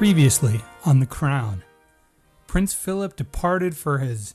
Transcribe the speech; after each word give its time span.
Previously 0.00 0.62
on 0.86 0.98
The 0.98 1.04
Crown, 1.04 1.62
Prince 2.46 2.72
Philip 2.72 3.16
departed 3.16 3.76
for 3.76 3.98
his 3.98 4.34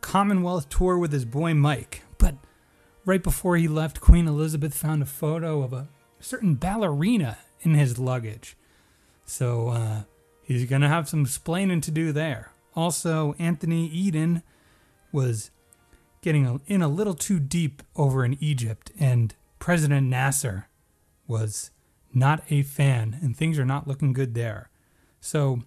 Commonwealth 0.00 0.70
tour 0.70 0.96
with 0.96 1.12
his 1.12 1.26
boy 1.26 1.52
Mike, 1.52 2.00
but 2.16 2.36
right 3.04 3.22
before 3.22 3.58
he 3.58 3.68
left, 3.68 4.00
Queen 4.00 4.26
Elizabeth 4.26 4.72
found 4.72 5.02
a 5.02 5.04
photo 5.04 5.62
of 5.62 5.74
a 5.74 5.88
certain 6.18 6.54
ballerina 6.54 7.36
in 7.60 7.74
his 7.74 7.98
luggage. 7.98 8.56
So 9.26 9.68
uh, 9.68 10.02
he's 10.44 10.64
going 10.64 10.80
to 10.80 10.88
have 10.88 11.10
some 11.10 11.24
explaining 11.26 11.82
to 11.82 11.90
do 11.90 12.12
there. 12.12 12.50
Also, 12.74 13.34
Anthony 13.38 13.88
Eden 13.88 14.42
was 15.12 15.50
getting 16.22 16.62
in 16.66 16.80
a 16.80 16.88
little 16.88 17.12
too 17.12 17.38
deep 17.38 17.82
over 17.96 18.24
in 18.24 18.38
Egypt, 18.40 18.90
and 18.98 19.34
President 19.58 20.08
Nasser 20.08 20.68
was 21.26 21.70
not 22.14 22.42
a 22.48 22.62
fan, 22.62 23.18
and 23.20 23.36
things 23.36 23.58
are 23.58 23.66
not 23.66 23.86
looking 23.86 24.14
good 24.14 24.32
there. 24.32 24.70
So, 25.24 25.62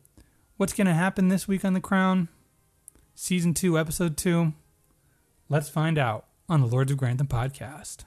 what's 0.58 0.74
going 0.74 0.88
to 0.88 0.94
happen 0.94 1.30
this 1.30 1.48
week 1.48 1.64
on 1.64 1.72
The 1.72 1.80
Crown? 1.80 2.28
Season 3.16 3.54
2, 3.54 3.80
Episode 3.80 4.18
2? 4.18 4.52
Let's 5.48 5.70
find 5.70 5.98
out 5.98 6.26
on 6.50 6.60
the 6.60 6.68
Lords 6.68 6.92
of 6.92 6.98
Grantham 6.98 7.28
podcast. 7.28 8.04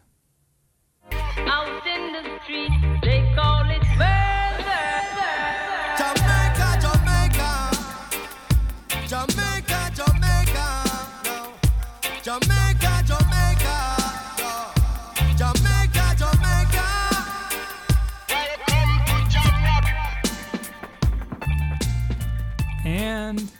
And 23.28 23.52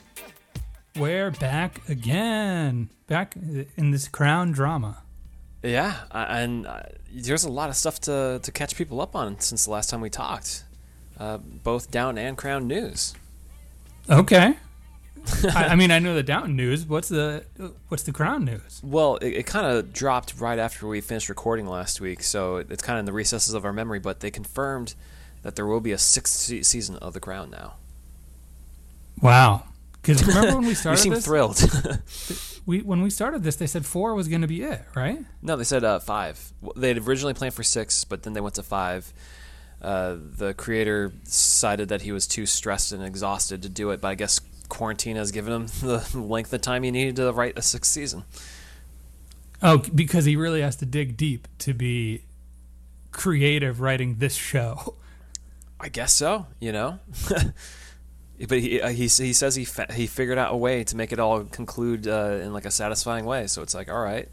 we're 0.97 1.31
back 1.31 1.87
again. 1.91 2.89
Back 3.07 3.37
in 3.77 3.91
this 3.91 4.09
Crown 4.09 4.51
drama. 4.51 5.03
Yeah, 5.63 5.95
and 6.11 6.67
uh, 6.67 6.85
there's 7.13 7.45
a 7.45 7.51
lot 7.51 7.69
of 7.69 7.77
stuff 7.77 8.01
to, 8.03 8.41
to 8.43 8.51
catch 8.51 8.77
people 8.77 9.03
up 9.03 9.15
on 9.15 9.41
since 9.41 9.67
the 9.67 9.71
last 9.71 9.91
time 9.91 10.01
we 10.01 10.09
talked, 10.09 10.65
uh, 11.21 11.37
both 11.37 11.91
Downton 11.91 12.25
and 12.25 12.39
Crown 12.39 12.67
news. 12.67 13.13
Okay. 14.09 14.57
I, 15.55 15.65
I 15.65 15.75
mean, 15.75 15.91
I 15.91 15.99
know 15.99 16.15
the 16.15 16.23
Downton 16.23 16.57
news. 16.57 16.87
What's 16.87 17.11
the 17.11 17.45
what's 17.89 18.05
the 18.05 18.13
Crown 18.13 18.47
news? 18.47 18.81
Well, 18.83 19.17
it, 19.17 19.35
it 19.35 19.47
kind 19.47 19.67
of 19.67 19.93
dropped 19.93 20.41
right 20.41 20.59
after 20.59 20.87
we 20.87 21.03
finished 21.03 21.29
recording 21.29 21.67
last 21.67 22.01
week, 22.01 22.23
so 22.23 22.57
it's 22.57 22.83
kind 22.83 22.97
of 22.97 23.01
in 23.01 23.05
the 23.05 23.13
recesses 23.13 23.53
of 23.53 23.67
our 23.67 23.75
memory. 23.75 23.99
But 23.99 24.21
they 24.21 24.31
confirmed 24.31 24.95
that 25.43 25.57
there 25.57 25.67
will 25.67 25.81
be 25.81 25.93
a 25.93 25.99
sixth 25.99 26.37
se- 26.37 26.63
season 26.63 26.97
of 26.97 27.13
The 27.13 27.21
Crown 27.21 27.51
now. 27.51 27.75
Wow. 29.23 29.65
Because 30.01 30.27
remember 30.27 30.55
when 30.57 30.63
we 30.65 30.69
You 30.71 30.75
started 30.75 31.01
seem 31.01 31.13
this? 31.15 31.25
thrilled. 31.25 31.61
We 32.67 32.83
when 32.83 33.01
we 33.01 33.09
started 33.09 33.43
this, 33.43 33.57
they 33.57 33.67
said 33.67 33.87
four 33.87 34.15
was 34.15 34.29
going 34.29 34.43
to 34.43 34.47
be 34.47 34.63
it, 34.63 34.85
right? 34.95 35.21
no, 35.41 35.57
they 35.57 35.65
said 35.65 35.85
uh, 35.85 36.01
five. 36.01 36.53
They 36.77 36.89
had 36.89 36.99
originally 36.99 37.33
planned 37.33 37.55
for 37.55 37.63
six, 37.63 38.05
but 38.05 38.25
then 38.25 38.35
they 38.35 38.43
went 38.43 38.57
to 38.57 38.63
five. 38.63 39.11
Uh, 39.81 40.17
the 40.37 40.53
creator 40.53 41.09
decided 41.25 41.89
that 41.89 42.03
he 42.03 42.13
was 42.13 42.27
too 42.27 42.45
stressed 42.45 42.93
and 42.93 43.03
exhausted 43.03 43.63
to 43.63 43.71
do 43.71 43.89
it, 43.91 44.03
but 44.03 44.09
I 44.09 44.15
guess 44.17 44.39
quarantine 44.69 45.17
has 45.17 45.31
given 45.33 45.51
him 45.51 45.67
the 45.81 46.07
length 46.15 46.53
of 46.53 46.61
time 46.61 46.83
he 46.83 46.91
needed 46.91 47.17
to 47.17 47.33
write 47.33 47.57
a 47.59 47.63
sixth 47.63 47.91
season. 47.91 48.25
Oh, 49.63 49.79
because 49.95 50.27
he 50.27 50.37
really 50.37 50.61
has 50.61 50.77
to 50.77 50.85
dig 50.85 51.17
deep 51.17 51.49
to 51.61 51.73
be 51.73 52.25
creative 53.13 53.81
writing 53.81 54.17
this 54.17 54.35
show. 54.35 54.95
I 55.81 55.89
guess 55.89 56.13
so. 56.13 56.45
You 56.61 56.73
know, 56.73 56.99
but 58.47 58.59
he 58.61 58.81
uh, 58.81 58.89
he 58.89 59.03
he 59.09 59.33
says 59.33 59.55
he 59.57 59.65
fa- 59.65 59.93
he 59.93 60.07
figured 60.07 60.39
out 60.39 60.53
a 60.53 60.57
way 60.57 60.85
to 60.85 60.97
make 60.97 61.13
it 61.13 61.19
all 61.19 61.45
conclude 61.45 62.07
uh, 62.07 62.39
in 62.43 62.53
like 62.53 62.65
a 62.67 62.71
satisfying 62.71 63.25
way. 63.25 63.47
So 63.47 63.63
it's 63.63 63.75
like, 63.75 63.89
all 63.91 64.01
right, 64.03 64.29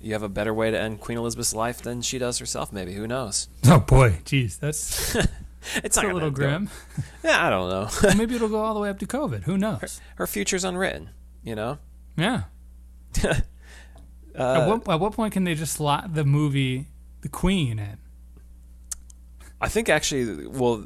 you 0.00 0.12
have 0.14 0.22
a 0.22 0.28
better 0.28 0.52
way 0.52 0.70
to 0.70 0.78
end 0.80 1.00
Queen 1.00 1.18
Elizabeth's 1.18 1.54
life 1.54 1.82
than 1.82 2.02
she 2.02 2.18
does 2.18 2.38
herself. 2.38 2.72
Maybe 2.72 2.94
who 2.94 3.06
knows? 3.06 3.48
Oh 3.66 3.80
boy, 3.80 4.20
jeez, 4.24 4.58
that's, 4.58 5.16
It's 5.76 5.96
a 5.96 6.02
little 6.02 6.30
grim. 6.30 6.70
Yeah, 7.24 7.46
I 7.46 7.50
don't 7.50 7.68
know. 7.68 7.88
Well, 8.02 8.16
Maybe 8.16 8.36
it'll 8.36 8.48
go 8.48 8.60
all 8.62 8.74
the 8.74 8.80
way 8.80 8.90
up 8.90 8.98
to 9.00 9.06
COVID. 9.06 9.42
Who 9.44 9.58
knows? 9.58 10.00
Her 10.16 10.26
future's 10.26 10.64
unwritten. 10.64 11.10
You 11.42 11.54
know. 11.56 11.78
Yeah. 12.16 12.44
Uh, 13.24 13.34
at, 14.34 14.68
what, 14.68 14.88
at 14.88 15.00
what 15.00 15.12
point 15.12 15.32
can 15.32 15.44
they 15.44 15.54
just 15.54 15.72
slot 15.74 16.14
the 16.14 16.24
movie 16.24 16.86
The 17.22 17.28
Queen 17.28 17.78
in? 17.78 17.98
I 19.60 19.68
think 19.68 19.88
actually, 19.88 20.46
well, 20.46 20.84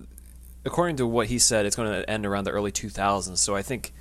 according 0.64 0.96
to 0.96 1.06
what 1.06 1.26
he 1.28 1.38
said, 1.38 1.66
it's 1.66 1.76
going 1.76 1.90
to 1.92 2.08
end 2.08 2.26
around 2.26 2.44
the 2.44 2.50
early 2.50 2.72
2000s. 2.72 3.38
So 3.38 3.54
I 3.56 3.62
think 3.62 3.92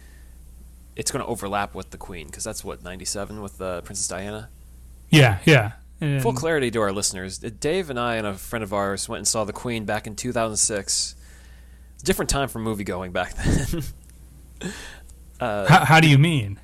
it's 0.96 1.12
going 1.12 1.24
to 1.24 1.30
overlap 1.30 1.74
with 1.74 1.92
the 1.92 1.98
Queen 1.98 2.28
because 2.28 2.44
that's 2.44 2.64
what 2.64 2.84
97 2.84 3.42
with 3.42 3.62
uh, 3.62 3.82
Princess 3.82 4.08
Diana. 4.08 4.50
Yeah, 5.10 5.40
yeah. 5.46 5.74
And- 6.00 6.22
Full 6.22 6.34
clarity 6.34 6.72
to 6.72 6.82
our 6.82 6.92
listeners. 6.92 7.38
Dave 7.38 7.90
and 7.90 8.00
I 8.00 8.16
and 8.16 8.26
a 8.26 8.34
friend 8.34 8.64
of 8.64 8.74
ours 8.74 9.08
went 9.08 9.20
and 9.20 9.28
saw 9.28 9.44
The 9.44 9.54
Queen 9.54 9.86
back 9.86 10.08
in 10.08 10.16
2006. 10.16 11.16
Different 12.04 12.30
time 12.30 12.48
for 12.50 12.58
movie 12.60 12.84
going 12.84 13.12
back 13.12 13.34
then. 13.36 13.84
how, 15.40 15.86
how 15.86 16.00
do 16.00 16.10
you 16.10 16.18
mean? 16.18 16.60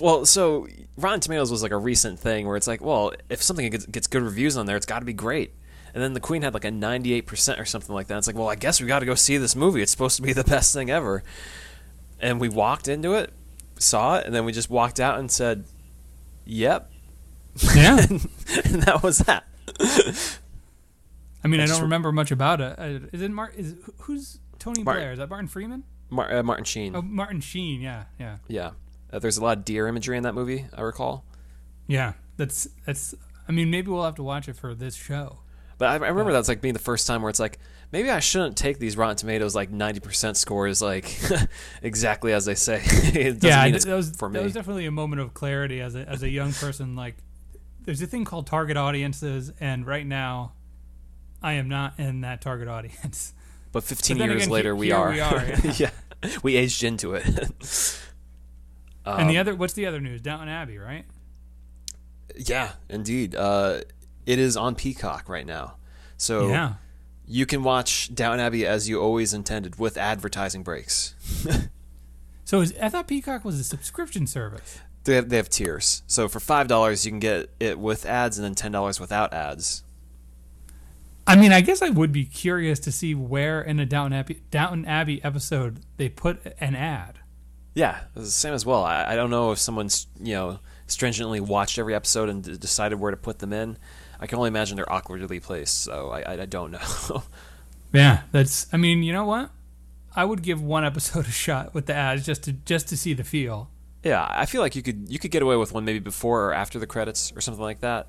well, 0.00 0.24
so 0.24 0.66
Rotten 0.96 1.20
Tomatoes 1.20 1.50
was 1.50 1.62
like 1.62 1.72
a 1.72 1.76
recent 1.76 2.18
thing 2.18 2.46
where 2.46 2.56
it's 2.56 2.66
like, 2.66 2.80
well, 2.80 3.12
if 3.28 3.42
something 3.42 3.68
gets, 3.70 3.84
gets 3.86 4.06
good 4.06 4.22
reviews 4.22 4.56
on 4.56 4.64
there, 4.66 4.76
it's 4.76 4.86
got 4.86 5.00
to 5.00 5.04
be 5.04 5.12
great. 5.12 5.52
And 5.94 6.02
then 6.02 6.12
The 6.12 6.20
Queen 6.20 6.42
had 6.42 6.54
like 6.54 6.64
a 6.64 6.70
98% 6.70 7.58
or 7.58 7.64
something 7.64 7.94
like 7.94 8.08
that. 8.08 8.18
It's 8.18 8.26
like, 8.26 8.36
well, 8.36 8.48
I 8.48 8.54
guess 8.54 8.80
we 8.80 8.86
got 8.86 9.00
to 9.00 9.06
go 9.06 9.14
see 9.14 9.36
this 9.36 9.56
movie. 9.56 9.82
It's 9.82 9.90
supposed 9.90 10.16
to 10.16 10.22
be 10.22 10.32
the 10.32 10.44
best 10.44 10.72
thing 10.72 10.90
ever. 10.90 11.22
And 12.20 12.40
we 12.40 12.48
walked 12.48 12.88
into 12.88 13.14
it, 13.14 13.32
saw 13.78 14.16
it, 14.18 14.26
and 14.26 14.34
then 14.34 14.44
we 14.44 14.52
just 14.52 14.70
walked 14.70 15.00
out 15.00 15.18
and 15.18 15.30
said, 15.30 15.64
yep. 16.44 16.90
Yeah. 17.74 17.98
and 18.08 18.82
that 18.82 19.00
was 19.02 19.18
that. 19.18 19.44
I 21.44 21.48
mean, 21.48 21.60
I, 21.60 21.64
I 21.64 21.66
don't 21.66 21.82
remember 21.82 22.12
much 22.12 22.30
about 22.30 22.60
it. 22.60 22.78
Uh, 22.78 23.06
it 23.12 23.30
Martin? 23.30 23.60
Is 23.60 23.74
who's 23.98 24.40
Tony 24.58 24.82
Martin. 24.82 25.02
Blair? 25.02 25.12
Is 25.12 25.18
that 25.18 25.30
Martin 25.30 25.48
Freeman? 25.48 25.84
Mar- 26.10 26.32
uh, 26.32 26.42
Martin 26.42 26.64
Sheen. 26.64 26.96
Oh, 26.96 27.02
Martin 27.02 27.40
Sheen. 27.40 27.80
Yeah, 27.80 28.04
yeah, 28.18 28.38
Yeah. 28.48 28.70
Uh, 29.10 29.18
there's 29.18 29.38
a 29.38 29.42
lot 29.42 29.56
of 29.58 29.64
deer 29.64 29.88
imagery 29.88 30.16
in 30.18 30.24
that 30.24 30.34
movie, 30.34 30.66
I 30.74 30.82
recall. 30.82 31.24
yeah. 31.86 32.14
That's 32.36 32.68
that's. 32.86 33.14
I 33.48 33.52
mean, 33.52 33.70
maybe 33.70 33.90
we'll 33.90 34.04
have 34.04 34.14
to 34.16 34.22
watch 34.22 34.48
it 34.48 34.54
for 34.54 34.74
this 34.74 34.94
show. 34.94 35.40
But 35.78 35.88
I, 35.88 35.92
I 36.06 36.08
remember 36.08 36.32
that's 36.32 36.48
like 36.48 36.60
being 36.60 36.74
the 36.74 36.80
first 36.80 37.06
time 37.06 37.22
where 37.22 37.30
it's 37.30 37.38
like, 37.40 37.58
maybe 37.92 38.10
I 38.10 38.18
shouldn't 38.20 38.56
take 38.56 38.78
these 38.78 38.96
Rotten 38.96 39.16
Tomatoes 39.16 39.54
like 39.54 39.70
90% 39.72 40.36
scores 40.36 40.82
like 40.82 41.16
exactly 41.82 42.32
as 42.32 42.44
they 42.44 42.54
say. 42.56 42.82
it 42.84 43.40
doesn't 43.40 43.42
yeah, 43.42 43.70
that 43.70 43.86
was 43.96 44.10
for 44.16 44.28
that 44.30 44.42
was 44.42 44.52
definitely 44.52 44.86
a 44.86 44.90
moment 44.90 45.20
of 45.22 45.34
clarity 45.34 45.80
as 45.80 45.94
a 45.94 46.00
as 46.08 46.22
a 46.22 46.28
young 46.28 46.52
person. 46.52 46.96
Like, 46.96 47.16
there's 47.84 48.02
a 48.02 48.06
thing 48.06 48.24
called 48.24 48.46
target 48.46 48.76
audiences, 48.76 49.52
and 49.60 49.86
right 49.86 50.04
now, 50.06 50.52
I 51.42 51.54
am 51.54 51.68
not 51.68 51.94
in 51.98 52.20
that 52.22 52.40
target 52.42 52.66
audience. 52.76 53.32
but 53.72 53.84
15 53.84 54.18
But 54.18 54.24
years 54.24 54.36
again, 54.42 54.50
later, 54.50 54.74
we 54.76 54.90
are. 54.92 55.10
we 55.10 55.20
are, 55.20 55.44
yeah. 55.46 55.72
yeah. 55.76 55.90
We 56.42 56.56
aged 56.56 56.82
into 56.82 57.14
it. 57.14 57.24
and 57.24 57.52
Um, 59.06 59.28
the 59.28 59.38
other, 59.38 59.54
what's 59.54 59.74
the 59.74 59.86
other 59.86 60.00
news? 60.00 60.20
Downton 60.20 60.48
Abbey, 60.48 60.76
right? 60.78 61.04
yeah, 62.36 62.72
indeed. 62.88 63.34
Uh, 63.36 63.80
it 64.28 64.38
is 64.38 64.56
on 64.58 64.74
Peacock 64.74 65.28
right 65.28 65.46
now. 65.46 65.76
So 66.18 66.48
yeah. 66.48 66.74
you 67.26 67.46
can 67.46 67.62
watch 67.62 68.14
Downton 68.14 68.40
Abbey 68.40 68.66
as 68.66 68.88
you 68.88 69.00
always 69.00 69.32
intended 69.32 69.78
with 69.78 69.96
advertising 69.96 70.62
breaks. 70.62 71.14
So 72.44 72.62
is, 72.62 72.72
I 72.80 72.88
thought 72.88 73.06
Peacock 73.06 73.44
was 73.44 73.60
a 73.60 73.64
subscription 73.64 74.26
service. 74.26 74.80
They 75.04 75.16
have, 75.16 75.28
they 75.28 75.36
have 75.36 75.50
tiers. 75.50 76.02
So 76.06 76.28
for 76.28 76.38
$5, 76.38 77.04
you 77.04 77.10
can 77.10 77.20
get 77.20 77.50
it 77.60 77.78
with 77.78 78.06
ads 78.06 78.38
and 78.38 78.56
then 78.56 78.72
$10 78.72 78.98
without 78.98 79.34
ads. 79.34 79.84
I 81.26 81.36
mean, 81.36 81.52
I 81.52 81.60
guess 81.60 81.82
I 81.82 81.90
would 81.90 82.10
be 82.10 82.24
curious 82.24 82.78
to 82.80 82.90
see 82.90 83.14
where 83.14 83.60
in 83.60 83.78
a 83.80 83.84
Downton 83.84 84.14
Abbey, 84.14 84.40
Downton 84.50 84.86
Abbey 84.86 85.22
episode 85.22 85.80
they 85.98 86.08
put 86.08 86.40
an 86.58 86.74
ad. 86.74 87.18
Yeah, 87.74 88.04
the 88.14 88.24
same 88.24 88.54
as 88.54 88.64
well. 88.64 88.82
I, 88.82 89.12
I 89.12 89.14
don't 89.14 89.28
know 89.28 89.52
if 89.52 89.58
someone's 89.58 90.06
you 90.18 90.32
know 90.32 90.58
stringently 90.86 91.40
watched 91.40 91.78
every 91.78 91.94
episode 91.94 92.30
and 92.30 92.42
d- 92.42 92.56
decided 92.56 92.98
where 92.98 93.10
to 93.10 93.16
put 93.18 93.40
them 93.40 93.52
in. 93.52 93.76
I 94.20 94.26
can 94.26 94.38
only 94.38 94.48
imagine 94.48 94.76
they're 94.76 94.92
awkwardly 94.92 95.40
placed, 95.40 95.82
so 95.82 96.10
I, 96.10 96.20
I, 96.22 96.32
I 96.42 96.46
don't 96.46 96.70
know. 96.72 97.22
Yeah, 97.92 98.22
that's. 98.32 98.66
I 98.72 98.76
mean, 98.76 99.02
you 99.02 99.12
know 99.14 99.24
what? 99.24 99.50
I 100.14 100.24
would 100.24 100.42
give 100.42 100.60
one 100.62 100.84
episode 100.84 101.26
a 101.26 101.30
shot 101.30 101.72
with 101.72 101.86
the 101.86 101.94
ads 101.94 102.26
just 102.26 102.42
to 102.44 102.52
just 102.52 102.88
to 102.88 102.96
see 102.98 103.14
the 103.14 103.24
feel. 103.24 103.70
yeah, 104.02 104.26
I 104.28 104.44
feel 104.46 104.60
like 104.60 104.76
you 104.76 104.82
could 104.82 105.06
you 105.08 105.18
could 105.18 105.30
get 105.30 105.42
away 105.42 105.56
with 105.56 105.72
one 105.72 105.84
maybe 105.86 105.98
before 105.98 106.46
or 106.46 106.52
after 106.52 106.78
the 106.78 106.86
credits 106.86 107.32
or 107.34 107.40
something 107.40 107.62
like 107.62 107.80
that. 107.80 108.08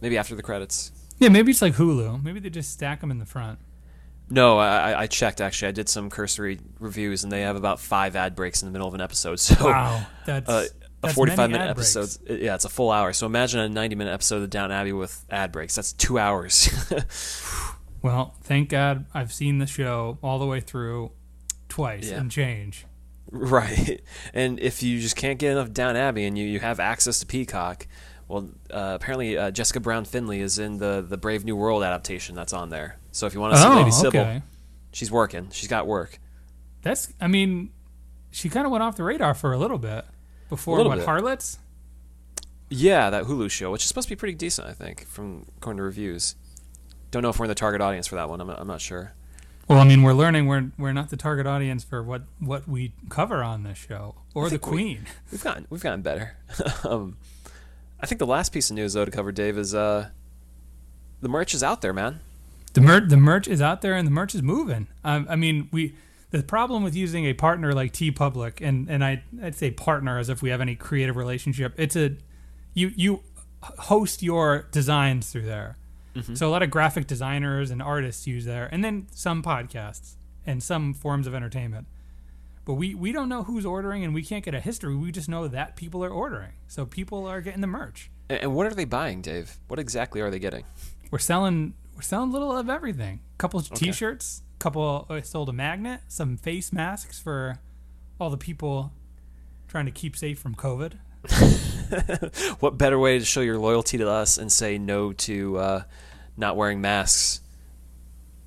Maybe 0.00 0.16
after 0.16 0.34
the 0.34 0.42
credits. 0.42 0.92
Yeah, 1.18 1.28
maybe 1.28 1.50
it's 1.52 1.60
like 1.62 1.74
Hulu. 1.74 2.22
Maybe 2.22 2.40
they 2.40 2.48
just 2.50 2.72
stack 2.72 3.00
them 3.02 3.10
in 3.10 3.18
the 3.18 3.26
front. 3.26 3.58
No, 4.30 4.58
I, 4.58 4.92
I- 4.92 5.00
I 5.02 5.06
checked 5.08 5.40
actually. 5.42 5.68
I 5.68 5.72
did 5.72 5.88
some 5.90 6.08
cursory 6.08 6.58
reviews, 6.80 7.22
and 7.22 7.30
they 7.30 7.42
have 7.42 7.56
about 7.56 7.80
five 7.80 8.16
ad 8.16 8.34
breaks 8.34 8.62
in 8.62 8.68
the 8.68 8.72
middle 8.72 8.88
of 8.88 8.94
an 8.94 9.02
episode. 9.02 9.38
So 9.40 9.66
Wow, 9.66 10.06
that's 10.24 10.48
uh, 10.48 10.66
a 11.02 11.06
that's 11.06 11.14
45 11.14 11.36
many 11.38 11.52
minute 11.52 11.70
ad 11.70 11.76
breaks. 11.76 11.96
episode. 11.96 12.40
Yeah, 12.40 12.54
it's 12.54 12.64
a 12.64 12.68
full 12.68 12.90
hour. 12.90 13.12
So 13.12 13.26
imagine 13.26 13.60
a 13.60 13.68
90 13.68 13.96
minute 13.96 14.12
episode 14.12 14.42
of 14.42 14.50
Downton 14.50 14.76
Abbey 14.76 14.92
with 14.92 15.24
ad 15.30 15.52
breaks. 15.52 15.74
That's 15.74 15.92
two 15.92 16.18
hours. 16.18 16.68
Well, 18.02 18.34
thank 18.42 18.68
God 18.68 19.06
I've 19.14 19.32
seen 19.32 19.58
the 19.58 19.66
show 19.66 20.18
all 20.22 20.38
the 20.40 20.46
way 20.46 20.58
through. 20.60 21.12
twice 21.68 22.10
Yeah. 22.10 22.18
and 22.18 22.30
change. 22.30 22.84
Right. 23.30 24.00
And 24.34 24.58
if 24.58 24.82
you 24.82 25.00
just 25.00 25.14
can't 25.16 25.38
get 25.38 25.52
enough 25.52 25.72
Downton 25.72 25.96
Abbey 26.02 26.24
and 26.24 26.36
you, 26.36 26.44
you 26.44 26.58
have 26.60 26.80
access 26.80 27.20
to 27.20 27.26
Peacock, 27.26 27.86
well, 28.28 28.48
uh, 28.72 28.92
apparently 29.00 29.38
uh, 29.38 29.50
Jessica 29.52 29.78
Brown 29.78 30.04
Findlay 30.04 30.40
is 30.40 30.58
in 30.58 30.78
the, 30.78 31.04
the 31.06 31.16
Brave 31.16 31.44
New 31.44 31.54
World 31.54 31.82
adaptation 31.84 32.34
that's 32.34 32.52
on 32.52 32.70
there. 32.70 32.98
So 33.12 33.26
if 33.26 33.34
you 33.34 33.40
want 33.40 33.54
to 33.54 33.60
see 33.60 33.66
Oh, 33.68 33.76
Lady 33.76 33.90
Sybil, 33.92 34.20
okay. 34.20 34.42
she's 34.92 35.10
working. 35.12 35.50
She's 35.52 35.68
got 35.68 35.86
work. 35.86 36.18
That's. 36.82 37.12
I 37.20 37.28
mean, 37.28 37.70
she 38.32 38.48
kind 38.48 38.66
of 38.66 38.72
went 38.72 38.82
off 38.82 38.96
the 38.96 39.04
radar 39.04 39.34
for 39.34 39.52
a 39.52 39.58
little 39.58 39.78
bit 39.78 40.04
before 40.52 40.84
what 40.84 40.96
bit. 40.98 41.06
Harlots. 41.06 41.58
Yeah, 42.68 43.08
that 43.08 43.24
Hulu 43.24 43.50
show, 43.50 43.70
which 43.72 43.82
is 43.82 43.88
supposed 43.88 44.08
to 44.08 44.14
be 44.14 44.18
pretty 44.18 44.34
decent, 44.34 44.68
I 44.68 44.72
think, 44.72 45.06
from 45.06 45.46
according 45.56 45.78
to 45.78 45.82
reviews. 45.82 46.36
Don't 47.10 47.22
know 47.22 47.30
if 47.30 47.38
we're 47.38 47.46
in 47.46 47.48
the 47.48 47.54
target 47.54 47.80
audience 47.80 48.06
for 48.06 48.16
that 48.16 48.28
one. 48.28 48.38
I'm 48.40 48.46
not, 48.46 48.60
I'm 48.60 48.66
not 48.66 48.82
sure. 48.82 49.12
Well, 49.68 49.78
I 49.78 49.84
mean, 49.84 50.02
we're 50.02 50.12
learning 50.12 50.46
we're 50.46 50.70
we're 50.76 50.92
not 50.92 51.08
the 51.08 51.16
target 51.16 51.46
audience 51.46 51.84
for 51.84 52.02
what 52.02 52.22
what 52.38 52.68
we 52.68 52.92
cover 53.08 53.42
on 53.42 53.62
this 53.62 53.78
show 53.78 54.16
or 54.34 54.44
the 54.44 54.50
think 54.58 54.66
we- 54.66 54.72
Queen. 54.72 55.06
We've 55.30 55.42
gotten 55.42 55.66
we've 55.70 55.82
gotten 55.82 56.02
better. 56.02 56.36
um, 56.84 57.16
I 58.00 58.06
think 58.06 58.18
the 58.18 58.26
last 58.26 58.52
piece 58.52 58.68
of 58.68 58.76
news 58.76 58.92
though 58.92 59.06
to 59.06 59.10
cover, 59.10 59.32
Dave, 59.32 59.56
is 59.56 59.74
uh, 59.74 60.08
the 61.22 61.28
merch 61.28 61.54
is 61.54 61.62
out 61.62 61.80
there, 61.80 61.94
man. 61.94 62.20
The 62.74 62.82
merch 62.82 63.04
the 63.08 63.16
merch 63.16 63.48
is 63.48 63.62
out 63.62 63.80
there 63.80 63.94
and 63.94 64.06
the 64.06 64.10
merch 64.12 64.34
is 64.34 64.42
moving. 64.42 64.88
Um, 65.02 65.26
I 65.30 65.36
mean, 65.36 65.68
we 65.72 65.94
the 66.32 66.42
problem 66.42 66.82
with 66.82 66.96
using 66.96 67.26
a 67.26 67.34
partner 67.34 67.72
like 67.72 67.92
TeePublic 67.92 68.66
and 68.66 68.88
and 68.90 69.04
I 69.04 69.22
I'd 69.42 69.54
say 69.54 69.70
partner 69.70 70.18
as 70.18 70.28
if 70.28 70.42
we 70.42 70.50
have 70.50 70.60
any 70.60 70.74
creative 70.74 71.16
relationship. 71.16 71.74
It's 71.76 71.94
a 71.94 72.16
you 72.74 72.92
you 72.96 73.22
host 73.62 74.22
your 74.22 74.66
designs 74.72 75.30
through 75.30 75.46
there. 75.46 75.76
Mm-hmm. 76.16 76.34
So 76.34 76.48
a 76.48 76.50
lot 76.50 76.62
of 76.62 76.70
graphic 76.70 77.06
designers 77.06 77.70
and 77.70 77.80
artists 77.80 78.26
use 78.26 78.44
there, 78.44 78.68
and 78.72 78.84
then 78.84 79.06
some 79.12 79.42
podcasts 79.42 80.16
and 80.46 80.62
some 80.62 80.94
forms 80.94 81.26
of 81.26 81.34
entertainment. 81.34 81.86
But 82.64 82.74
we 82.74 82.94
we 82.94 83.12
don't 83.12 83.28
know 83.28 83.44
who's 83.44 83.66
ordering, 83.66 84.02
and 84.02 84.14
we 84.14 84.22
can't 84.22 84.44
get 84.44 84.54
a 84.54 84.60
history. 84.60 84.94
We 84.96 85.12
just 85.12 85.28
know 85.28 85.48
that 85.48 85.76
people 85.76 86.04
are 86.04 86.10
ordering, 86.10 86.52
so 86.66 86.86
people 86.86 87.26
are 87.26 87.40
getting 87.40 87.60
the 87.60 87.66
merch. 87.66 88.10
And, 88.28 88.54
what 88.54 88.66
are 88.66 88.74
they 88.74 88.84
buying, 88.84 89.20
Dave? 89.20 89.58
What 89.68 89.78
exactly 89.78 90.20
are 90.20 90.30
they 90.30 90.38
getting? 90.38 90.64
We're 91.10 91.18
selling 91.18 91.74
we're 91.94 92.02
selling 92.02 92.30
a 92.30 92.32
little 92.32 92.56
of 92.56 92.70
everything. 92.70 93.20
A 93.34 93.38
couple 93.38 93.60
of 93.60 93.68
t-shirts, 93.70 94.41
couple 94.62 95.06
I 95.10 95.20
sold 95.22 95.48
a 95.48 95.52
magnet, 95.52 96.00
some 96.06 96.36
face 96.36 96.72
masks 96.72 97.18
for 97.18 97.58
all 98.20 98.30
the 98.30 98.36
people 98.36 98.92
trying 99.66 99.86
to 99.86 99.90
keep 99.90 100.16
safe 100.16 100.38
from 100.38 100.54
COVID. 100.54 100.92
What 102.60 102.78
better 102.78 102.98
way 102.98 103.18
to 103.18 103.24
show 103.24 103.42
your 103.42 103.58
loyalty 103.58 103.98
to 103.98 104.08
us 104.08 104.38
and 104.38 104.50
say 104.50 104.78
no 104.78 105.12
to 105.12 105.58
uh, 105.58 105.82
not 106.38 106.56
wearing 106.56 106.80
masks? 106.80 107.42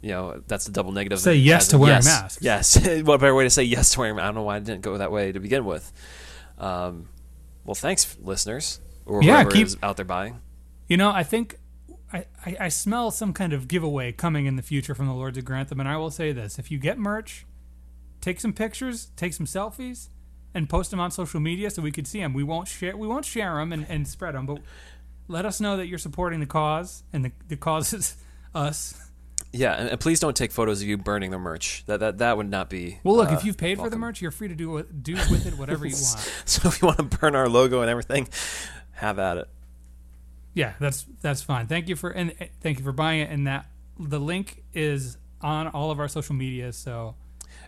You 0.01 0.12
know, 0.12 0.41
that's 0.47 0.65
the 0.65 0.71
double 0.71 0.91
negative. 0.91 1.19
Say 1.19 1.35
yes 1.35 1.67
to 1.67 1.77
wearing 1.77 1.97
yes. 1.97 2.06
masks. 2.06 2.44
Yes. 2.44 3.01
what 3.03 3.19
better 3.19 3.35
way 3.35 3.44
to 3.44 3.51
say 3.51 3.63
yes 3.63 3.91
to 3.91 4.00
wearing? 4.00 4.17
I 4.17 4.25
don't 4.25 4.35
know 4.35 4.44
why 4.44 4.56
I 4.56 4.59
didn't 4.59 4.81
go 4.81 4.97
that 4.97 5.12
way 5.12 5.31
to 5.31 5.39
begin 5.39 5.63
with. 5.63 5.91
Um, 6.57 7.07
well, 7.65 7.75
thanks, 7.75 8.17
listeners, 8.19 8.79
or 9.06 9.21
Yeah, 9.21 9.35
whoever 9.35 9.51
keep- 9.51 9.67
is 9.67 9.77
out 9.83 9.97
there 9.97 10.06
buying. 10.06 10.41
You 10.88 10.97
know, 10.97 11.12
I 11.12 11.23
think 11.23 11.57
I, 12.15 12.25
I, 12.45 12.57
I 12.62 12.69
smell 12.69 13.12
some 13.12 13.33
kind 13.33 13.51
of 13.51 13.67
giveaway 13.67 14.12
coming 14.13 14.45
in 14.45 14.56
the 14.56 14.62
future 14.62 14.95
from 14.95 15.07
the 15.07 15.13
Lords 15.13 15.38
of 15.38 15.44
Grantham, 15.44 15.79
and 15.79 15.89
I 15.89 15.97
will 15.97 16.12
say 16.12 16.31
this: 16.31 16.57
if 16.57 16.71
you 16.71 16.77
get 16.77 16.97
merch, 16.97 17.45
take 18.21 18.39
some 18.39 18.53
pictures, 18.53 19.09
take 19.17 19.33
some 19.33 19.45
selfies, 19.45 20.07
and 20.53 20.69
post 20.69 20.91
them 20.91 21.00
on 21.00 21.12
social 21.12 21.41
media 21.41 21.69
so 21.69 21.81
we 21.81 21.91
could 21.91 22.07
see 22.07 22.19
them. 22.19 22.33
We 22.33 22.44
won't 22.44 22.67
share 22.67 22.95
we 22.95 23.07
won't 23.07 23.25
share 23.25 23.56
them 23.56 23.73
and, 23.73 23.85
and 23.89 24.07
spread 24.07 24.33
them, 24.35 24.45
but 24.45 24.59
let 25.27 25.45
us 25.45 25.59
know 25.59 25.75
that 25.77 25.88
you're 25.88 25.97
supporting 25.97 26.39
the 26.39 26.45
cause 26.45 27.03
and 27.12 27.25
the 27.25 27.31
the 27.47 27.57
cause 27.57 27.94
is 27.94 28.15
us. 28.56 29.01
Yeah, 29.51 29.73
and, 29.73 29.89
and 29.89 30.00
please 30.00 30.19
don't 30.19 30.35
take 30.35 30.51
photos 30.51 30.81
of 30.81 30.88
you 30.88 30.97
burning 30.97 31.31
the 31.31 31.39
merch. 31.39 31.83
That 31.88 32.00
that 32.00 32.19
that 32.19 32.38
would 32.38 32.50
not 32.50 32.69
be. 32.69 33.00
Well, 33.03 33.17
look, 33.17 33.31
uh, 33.31 33.35
if 33.35 33.44
you've 33.44 33.57
paid 33.57 33.77
for 33.77 33.89
the 33.89 33.97
merch, 33.97 34.21
you're 34.21 34.31
free 34.31 34.47
to 34.47 34.56
do 34.56 34.83
do 34.83 35.15
with 35.29 35.45
it 35.45 35.57
whatever 35.57 35.85
you 35.85 35.95
want. 36.01 36.31
So 36.45 36.69
if 36.69 36.81
you 36.81 36.85
want 36.85 36.97
to 37.00 37.17
burn 37.17 37.35
our 37.35 37.50
logo 37.50 37.81
and 37.81 37.89
everything, 37.89 38.29
have 38.94 39.19
at 39.19 39.38
it. 39.38 39.50
Yeah, 40.56 40.74
that's 40.80 41.06
that's 41.22 41.44
fine. 41.44 41.68
Thank 41.68 41.88
you 41.90 41.96
for 41.96 42.10
and 42.10 42.31
uh, 42.42 42.46
thank 42.62 42.80
you 42.80 42.84
for 42.84 42.92
buying 42.94 43.19
it. 43.22 43.30
And 43.30 43.46
that 43.46 43.68
the 44.00 44.19
link 44.19 44.63
is 44.74 45.18
on 45.42 45.68
all 45.68 45.92
of 45.92 46.00
our 46.00 46.07
social 46.07 46.34
media. 46.34 46.74
So 46.74 47.16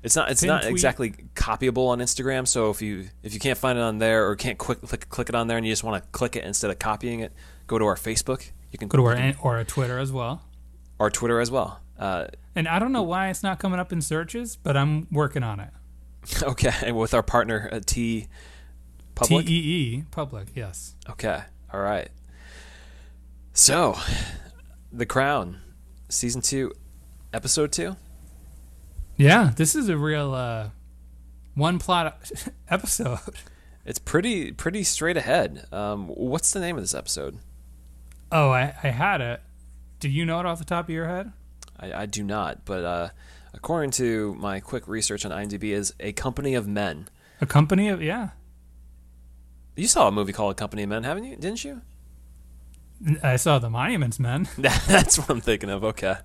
It's 0.04 0.16
not. 0.16 0.32
It's 0.32 0.42
Pin 0.42 0.48
not 0.48 0.62
tweet. 0.64 0.72
exactly 0.72 1.14
copyable 1.36 1.90
on 1.90 2.00
Instagram. 2.00 2.48
So 2.48 2.72
if 2.72 2.82
you 2.82 3.10
if 3.24 3.34
you 3.34 3.40
can't 3.40 3.58
find 3.60 3.78
it 3.78 3.82
on 3.82 4.00
there 4.00 4.28
or 4.28 4.36
can't 4.36 4.58
quick 4.58 4.82
click, 4.82 5.08
click 5.10 5.30
it 5.30 5.36
on 5.36 5.48
there 5.48 5.58
and 5.58 5.66
you 5.68 5.72
just 5.72 5.84
want 5.84 6.02
to 6.04 6.10
click 6.12 6.36
it 6.36 6.44
instead 6.44 6.72
of 6.72 6.80
copying 6.80 7.20
it, 7.20 7.34
go 7.68 7.78
to 7.78 7.86
our 7.86 7.96
Facebook. 7.96 8.50
You 8.72 8.80
can 8.80 8.88
go 8.88 8.98
to 8.98 9.06
our 9.06 9.16
can- 9.16 9.36
or 9.42 9.58
our 9.58 9.64
Twitter 9.64 10.00
as 10.00 10.12
well. 10.12 10.42
our 11.00 11.12
Twitter 11.12 11.40
as 11.40 11.52
well. 11.52 11.80
Uh, 12.00 12.28
And 12.56 12.68
I 12.68 12.80
don't 12.80 12.92
know 12.92 13.04
why 13.04 13.30
it's 13.30 13.44
not 13.44 13.60
coming 13.60 13.80
up 13.80 13.92
in 13.92 14.02
searches, 14.02 14.56
but 14.56 14.76
I'm 14.78 15.08
working 15.12 15.44
on 15.44 15.60
it. 15.60 15.70
okay, 16.44 16.74
and 16.86 16.96
with 16.98 17.14
our 17.14 17.24
partner 17.24 17.70
uh, 17.72 17.80
T 17.86 18.28
Public. 19.16 19.46
T 19.48 19.54
E 19.54 19.58
E 19.98 20.04
public, 20.12 20.48
yes. 20.56 20.96
Okay, 21.10 21.42
all 21.74 21.80
right. 21.80 22.10
So, 23.60 23.98
The 24.94 25.08
Crown, 25.08 25.58
season 26.10 26.42
two, 26.42 26.74
episode 27.34 27.72
two. 27.72 27.96
Yeah, 29.16 29.52
this 29.56 29.74
is 29.74 29.90
a 29.90 29.98
real 29.98 30.36
uh, 30.36 30.70
one 31.56 31.80
plot 31.80 32.32
episode. 32.70 33.18
It's 33.84 33.98
pretty 33.98 34.52
pretty 34.52 34.84
straight 34.84 35.18
ahead. 35.18 35.66
Um, 35.72 36.08
what's 36.08 36.52
the 36.52 36.60
name 36.60 36.76
of 36.76 36.84
this 36.84 36.94
episode? 36.94 37.40
Oh, 38.32 38.52
I, 38.52 38.76
I 38.84 38.90
had 38.90 39.22
it. 39.22 39.42
Do 40.00 40.08
you 40.08 40.24
know 40.24 40.40
it 40.40 40.46
off 40.46 40.60
the 40.60 40.64
top 40.64 40.86
of 40.86 40.92
your 40.92 41.08
head? 41.08 41.32
I, 41.80 42.04
I 42.04 42.06
do 42.06 42.24
not, 42.24 42.64
but 42.64 42.84
uh, 42.86 43.10
according 43.56 43.90
to 43.94 44.36
my 44.36 44.60
quick 44.60 44.88
research 44.88 45.26
on 45.26 45.32
IMDb, 45.32 45.72
is 45.72 45.96
a 46.00 46.14
company 46.14 46.54
of 46.54 46.68
men. 46.68 47.08
A 47.42 47.48
company 47.48 47.90
of 47.90 48.04
yeah. 48.04 48.30
You 49.76 49.88
saw 49.88 50.10
a 50.10 50.12
movie 50.12 50.32
called 50.32 50.52
A 50.52 50.56
Company 50.56 50.84
of 50.84 50.90
Men, 50.90 51.04
haven't 51.04 51.24
you? 51.24 51.36
Didn't 51.38 51.64
you? 51.64 51.82
I 53.24 53.36
saw 53.36 53.60
the 53.60 53.70
Monuments 53.70 54.20
Men. 54.20 54.48
That's 54.58 55.18
what 55.20 55.30
I'm 55.30 55.42
thinking 55.42 55.70
of. 55.70 55.84
Okay, 55.84 56.16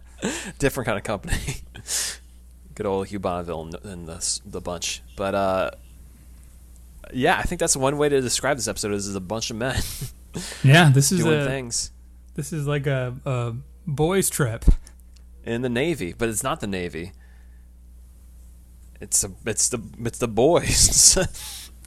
different 0.58 0.86
kind 0.86 0.98
of 0.98 1.04
company. 1.04 1.36
Good 2.74 2.86
old 2.86 3.08
Hugh 3.08 3.18
Bonneville 3.18 3.62
and- 3.62 3.74
and 3.84 4.08
the 4.08 4.40
the 4.46 4.60
bunch. 4.60 5.02
But 5.16 5.34
uh, 5.34 5.70
yeah, 7.12 7.36
I 7.38 7.42
think 7.42 7.58
that's 7.60 7.76
one 7.76 7.98
way 7.98 8.08
to 8.08 8.20
describe 8.22 8.56
this 8.56 8.66
episode 8.68 8.92
is, 8.92 9.06
is 9.06 9.14
a 9.14 9.20
bunch 9.20 9.50
of 9.50 9.56
men 9.56 9.78
Yeah, 10.64 10.88
this 10.90 11.12
is 11.12 11.22
doing 11.22 11.40
a 11.40 11.44
things 11.44 11.90
this 12.34 12.50
is 12.54 12.66
like 12.66 12.86
a, 12.86 13.14
a 13.26 13.52
boys 13.86 14.30
trip. 14.30 14.64
in 15.44 15.60
the 15.60 15.68
Navy, 15.68 16.14
but 16.16 16.30
it's 16.30 16.42
not 16.42 16.60
the 16.60 16.66
Navy. 16.66 17.12
It's 19.00 19.22
a, 19.24 19.30
it's 19.44 19.68
the 19.68 19.80
it's 20.04 20.18
the 20.18 20.28
boys. 20.28 21.18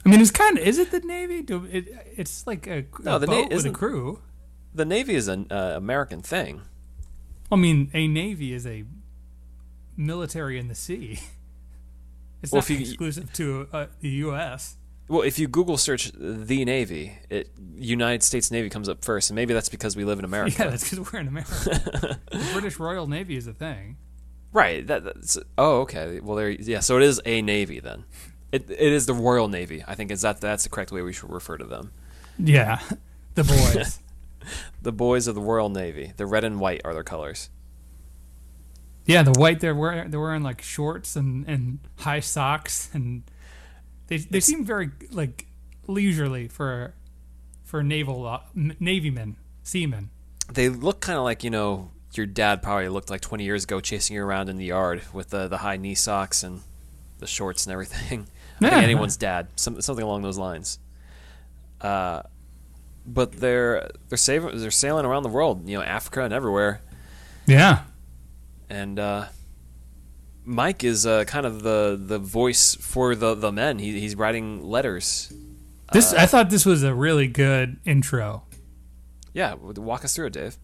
I 0.04 0.08
mean, 0.08 0.20
it's 0.20 0.30
kind 0.30 0.58
of 0.58 0.64
is 0.64 0.78
it 0.78 0.90
the 0.92 1.00
Navy? 1.00 1.42
Do 1.42 1.64
it, 1.64 1.88
it's 2.16 2.46
like 2.46 2.66
a, 2.68 2.84
No, 3.02 3.16
a 3.16 3.18
the 3.18 3.26
Na- 3.26 3.32
boat 3.32 3.52
with 3.52 3.66
a 3.66 3.70
crew. 3.70 4.20
The 4.76 4.84
Navy 4.84 5.14
is 5.14 5.26
an 5.28 5.46
uh, 5.50 5.72
American 5.76 6.20
thing. 6.22 6.62
I 7.50 7.56
mean, 7.56 7.90
a 7.94 8.06
navy 8.08 8.52
is 8.52 8.66
a 8.66 8.84
military 9.96 10.58
in 10.58 10.68
the 10.68 10.74
sea. 10.74 11.20
It's 12.42 12.52
Well, 12.52 12.60
not 12.60 12.68
you- 12.70 12.78
exclusive 12.80 13.32
to 13.32 13.66
uh, 13.72 13.86
the 14.00 14.10
U.S. 14.28 14.76
Well, 15.08 15.22
if 15.22 15.38
you 15.38 15.48
Google 15.48 15.78
search 15.78 16.12
the 16.14 16.64
Navy, 16.66 17.18
it 17.30 17.48
United 17.76 18.22
States 18.22 18.50
Navy 18.50 18.68
comes 18.68 18.88
up 18.90 19.02
first, 19.04 19.30
and 19.30 19.34
maybe 19.34 19.54
that's 19.54 19.70
because 19.70 19.96
we 19.96 20.04
live 20.04 20.18
in 20.18 20.24
America. 20.32 20.54
Yeah, 20.64 20.70
that's 20.70 20.88
because 20.88 21.10
we're 21.12 21.18
in 21.20 21.28
America. 21.28 21.50
the 22.30 22.48
British 22.52 22.78
Royal 22.78 23.06
Navy 23.06 23.36
is 23.36 23.46
a 23.46 23.54
thing. 23.54 23.96
Right. 24.52 24.86
That, 24.86 25.02
that's 25.04 25.38
oh 25.56 25.80
okay. 25.80 26.20
Well, 26.20 26.36
there. 26.36 26.50
Yeah. 26.50 26.80
So 26.80 26.98
it 26.98 27.04
is 27.04 27.20
a 27.24 27.40
navy 27.40 27.80
then. 27.80 28.04
It 28.52 28.70
it 28.70 28.92
is 28.92 29.06
the 29.06 29.14
Royal 29.14 29.48
Navy. 29.48 29.82
I 29.88 29.94
think 29.94 30.10
is 30.10 30.20
that 30.20 30.40
that's 30.40 30.64
the 30.64 30.68
correct 30.68 30.92
way 30.92 31.00
we 31.00 31.14
should 31.14 31.30
refer 31.32 31.56
to 31.56 31.64
them. 31.64 31.90
Yeah, 32.38 32.80
the 33.34 33.44
boys. 33.44 33.98
The 34.82 34.92
boys 34.92 35.26
of 35.26 35.34
the 35.34 35.40
Royal 35.40 35.68
Navy. 35.68 36.12
The 36.16 36.26
red 36.26 36.44
and 36.44 36.60
white 36.60 36.80
are 36.84 36.94
their 36.94 37.02
colors. 37.02 37.50
yeah, 39.04 39.22
the 39.22 39.38
white 39.38 39.60
they're 39.60 39.74
wearing 39.74 40.10
they're 40.10 40.20
wearing 40.20 40.42
like 40.42 40.62
shorts 40.62 41.16
and, 41.16 41.46
and 41.48 41.78
high 41.98 42.20
socks 42.20 42.88
and 42.92 43.22
they 44.08 44.18
they 44.18 44.40
seem 44.40 44.64
very 44.64 44.90
like 45.10 45.46
leisurely 45.86 46.48
for 46.48 46.94
for 47.64 47.82
naval 47.82 48.26
uh, 48.26 48.40
n- 48.56 48.76
navymen 48.80 49.36
seamen. 49.62 50.10
They 50.52 50.68
look 50.68 51.00
kind 51.00 51.18
of 51.18 51.24
like 51.24 51.42
you 51.44 51.50
know 51.50 51.90
your 52.14 52.26
dad 52.26 52.62
probably 52.62 52.88
looked 52.88 53.10
like 53.10 53.20
20 53.20 53.44
years 53.44 53.64
ago 53.64 53.80
chasing 53.80 54.16
you 54.16 54.22
around 54.24 54.48
in 54.48 54.56
the 54.56 54.64
yard 54.66 55.02
with 55.12 55.30
the 55.30 55.48
the 55.48 55.58
high 55.58 55.76
knee 55.76 55.94
socks 55.94 56.42
and 56.42 56.62
the 57.18 57.26
shorts 57.26 57.66
and 57.66 57.72
everything. 57.72 58.26
I 58.60 58.70
think 58.70 58.82
anyone's 58.82 59.16
dad, 59.18 59.48
some, 59.56 59.80
something 59.82 60.02
along 60.04 60.22
those 60.22 60.38
lines. 60.38 60.78
Uh, 61.80 62.22
but 63.06 63.32
they're 63.32 63.88
they're 64.08 64.18
saving, 64.18 64.58
they're 64.60 64.70
sailing 64.70 65.06
around 65.06 65.22
the 65.22 65.28
world, 65.28 65.68
you 65.68 65.78
know, 65.78 65.84
Africa 65.84 66.22
and 66.22 66.32
everywhere. 66.34 66.82
Yeah, 67.46 67.82
and 68.68 68.98
uh, 68.98 69.26
Mike 70.44 70.84
is 70.84 71.06
uh, 71.06 71.24
kind 71.24 71.46
of 71.46 71.62
the 71.62 71.98
the 72.00 72.18
voice 72.18 72.74
for 72.74 73.14
the 73.14 73.34
the 73.34 73.52
men. 73.52 73.78
He, 73.78 73.98
he's 74.00 74.16
writing 74.16 74.62
letters. 74.62 75.32
this 75.92 76.12
I 76.12 76.26
thought 76.26 76.50
this 76.50 76.66
was 76.66 76.82
a 76.82 76.94
really 76.94 77.28
good 77.28 77.78
intro. 77.84 78.42
Yeah, 79.32 79.54
walk 79.54 80.04
us 80.04 80.16
through 80.16 80.26
it, 80.26 80.32
Dave. 80.32 80.56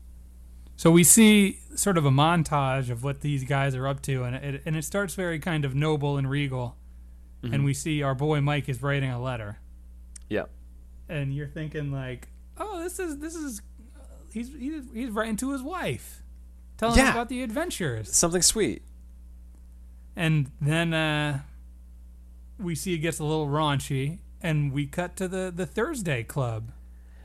So 0.76 0.90
we 0.90 1.04
see 1.04 1.60
sort 1.76 1.96
of 1.98 2.04
a 2.06 2.10
montage 2.10 2.90
of 2.90 3.04
what 3.04 3.20
these 3.20 3.44
guys 3.44 3.74
are 3.76 3.86
up 3.86 4.02
to, 4.02 4.24
and 4.24 4.34
it, 4.34 4.62
and 4.64 4.74
it 4.76 4.82
starts 4.84 5.14
very 5.14 5.38
kind 5.38 5.64
of 5.64 5.74
noble 5.74 6.16
and 6.16 6.28
regal. 6.28 6.76
Mm-hmm. 7.42 7.54
And 7.54 7.64
we 7.64 7.74
see 7.74 8.02
our 8.02 8.14
boy 8.14 8.40
Mike 8.40 8.68
is 8.68 8.82
writing 8.82 9.10
a 9.10 9.20
letter, 9.20 9.58
Yeah. 10.28 10.44
and 11.08 11.34
you're 11.34 11.48
thinking 11.48 11.92
like, 11.92 12.28
this 12.82 12.98
is 12.98 13.18
this 13.18 13.34
is 13.34 13.62
he's 14.32 14.52
he's, 14.54 14.84
he's 14.92 15.10
writing 15.10 15.36
to 15.36 15.52
his 15.52 15.62
wife, 15.62 16.22
telling 16.76 16.98
her 16.98 17.10
about 17.10 17.28
the 17.28 17.42
adventures. 17.42 18.14
Something 18.14 18.42
sweet. 18.42 18.82
And 20.14 20.50
then 20.60 20.92
uh, 20.92 21.40
we 22.58 22.74
see 22.74 22.94
it 22.94 22.98
gets 22.98 23.18
a 23.18 23.24
little 23.24 23.46
raunchy, 23.46 24.18
and 24.42 24.72
we 24.72 24.86
cut 24.86 25.16
to 25.16 25.28
the 25.28 25.52
the 25.54 25.66
Thursday 25.66 26.22
Club. 26.22 26.72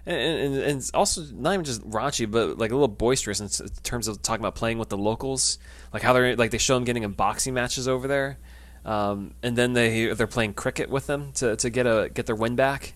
And, 0.06 0.16
and, 0.16 0.56
and 0.56 0.78
it's 0.78 0.92
also 0.94 1.22
not 1.34 1.54
even 1.54 1.66
just 1.66 1.82
raunchy, 1.90 2.32
but 2.32 2.58
like 2.58 2.72
a 2.72 2.76
little 2.76 2.88
boisterous 2.88 3.42
in 3.42 3.68
terms 3.84 4.08
of 4.08 4.22
talking 4.22 4.42
about 4.42 4.56
playing 4.56 4.78
with 4.78 4.88
the 4.88 4.98
locals, 4.98 5.60
like 5.92 6.02
how 6.02 6.14
they're 6.14 6.36
like 6.38 6.52
they 6.52 6.58
show 6.58 6.76
them 6.76 6.86
getting 6.86 7.04
in 7.04 7.12
boxing 7.12 7.54
matches 7.54 7.90
over 7.90 8.08
there, 8.08 8.38
um, 8.86 9.34
and 9.44 9.58
then 9.58 9.74
they 9.74 10.14
they're 10.14 10.28
playing 10.28 10.54
cricket 10.54 10.90
with 10.90 11.08
them 11.08 11.34
to, 11.34 11.58
to 11.58 11.70
get 11.70 11.86
a 11.86 12.10
get 12.14 12.26
their 12.26 12.36
win 12.36 12.56
back. 12.56 12.94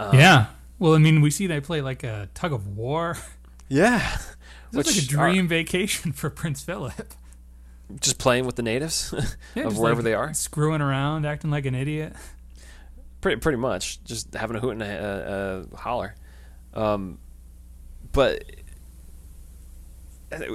Um, 0.00 0.18
yeah. 0.18 0.46
Well, 0.82 0.94
I 0.94 0.98
mean, 0.98 1.20
we 1.20 1.30
see 1.30 1.46
they 1.46 1.60
play 1.60 1.80
like 1.80 2.02
a 2.02 2.28
tug 2.34 2.52
of 2.52 2.76
war. 2.76 3.16
Yeah, 3.68 4.18
It's 4.70 4.86
like 4.86 5.02
a 5.02 5.08
dream 5.08 5.48
vacation 5.48 6.12
for 6.12 6.28
Prince 6.28 6.62
Philip. 6.62 7.14
just 8.00 8.18
playing 8.18 8.44
with 8.44 8.56
the 8.56 8.62
natives 8.62 9.14
Yeah, 9.54 9.68
of 9.68 9.78
wherever 9.78 10.02
like, 10.02 10.04
they 10.04 10.12
are. 10.12 10.34
Screwing 10.34 10.82
around, 10.82 11.24
acting 11.24 11.50
like 11.50 11.64
an 11.64 11.74
idiot. 11.74 12.12
Pretty 13.22 13.40
pretty 13.40 13.56
much, 13.56 14.04
just 14.04 14.34
having 14.34 14.56
a 14.58 14.60
hoot 14.60 14.72
and 14.72 14.82
a, 14.82 15.64
a, 15.72 15.74
a 15.74 15.76
holler. 15.78 16.14
Um, 16.74 17.16
but 18.12 18.44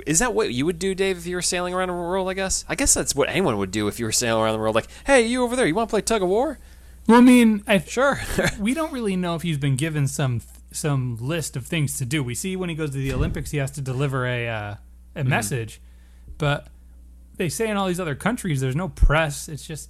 is 0.05 0.19
that 0.19 0.35
what 0.35 0.53
you 0.53 0.67
would 0.67 0.77
do, 0.77 0.93
Dave, 0.93 1.17
if 1.17 1.25
you 1.25 1.37
were 1.37 1.41
sailing 1.41 1.73
around 1.73 1.87
the 1.87 1.95
world? 1.95 2.29
I 2.29 2.35
guess. 2.35 2.65
I 2.69 2.75
guess 2.75 2.93
that's 2.93 3.15
what 3.15 3.29
anyone 3.29 3.57
would 3.57 3.71
do 3.71 3.87
if 3.87 3.97
you 3.99 4.05
were 4.05 4.11
sailing 4.11 4.43
around 4.43 4.53
the 4.53 4.59
world. 4.59 4.75
Like, 4.75 4.89
hey, 5.07 5.25
you 5.25 5.43
over 5.43 5.55
there, 5.55 5.65
you 5.65 5.73
want 5.73 5.89
to 5.89 5.91
play 5.91 6.01
tug 6.01 6.21
of 6.21 6.29
war? 6.29 6.59
Well, 7.07 7.17
I 7.19 7.21
mean, 7.21 7.63
I, 7.67 7.79
Sure. 7.79 8.19
we 8.59 8.73
don't 8.73 8.91
really 8.91 9.15
know 9.15 9.35
if 9.35 9.41
he's 9.41 9.57
been 9.57 9.75
given 9.75 10.07
some 10.07 10.41
some 10.71 11.17
list 11.19 11.55
of 11.55 11.65
things 11.65 11.97
to 11.97 12.05
do. 12.05 12.21
We 12.21 12.35
see 12.35 12.55
when 12.55 12.69
he 12.69 12.75
goes 12.75 12.91
to 12.91 12.97
the 12.97 13.13
Olympics, 13.13 13.51
he 13.51 13.57
has 13.57 13.71
to 13.71 13.81
deliver 13.81 14.25
a 14.25 14.47
uh, 14.47 14.75
a 15.15 15.19
Mm-hmm. 15.21 15.29
message, 15.29 15.81
but 16.37 16.67
they 17.37 17.49
say 17.49 17.69
in 17.69 17.77
all 17.77 17.87
these 17.87 17.99
other 17.99 18.15
countries, 18.15 18.61
there's 18.61 18.75
no 18.75 18.89
press. 18.89 19.47
It's 19.49 19.65
just 19.65 19.89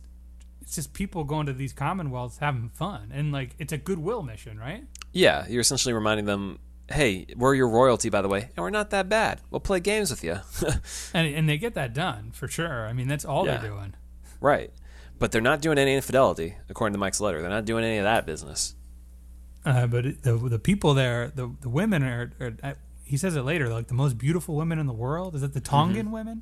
it's 0.61 0.75
just 0.75 0.93
people 0.93 1.23
going 1.23 1.47
to 1.47 1.53
these 1.53 1.73
commonwealths 1.73 2.37
having 2.39 2.69
fun, 2.69 3.11
and 3.13 3.31
like 3.31 3.55
it's 3.57 3.73
a 3.73 3.77
goodwill 3.77 4.21
mission, 4.23 4.57
right? 4.59 4.83
yeah, 5.13 5.45
you're 5.49 5.61
essentially 5.61 5.93
reminding 5.93 6.25
them, 6.25 6.59
hey, 6.91 7.25
we're 7.35 7.55
your 7.55 7.69
royalty, 7.69 8.09
by 8.09 8.21
the 8.21 8.27
way, 8.27 8.41
and 8.55 8.57
we're 8.63 8.69
not 8.69 8.91
that 8.91 9.09
bad. 9.09 9.41
We'll 9.49 9.61
play 9.61 9.79
games 9.79 10.11
with 10.11 10.23
you. 10.23 10.39
And 11.13 11.27
and 11.35 11.49
they 11.49 11.57
get 11.57 11.73
that 11.73 11.93
done 11.93 12.31
for 12.33 12.47
sure. 12.47 12.85
I 12.87 12.93
mean, 12.93 13.07
that's 13.07 13.25
all 13.25 13.45
Yeah. 13.45 13.57
they're 13.57 13.71
doing. 13.71 13.95
right. 14.39 14.71
But 15.19 15.31
they're 15.31 15.41
not 15.41 15.61
doing 15.61 15.77
any 15.77 15.95
infidelity, 15.95 16.55
according 16.69 16.93
to 16.93 16.99
Mike's 16.99 17.19
letter. 17.19 17.41
They're 17.41 17.49
not 17.49 17.65
doing 17.65 17.83
any 17.83 17.97
of 17.97 18.03
that 18.03 18.25
business. 18.25 18.75
Uh, 19.65 19.87
but 19.87 20.05
it- 20.05 20.23
the 20.23 20.35
the 20.37 20.59
people 20.59 20.93
there, 20.93 21.31
the 21.35 21.51
the 21.61 21.69
women 21.69 22.03
are, 22.03 22.31
are 22.39 22.53
uh, 22.63 22.73
he 23.03 23.17
says 23.17 23.35
it 23.35 23.41
later, 23.43 23.69
like 23.69 23.87
the 23.87 23.93
most 23.93 24.17
beautiful 24.17 24.55
women 24.55 24.79
in 24.79 24.85
the 24.85 24.93
world. 24.93 25.33
Is 25.35 25.41
it 25.43 25.53
the 25.53 25.61
Tongan 25.61 26.11
women? 26.11 26.41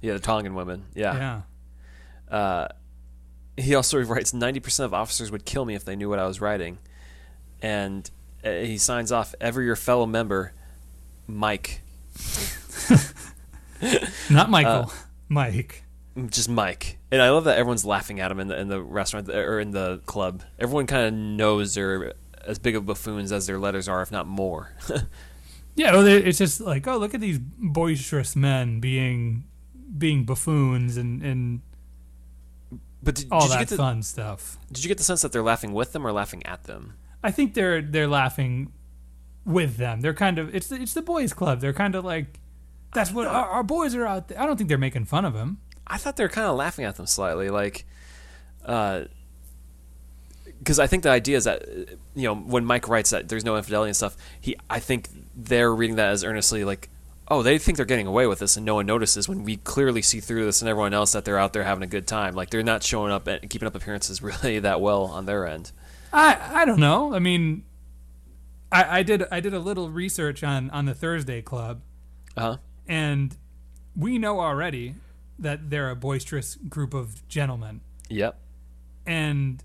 Yeah, 0.00 0.12
the 0.14 0.18
Tongan 0.18 0.54
women. 0.54 0.84
Yeah. 0.94 1.42
Uh, 2.30 2.68
he 3.56 3.74
also 3.74 4.00
writes 4.02 4.32
90% 4.32 4.84
of 4.84 4.94
officers 4.94 5.30
would 5.30 5.44
kill 5.44 5.64
me 5.64 5.74
if 5.74 5.84
they 5.84 5.96
knew 5.96 6.08
what 6.08 6.18
I 6.18 6.26
was 6.26 6.40
writing. 6.40 6.78
And 7.60 8.08
uh, 8.44 8.50
he 8.50 8.78
signs 8.78 9.12
off, 9.12 9.34
ever 9.40 9.60
your 9.62 9.76
fellow 9.76 10.06
member, 10.06 10.52
Mike. 11.26 11.82
Not 14.30 14.50
Michael, 14.50 14.72
Uh, 14.72 14.94
Mike. 15.28 15.84
Just 16.28 16.48
Mike. 16.48 16.98
And 17.10 17.22
I 17.22 17.30
love 17.30 17.44
that 17.44 17.58
everyone's 17.58 17.84
laughing 17.84 18.20
at 18.20 18.30
him 18.30 18.40
in 18.40 18.48
the, 18.48 18.58
in 18.58 18.68
the 18.68 18.82
restaurant 18.82 19.28
or 19.28 19.60
in 19.60 19.70
the 19.70 19.98
club. 20.06 20.42
Everyone 20.58 20.86
kind 20.86 21.06
of 21.06 21.14
knows 21.14 21.74
they're 21.74 22.14
as 22.44 22.58
big 22.58 22.76
of 22.76 22.86
buffoons 22.86 23.32
as 23.32 23.46
their 23.46 23.58
letters 23.58 23.88
are, 23.88 24.02
if 24.02 24.10
not 24.10 24.26
more. 24.26 24.74
Yeah, 25.76 25.92
well, 25.92 26.06
it's 26.06 26.38
just 26.38 26.60
like, 26.60 26.86
oh, 26.86 26.98
look 26.98 27.14
at 27.14 27.20
these 27.20 27.38
boisterous 27.38 28.36
men 28.36 28.80
being 28.80 29.44
being 29.96 30.24
buffoons 30.24 30.96
and 30.96 31.22
and 31.22 31.60
but 33.02 33.14
did, 33.14 33.28
all 33.30 33.40
did 33.40 33.46
you 33.46 33.50
that 33.52 33.58
get 33.60 33.68
the, 33.70 33.76
fun 33.76 34.02
stuff. 34.02 34.58
did 34.70 34.84
you 34.84 34.88
get 34.88 34.98
the 34.98 35.04
sense 35.04 35.22
that 35.22 35.32
they're 35.32 35.42
laughing 35.42 35.72
with 35.72 35.92
them 35.92 36.06
or 36.06 36.12
laughing 36.12 36.44
at 36.44 36.64
them? 36.64 36.94
I 37.24 37.30
think 37.30 37.54
they're 37.54 37.80
they're 37.80 38.08
laughing 38.08 38.72
with 39.44 39.78
them. 39.78 40.00
They're 40.00 40.14
kind 40.14 40.38
of 40.38 40.54
it's 40.54 40.66
the, 40.66 40.76
it's 40.76 40.94
the 40.94 41.02
boys' 41.02 41.32
club. 41.32 41.60
They're 41.60 41.72
kind 41.72 41.94
of 41.94 42.04
like 42.04 42.40
that's 42.92 43.12
what 43.12 43.26
our, 43.26 43.46
our 43.46 43.62
boys 43.62 43.94
are 43.94 44.06
out 44.06 44.28
there. 44.28 44.40
I 44.40 44.46
don't 44.46 44.56
think 44.56 44.68
they're 44.68 44.78
making 44.78 45.06
fun 45.06 45.24
of 45.24 45.34
him. 45.34 45.58
I 45.90 45.98
thought 45.98 46.16
they 46.16 46.24
were 46.24 46.28
kind 46.30 46.46
of 46.46 46.56
laughing 46.56 46.84
at 46.84 46.96
them 46.96 47.06
slightly, 47.06 47.50
like, 47.50 47.84
because 48.62 49.08
I 50.78 50.86
think 50.86 51.02
the 51.02 51.10
idea 51.10 51.36
is 51.36 51.44
that 51.44 51.62
uh, 51.62 51.94
you 52.14 52.24
know 52.24 52.34
when 52.34 52.64
Mike 52.64 52.88
writes 52.88 53.10
that 53.10 53.28
there's 53.28 53.44
no 53.44 53.56
infidelity 53.56 53.90
and 53.90 53.96
stuff, 53.96 54.16
he 54.40 54.56
I 54.68 54.80
think 54.80 55.08
they're 55.34 55.74
reading 55.74 55.96
that 55.96 56.10
as 56.10 56.24
earnestly 56.24 56.64
like, 56.64 56.88
oh, 57.28 57.42
they 57.42 57.58
think 57.58 57.76
they're 57.76 57.86
getting 57.86 58.06
away 58.06 58.26
with 58.26 58.40
this 58.40 58.56
and 58.56 58.66
no 58.66 58.76
one 58.76 58.86
notices 58.86 59.28
when 59.28 59.44
we 59.44 59.56
clearly 59.56 60.02
see 60.02 60.20
through 60.20 60.44
this 60.44 60.60
and 60.62 60.68
everyone 60.68 60.94
else 60.94 61.12
that 61.12 61.24
they're 61.24 61.38
out 61.38 61.52
there 61.52 61.64
having 61.64 61.82
a 61.82 61.86
good 61.86 62.06
time. 62.06 62.34
Like 62.34 62.50
they're 62.50 62.62
not 62.62 62.82
showing 62.82 63.12
up 63.12 63.26
and 63.26 63.48
keeping 63.48 63.66
up 63.66 63.74
appearances 63.74 64.22
really 64.22 64.58
that 64.60 64.80
well 64.80 65.04
on 65.04 65.26
their 65.26 65.46
end. 65.46 65.72
I 66.12 66.62
I 66.62 66.64
don't 66.64 66.80
know. 66.80 67.14
I 67.14 67.18
mean, 67.20 67.64
I 68.70 68.98
I 68.98 69.02
did 69.02 69.24
I 69.32 69.40
did 69.40 69.54
a 69.54 69.58
little 69.60 69.90
research 69.90 70.42
on 70.44 70.70
on 70.70 70.84
the 70.84 70.94
Thursday 70.94 71.40
Club, 71.42 71.80
Uh 72.36 72.40
huh. 72.40 72.56
and 72.86 73.36
we 73.96 74.18
know 74.18 74.40
already 74.40 74.94
that 75.40 75.70
they're 75.70 75.90
a 75.90 75.96
boisterous 75.96 76.56
group 76.68 76.94
of 76.94 77.26
gentlemen. 77.28 77.80
Yep. 78.08 78.38
and 79.06 79.62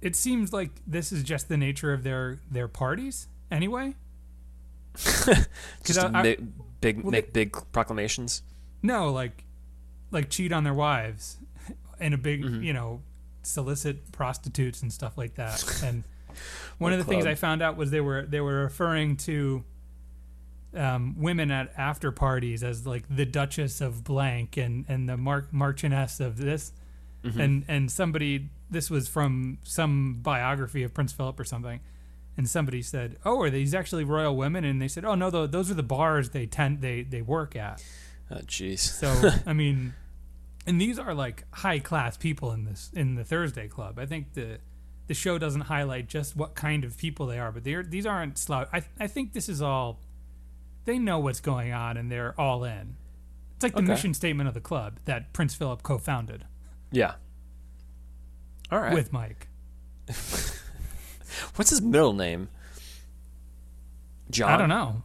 it 0.00 0.14
seems 0.14 0.52
like 0.52 0.70
this 0.86 1.10
is 1.12 1.22
just 1.24 1.48
the 1.48 1.56
nature 1.56 1.92
of 1.92 2.02
their 2.04 2.38
their 2.50 2.68
parties 2.68 3.26
anyway. 3.50 3.94
Just 5.84 5.98
I- 5.98 6.06
I- 6.12 6.22
make 6.22 6.40
big 6.80 7.02
well, 7.02 7.10
make 7.12 7.32
big 7.32 7.56
proclamations. 7.72 8.42
No, 8.82 9.10
like 9.12 9.44
like 10.10 10.30
cheat 10.30 10.52
on 10.52 10.64
their 10.64 10.74
wives 10.74 11.36
and 12.00 12.14
a 12.14 12.18
big 12.18 12.44
Mm-hmm. 12.44 12.62
you 12.62 12.72
know 12.72 13.02
solicit 13.42 14.12
prostitutes 14.12 14.82
and 14.82 14.92
stuff 14.92 15.16
like 15.18 15.34
that. 15.36 15.64
And 15.82 16.04
one 16.78 16.92
What 16.92 16.92
of 16.92 16.98
the 16.98 17.04
things? 17.04 17.26
I 17.26 17.34
found 17.34 17.62
out 17.62 17.76
was 17.76 17.90
they 17.90 18.00
were 18.00 18.22
they 18.22 18.40
were 18.40 18.62
referring 18.62 19.16
to 19.18 19.64
um, 20.76 21.14
women 21.18 21.50
at 21.50 21.72
after 21.76 22.12
parties 22.12 22.62
as 22.62 22.86
like 22.86 23.04
the 23.08 23.24
Duchess 23.24 23.80
of 23.80 24.04
blank 24.04 24.56
and 24.56 24.84
and 24.88 25.08
the 25.08 25.16
Mar- 25.16 25.48
Marchioness 25.52 26.20
of 26.20 26.36
this, 26.38 26.72
Mm-hmm. 27.24 27.40
and 27.40 27.64
and 27.66 27.90
somebody 27.90 28.48
this 28.70 28.90
was 28.90 29.08
from 29.08 29.58
some 29.64 30.20
biography 30.22 30.84
of 30.84 30.94
Prince 30.94 31.12
Philip 31.12 31.38
or 31.40 31.44
something. 31.44 31.80
And 32.36 32.48
somebody 32.48 32.80
said, 32.82 33.16
"Oh, 33.24 33.42
are 33.42 33.50
these 33.50 33.74
actually 33.74 34.04
royal 34.04 34.36
women?" 34.36 34.64
And 34.64 34.80
they 34.80 34.86
said, 34.86 35.04
"Oh 35.04 35.16
no, 35.16 35.28
tho- 35.28 35.48
those 35.48 35.68
are 35.68 35.74
the 35.74 35.82
bars 35.82 36.30
they 36.30 36.46
tend 36.46 36.80
they 36.80 37.02
they 37.02 37.20
work 37.22 37.56
at." 37.56 37.82
Oh, 38.30 38.36
jeez. 38.46 38.78
So 38.78 39.30
I 39.46 39.52
mean, 39.52 39.94
and 40.64 40.80
these 40.80 41.00
are 41.00 41.12
like 41.14 41.42
high 41.50 41.80
class 41.80 42.16
people 42.16 42.52
in 42.52 42.64
this 42.64 42.92
in 42.94 43.16
the 43.16 43.24
Thursday 43.24 43.66
Club. 43.66 43.98
I 43.98 44.06
think 44.06 44.34
the 44.34 44.58
the 45.08 45.14
show 45.14 45.38
doesn't 45.38 45.62
highlight 45.62 46.06
just 46.08 46.36
what 46.36 46.54
kind 46.54 46.84
of 46.84 46.96
people 46.96 47.26
they 47.26 47.40
are, 47.40 47.50
but 47.50 47.64
they're 47.64 47.82
these 47.82 48.06
aren't 48.06 48.38
slouch. 48.38 48.68
I 48.72 48.84
I 49.00 49.08
think 49.08 49.32
this 49.32 49.48
is 49.48 49.60
all 49.60 49.98
they 50.88 50.98
know 50.98 51.18
what's 51.18 51.40
going 51.40 51.72
on 51.72 51.96
and 51.98 52.10
they're 52.10 52.34
all 52.40 52.64
in. 52.64 52.96
It's 53.56 53.62
like 53.62 53.72
the 53.74 53.78
Okay. 53.80 53.88
mission 53.88 54.14
statement 54.14 54.48
of 54.48 54.54
the 54.54 54.60
club 54.60 54.98
that 55.04 55.32
Prince 55.34 55.54
Philip 55.54 55.82
co-founded 55.82 56.46
Yeah. 56.90 57.14
All 58.72 58.80
right. 58.80 58.94
with 58.94 59.12
Mike. 59.12 59.48
What's 61.56 61.68
his 61.70 61.82
middle 61.82 62.14
name? 62.14 62.48
John. 64.30 64.50
I 64.50 64.56
don't 64.56 64.68
know. 64.68 65.02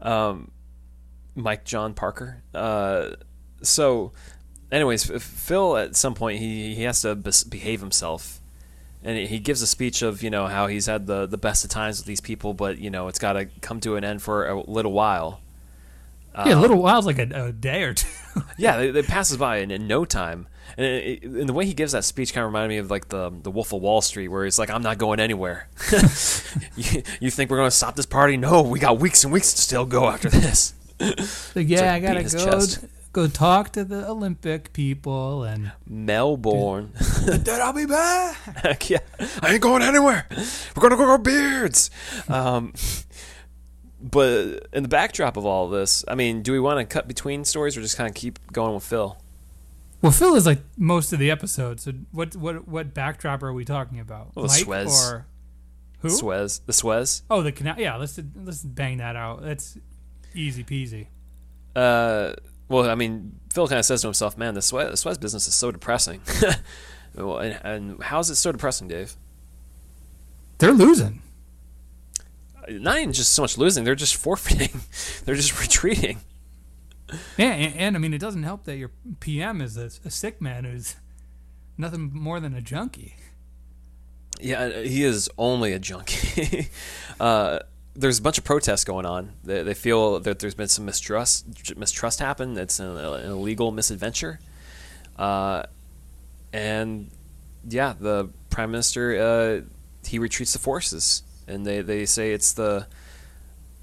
um, 0.08 0.50
Mike 1.34 1.64
John 1.64 1.94
Parker. 1.94 2.42
Uh, 2.54 3.10
so, 3.62 4.12
anyways, 4.70 5.04
Phil 5.22 5.76
at 5.76 5.96
some 5.96 6.14
point 6.14 6.38
he 6.38 6.74
he 6.74 6.82
has 6.84 7.02
to 7.02 7.14
bes- 7.14 7.44
behave 7.44 7.80
himself, 7.80 8.37
and 9.02 9.18
he- 9.18 9.38
gives 9.38 9.62
a 9.62 9.66
speech 9.66 10.02
of 10.02 10.22
you 10.22 10.30
know 10.30 10.46
how 10.46 10.66
he's 10.66 10.86
had 10.86 11.06
the 11.06 11.26
the 11.26 11.38
best 11.38 11.64
of 11.64 11.70
times 11.70 11.98
with 11.98 12.06
these 12.06 12.20
people, 12.20 12.54
but 12.54 12.78
you 12.78 12.90
know 12.90 13.08
it's 13.08 13.18
got 13.18 13.34
to 13.34 13.46
come 13.60 13.80
to 13.80 13.96
an 13.96 14.04
end 14.04 14.22
for 14.22 14.46
a 14.46 14.60
little 14.60 14.92
while. 14.92 15.40
yeah, 16.34 16.54
a 16.54 16.56
uh, 16.56 16.60
little 16.60 16.80
while's 16.80 17.06
like 17.06 17.18
a, 17.18 17.46
a 17.46 17.52
day 17.52 17.82
or 17.82 17.94
two. 17.94 18.08
Yeah, 18.56 18.78
it, 18.78 18.94
it 18.94 19.08
passes 19.08 19.36
by 19.36 19.56
in, 19.56 19.72
in 19.72 19.88
no 19.88 20.04
time. 20.04 20.46
And, 20.76 20.86
it, 20.86 21.24
and 21.24 21.48
the 21.48 21.52
way 21.52 21.66
he 21.66 21.74
gives 21.74 21.90
that 21.90 22.04
speech 22.04 22.32
kind 22.32 22.44
of 22.44 22.50
reminded 22.50 22.68
me 22.68 22.78
of 22.78 22.88
like 22.88 23.08
the 23.08 23.32
the 23.42 23.50
Wolf 23.50 23.72
of 23.72 23.82
Wall 23.82 24.00
Street, 24.00 24.28
where 24.28 24.44
he's 24.44 24.58
like, 24.60 24.70
"I'm 24.70 24.82
not 24.82 24.98
going 24.98 25.18
anywhere. 25.18 25.68
you, 26.76 27.02
you 27.20 27.30
think 27.30 27.50
we're 27.50 27.56
going 27.56 27.70
to 27.70 27.76
stop 27.76 27.96
this 27.96 28.06
party? 28.06 28.36
No, 28.36 28.62
we 28.62 28.78
got 28.78 29.00
weeks 29.00 29.24
and 29.24 29.32
weeks 29.32 29.52
to 29.54 29.60
still 29.60 29.86
go 29.86 30.08
after 30.08 30.28
this." 30.28 30.74
yeah, 31.00 31.14
like 31.54 31.70
I 31.82 32.00
gotta 32.00 32.22
go 32.24 32.28
chest. 32.28 32.84
Go 33.18 33.26
talk 33.26 33.72
to 33.72 33.82
the 33.82 34.08
Olympic 34.08 34.72
people 34.72 35.42
and 35.42 35.72
Melbourne. 35.88 36.92
then 37.24 37.60
I'll 37.60 37.72
be 37.72 37.84
back. 37.84 38.36
Heck 38.58 38.90
yeah, 38.90 38.98
I 39.42 39.54
ain't 39.54 39.60
going 39.60 39.82
anywhere. 39.82 40.26
We're 40.76 40.82
gonna 40.82 40.94
grow 40.94 41.10
our 41.10 41.18
beards. 41.18 41.90
Um, 42.28 42.74
but 44.00 44.68
in 44.72 44.84
the 44.84 44.88
backdrop 44.88 45.36
of 45.36 45.44
all 45.44 45.64
of 45.64 45.72
this, 45.72 46.04
I 46.06 46.14
mean, 46.14 46.42
do 46.42 46.52
we 46.52 46.60
want 46.60 46.78
to 46.78 46.84
cut 46.84 47.08
between 47.08 47.44
stories 47.44 47.76
or 47.76 47.80
just 47.80 47.96
kind 47.96 48.08
of 48.08 48.14
keep 48.14 48.38
going 48.52 48.74
with 48.74 48.84
Phil? 48.84 49.18
Well, 50.00 50.12
Phil 50.12 50.36
is 50.36 50.46
like 50.46 50.60
most 50.76 51.12
of 51.12 51.18
the 51.18 51.32
episodes. 51.32 51.82
So 51.82 51.92
what 52.12 52.36
what 52.36 52.68
what 52.68 52.94
backdrop 52.94 53.42
are 53.42 53.52
we 53.52 53.64
talking 53.64 53.98
about? 53.98 54.36
Well, 54.36 54.46
the 54.46 54.52
Mike 54.52 54.64
Suez. 54.64 55.10
or 55.10 55.26
who? 56.02 56.10
Suez, 56.10 56.60
the 56.66 56.72
Suez. 56.72 57.24
Oh, 57.28 57.42
the 57.42 57.50
canal. 57.50 57.74
Yeah, 57.78 57.96
let's 57.96 58.20
let's 58.36 58.62
bang 58.62 58.98
that 58.98 59.16
out. 59.16 59.42
That's 59.42 59.76
easy 60.36 60.62
peasy. 60.62 61.08
Uh, 61.74 62.34
well, 62.68 62.88
I 62.88 62.94
mean, 62.94 63.38
Phil 63.52 63.66
kind 63.68 63.78
of 63.78 63.84
says 63.84 64.02
to 64.02 64.08
himself, 64.08 64.36
"Man, 64.36 64.54
the 64.54 64.62
Suez, 64.62 64.90
the 64.90 64.96
Suez 64.96 65.18
business 65.18 65.48
is 65.48 65.54
so 65.54 65.70
depressing." 65.70 66.20
well, 67.14 67.38
and, 67.38 67.60
and 67.62 68.02
how 68.02 68.18
is 68.18 68.30
it 68.30 68.36
so 68.36 68.52
depressing, 68.52 68.88
Dave? 68.88 69.16
They're 70.58 70.72
losing. 70.72 71.22
Not 72.68 72.98
even 72.98 73.12
just 73.12 73.32
so 73.32 73.42
much 73.42 73.56
losing; 73.56 73.84
they're 73.84 73.94
just 73.94 74.16
forfeiting. 74.16 74.80
they're 75.24 75.34
just 75.34 75.58
retreating. 75.60 76.20
Yeah, 77.38 77.52
and, 77.52 77.76
and 77.76 77.96
I 77.96 77.98
mean, 77.98 78.12
it 78.12 78.20
doesn't 78.20 78.42
help 78.42 78.64
that 78.64 78.76
your 78.76 78.90
PM 79.20 79.62
is 79.62 79.78
a, 79.78 79.90
a 80.04 80.10
sick 80.10 80.42
man 80.42 80.64
who's 80.64 80.96
nothing 81.78 82.10
more 82.12 82.38
than 82.40 82.54
a 82.54 82.60
junkie. 82.60 83.16
Yeah, 84.40 84.82
he 84.82 85.04
is 85.04 85.30
only 85.38 85.72
a 85.72 85.78
junkie. 85.78 86.68
uh, 87.20 87.60
there's 87.98 88.20
a 88.20 88.22
bunch 88.22 88.38
of 88.38 88.44
protests 88.44 88.84
going 88.84 89.04
on. 89.04 89.32
They, 89.42 89.62
they 89.64 89.74
feel 89.74 90.20
that 90.20 90.38
there's 90.38 90.54
been 90.54 90.68
some 90.68 90.84
mistrust 90.84 91.76
mistrust 91.76 92.20
happen. 92.20 92.56
It's 92.56 92.78
an, 92.78 92.96
an 92.96 93.30
illegal 93.30 93.72
misadventure, 93.72 94.38
uh, 95.18 95.64
and 96.52 97.10
yeah, 97.68 97.94
the 97.98 98.30
prime 98.50 98.70
minister 98.70 99.18
uh, 99.18 99.60
he 100.06 100.18
retreats 100.18 100.52
the 100.52 100.60
forces, 100.60 101.22
and 101.48 101.66
they, 101.66 101.82
they 101.82 102.06
say 102.06 102.32
it's 102.32 102.52
the 102.52 102.86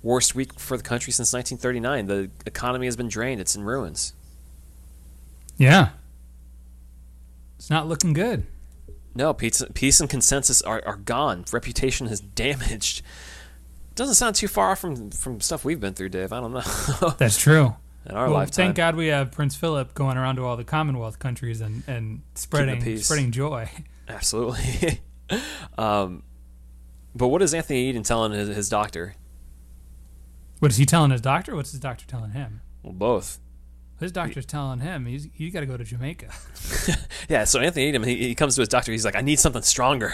worst 0.02 0.34
week 0.34 0.58
for 0.60 0.78
the 0.78 0.84
country 0.84 1.12
since 1.12 1.34
1939. 1.34 2.06
The 2.08 2.32
economy 2.46 2.88
has 2.88 2.96
been 2.96 3.10
drained. 3.10 3.42
It's 3.42 3.56
in 3.56 3.64
ruins. 3.64 4.14
Yeah, 5.58 5.90
it's 7.58 7.70
not 7.70 7.88
looking 7.88 8.14
good. 8.14 8.46
No, 9.14 9.34
peace, 9.34 9.64
peace 9.74 10.00
and 10.00 10.10
consensus 10.10 10.62
are, 10.62 10.82
are 10.86 10.98
gone. 10.98 11.46
Reputation 11.52 12.08
is 12.08 12.20
damaged. 12.46 13.02
Doesn't 13.96 14.16
sound 14.16 14.36
too 14.36 14.48
far 14.48 14.72
off 14.72 14.80
from 14.80 15.10
from 15.12 15.40
stuff 15.42 15.64
we've 15.66 15.80
been 15.80 15.94
through, 15.94 16.10
Dave. 16.10 16.34
I 16.34 16.40
don't 16.42 16.54
know. 16.54 17.10
That's 17.18 17.38
true. 17.38 17.76
In 18.08 18.16
our 18.16 18.26
Well, 18.26 18.36
lifetime. 18.36 18.66
thank 18.68 18.76
God 18.76 18.96
we 18.96 19.08
have 19.08 19.32
Prince 19.32 19.56
Philip 19.56 19.94
going 19.96 20.18
around 20.18 20.36
to 20.36 20.46
all 20.46 20.58
the 20.58 20.64
Commonwealth 20.64 21.18
countries 21.18 21.62
and, 21.62 21.82
and 21.88 22.22
spreading 22.36 22.98
spreading 23.00 23.32
joy. 23.32 23.70
Absolutely. 24.08 25.00
um, 25.78 26.22
but 27.16 27.30
what 27.30 27.42
is 27.42 27.54
Anthony 27.54 27.90
Eden 27.90 28.04
telling 28.04 28.32
his, 28.34 28.50
his 28.50 28.70
doctor? 28.70 29.16
What 30.60 30.70
is 30.72 30.78
he 30.78 30.86
telling 30.86 31.12
his 31.12 31.22
doctor? 31.22 31.56
What's 31.56 31.72
his 31.72 31.80
doctor 31.80 32.06
telling 32.06 32.32
him? 32.32 32.62
Well, 32.84 32.94
both. 32.94 33.40
His 34.00 34.12
doctor's 34.12 34.46
telling 34.46 34.82
him 34.82 35.06
he's 35.06 35.28
you 35.36 35.50
got 35.52 35.62
to 35.62 35.66
go 35.66 35.78
to 35.78 35.84
Jamaica. 35.84 36.28
Yeah, 37.28 37.46
so 37.46 37.60
Anthony 37.60 37.90
Eden, 37.90 38.04
he, 38.04 38.18
he 38.18 38.36
comes 38.36 38.54
to 38.54 38.62
his 38.62 38.70
doctor. 38.70 38.92
He's 38.92 39.04
like, 39.04 39.16
I 39.16 39.22
need 39.22 39.40
something 39.40 39.64
stronger. 39.64 40.14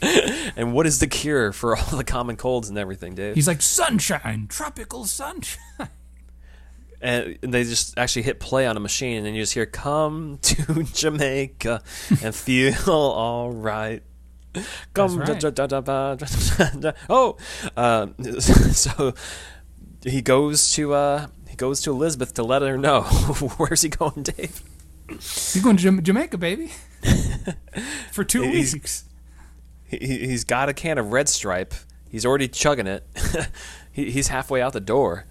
and 0.56 0.72
what 0.72 0.86
is 0.86 0.98
the 1.00 1.06
cure 1.06 1.52
for 1.52 1.76
all 1.76 1.96
the 1.96 2.04
common 2.04 2.36
colds 2.36 2.68
and 2.68 2.78
everything, 2.78 3.14
Dave? 3.14 3.34
He's 3.34 3.48
like 3.48 3.62
sunshine, 3.62 4.46
tropical 4.48 5.04
sunshine. 5.04 5.58
and 7.00 7.38
they 7.42 7.64
just 7.64 7.96
actually 7.98 8.22
hit 8.22 8.40
play 8.40 8.66
on 8.66 8.76
a 8.76 8.80
machine, 8.80 9.16
and 9.18 9.26
then 9.26 9.34
you 9.34 9.42
just 9.42 9.54
hear 9.54 9.66
"Come 9.66 10.38
to 10.42 10.82
Jamaica 10.94 11.82
and 12.22 12.34
feel 12.34 12.90
all 12.90 13.50
right." 13.50 14.02
Come, 14.94 15.18
right. 15.18 15.38
da- 15.38 15.50
da- 15.50 15.66
da- 15.66 16.92
oh, 17.08 17.36
uh, 17.76 18.08
so 18.40 19.14
he 20.04 20.22
goes 20.22 20.72
to 20.72 20.94
uh, 20.94 21.26
he 21.48 21.54
goes 21.56 21.80
to 21.82 21.90
Elizabeth 21.90 22.34
to 22.34 22.42
let 22.42 22.62
her 22.62 22.76
know 22.78 23.02
where's 23.58 23.82
he 23.82 23.88
going, 23.88 24.22
Dave. 24.22 24.62
He's 25.08 25.60
going 25.62 25.76
to 25.76 26.00
Jamaica, 26.02 26.38
baby, 26.38 26.72
for 28.12 28.24
two 28.24 28.42
He's- 28.42 28.74
weeks. 28.74 29.04
He, 29.88 29.98
he's 29.98 30.44
got 30.44 30.68
a 30.68 30.74
can 30.74 30.98
of 30.98 31.12
Red 31.12 31.28
Stripe. 31.28 31.74
He's 32.10 32.24
already 32.24 32.48
chugging 32.48 32.86
it. 32.86 33.06
he, 33.92 34.10
he's 34.10 34.28
halfway 34.28 34.62
out 34.62 34.72
the 34.72 34.80
door. 34.80 35.24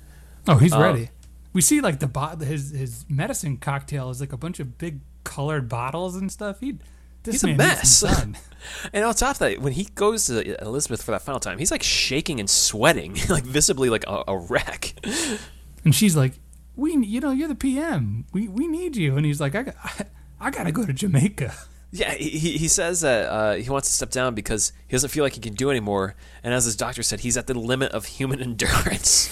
Oh, 0.47 0.57
he's 0.57 0.73
Uh, 0.73 0.79
ready. 0.81 1.09
We 1.53 1.61
see 1.61 1.81
like 1.81 1.99
the 1.99 2.07
bot 2.07 2.41
his 2.41 2.71
his 2.71 3.05
medicine 3.09 3.57
cocktail 3.57 4.09
is 4.09 4.19
like 4.19 4.33
a 4.33 4.37
bunch 4.37 4.59
of 4.59 4.77
big 4.77 4.99
colored 5.23 5.67
bottles 5.69 6.15
and 6.15 6.31
stuff. 6.31 6.59
He 6.59 6.77
He's 7.25 7.43
a 7.43 7.47
man 7.47 7.57
needs 7.57 7.89
some 7.89 8.31
mess. 8.31 8.41
And 8.93 9.05
on 9.05 9.13
top 9.13 9.31
of 9.35 9.39
that, 9.39 9.61
when 9.61 9.73
he 9.73 9.85
goes 9.95 10.25
to 10.27 10.61
Elizabeth 10.61 11.03
for 11.03 11.11
that 11.11 11.21
final 11.21 11.39
time, 11.39 11.57
he's 11.57 11.71
like 11.71 11.83
shaking 11.83 12.39
and 12.39 12.49
sweating, 12.49 13.15
like 13.29 13.43
visibly 13.43 13.89
like 13.89 14.03
a, 14.07 14.23
a 14.27 14.37
wreck. 14.37 14.93
and 15.85 15.93
she's 15.95 16.15
like, 16.15 16.33
"We, 16.75 16.95
you 17.05 17.19
know, 17.21 17.31
you're 17.31 17.47
the 17.47 17.55
PM. 17.55 18.25
We 18.33 18.47
we 18.47 18.67
need 18.67 18.95
you." 18.95 19.15
And 19.15 19.25
he's 19.25 19.39
like, 19.39 19.55
"I 19.55 19.63
got, 19.63 19.75
I, 20.39 20.51
got 20.51 20.63
to 20.63 20.71
go 20.71 20.85
to 20.85 20.93
Jamaica." 20.93 21.53
Yeah, 21.91 22.13
he, 22.13 22.57
he 22.57 22.67
says 22.67 23.01
that 23.01 23.29
uh, 23.29 23.53
he 23.53 23.69
wants 23.69 23.87
to 23.87 23.93
step 23.93 24.09
down 24.09 24.35
because 24.35 24.73
he 24.87 24.91
doesn't 24.91 25.09
feel 25.09 25.23
like 25.23 25.33
he 25.33 25.39
can 25.39 25.53
do 25.53 25.69
anymore. 25.69 26.15
And 26.43 26.53
as 26.53 26.65
his 26.65 26.75
doctor 26.75 27.01
said, 27.01 27.21
he's 27.21 27.37
at 27.37 27.47
the 27.47 27.53
limit 27.53 27.91
of 27.93 28.05
human 28.05 28.41
endurance. 28.41 29.29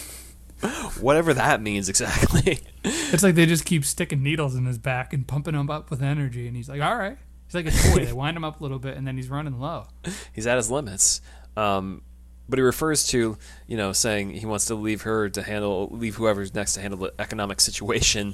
Whatever 1.00 1.34
that 1.34 1.62
means 1.62 1.90
exactly. 1.90 2.60
It's 2.84 3.24
like 3.24 3.36
they 3.36 3.46
just 3.46 3.66
keep 3.66 3.84
sticking 3.84 4.24
needles 4.24 4.56
in 4.56 4.66
his 4.66 4.78
back 4.78 5.12
and 5.14 5.28
pumping 5.28 5.54
him 5.54 5.70
up 5.70 5.90
with 5.90 6.02
energy, 6.02 6.48
and 6.48 6.56
he's 6.56 6.70
like, 6.70 6.82
"All 6.82 6.96
right." 6.96 7.18
He's 7.48 7.56
like 7.56 7.68
a 7.68 7.72
toy. 7.72 8.06
they 8.06 8.14
wind 8.14 8.36
him 8.36 8.44
up 8.44 8.60
a 8.60 8.64
little 8.64 8.80
bit, 8.80 8.98
and 8.98 9.06
then 9.08 9.18
he's 9.18 9.30
running 9.30 9.60
low. 9.60 9.88
he's 10.34 10.48
at 10.48 10.58
his 10.58 10.72
limits. 10.72 11.22
Um, 11.56 12.02
but 12.50 12.60
he 12.60 12.64
refers 12.64 13.08
to, 13.08 13.38
you 13.68 13.78
know, 13.78 13.92
saying 13.92 14.32
he 14.32 14.46
wants 14.46 14.66
to 14.66 14.76
leave 14.76 15.04
her 15.04 15.30
to 15.30 15.44
handle, 15.44 15.90
leave 15.92 16.16
whoever's 16.16 16.54
next 16.54 16.74
to 16.74 16.82
handle 16.82 17.00
the 17.00 17.14
economic 17.20 17.62
situation, 17.62 18.34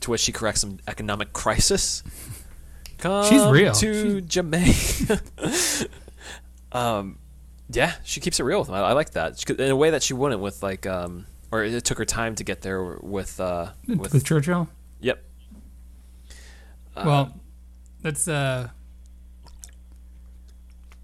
to 0.00 0.10
which 0.10 0.20
she 0.20 0.32
corrects 0.32 0.62
him, 0.62 0.78
economic 0.86 1.32
crisis. 1.32 2.02
Come 3.02 3.24
She's 3.24 3.44
real. 3.46 3.72
to 3.74 4.20
Jamaica. 4.20 5.20
um, 6.72 7.18
yeah, 7.68 7.94
she 8.04 8.20
keeps 8.20 8.38
it 8.38 8.44
real 8.44 8.60
with 8.60 8.68
him. 8.68 8.76
I, 8.76 8.80
I 8.80 8.92
like 8.92 9.10
that 9.10 9.40
She 9.40 9.52
in 9.54 9.70
a 9.72 9.74
way 9.74 9.90
that 9.90 10.04
she 10.04 10.14
wouldn't 10.14 10.40
with 10.40 10.62
like, 10.62 10.86
um, 10.86 11.26
or 11.50 11.64
it 11.64 11.84
took 11.84 11.98
her 11.98 12.04
time 12.04 12.36
to 12.36 12.44
get 12.44 12.62
there 12.62 12.94
with, 13.00 13.40
uh, 13.40 13.72
With, 13.88 14.12
with, 14.12 14.24
Churchill. 14.24 14.68
yep. 15.00 15.20
Uh, 16.94 17.02
Well, 17.04 17.40
that's 18.02 18.28
uh, 18.28 18.68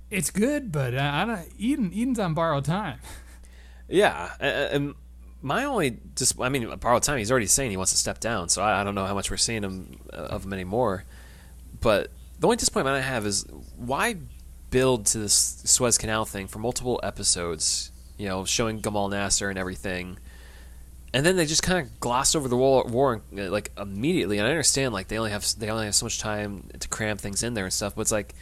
it's 0.09 0.31
good, 0.31 0.71
but 0.71 0.95
uh, 0.95 1.11
I 1.13 1.25
don't. 1.25 1.49
Eden 1.59 1.91
Eden's 1.93 2.21
on 2.21 2.35
borrowed 2.35 2.65
time. 2.65 3.01
Yeah, 3.89 4.31
and 4.39 4.95
my 5.43 5.65
only 5.65 5.99
just 6.15 6.41
I 6.41 6.49
mean, 6.49 6.73
borrowed 6.77 7.03
time. 7.03 7.19
He's 7.19 7.33
already 7.33 7.47
saying 7.47 7.73
he 7.73 7.77
wants 7.77 7.91
to 7.91 7.99
step 7.99 8.21
down, 8.21 8.49
so 8.51 8.63
I, 8.63 8.83
I 8.83 8.85
don't 8.85 8.95
know 8.95 9.05
how 9.05 9.15
much 9.15 9.33
we're 9.33 9.37
seeing 9.37 9.65
him 9.65 9.99
uh, 10.13 10.17
of 10.17 10.45
him 10.45 10.53
anymore. 10.53 11.05
But 11.81 12.11
the 12.38 12.47
only 12.47 12.57
disappointment 12.57 12.97
I 12.97 13.01
have 13.01 13.27
is 13.27 13.47
why 13.77 14.17
build 14.71 15.07
to 15.07 15.19
this 15.19 15.62
Suez 15.64 15.99
Canal 15.99 16.25
thing 16.25 16.47
for 16.47 16.59
multiple 16.59 17.01
episodes, 17.03 17.91
you 18.17 18.27
know, 18.27 18.45
showing 18.45 18.81
Gamal 18.81 19.11
Nasser 19.11 19.49
and 19.49 19.59
everything, 19.59 20.19
and 21.14 21.25
then 21.25 21.37
they 21.37 21.47
just 21.47 21.62
kind 21.62 21.87
of 21.87 22.01
gloss 22.01 22.35
over 22.35 22.49
the 22.49 22.57
war, 22.57 23.23
like 23.33 23.73
immediately. 23.79 24.38
And 24.38 24.47
I 24.47 24.51
understand 24.51 24.93
like 24.93 25.09
they 25.09 25.19
only 25.19 25.31
have 25.31 25.47
they 25.59 25.71
only 25.71 25.87
have 25.87 25.95
so 25.95 26.07
much 26.07 26.19
time 26.19 26.69
to 26.79 26.88
cram 26.88 27.17
things 27.17 27.43
in 27.43 27.55
there 27.55 27.64
and 27.64 27.73
stuff, 27.73 27.95
but 27.95 28.03
it's 28.03 28.12
like 28.12 28.35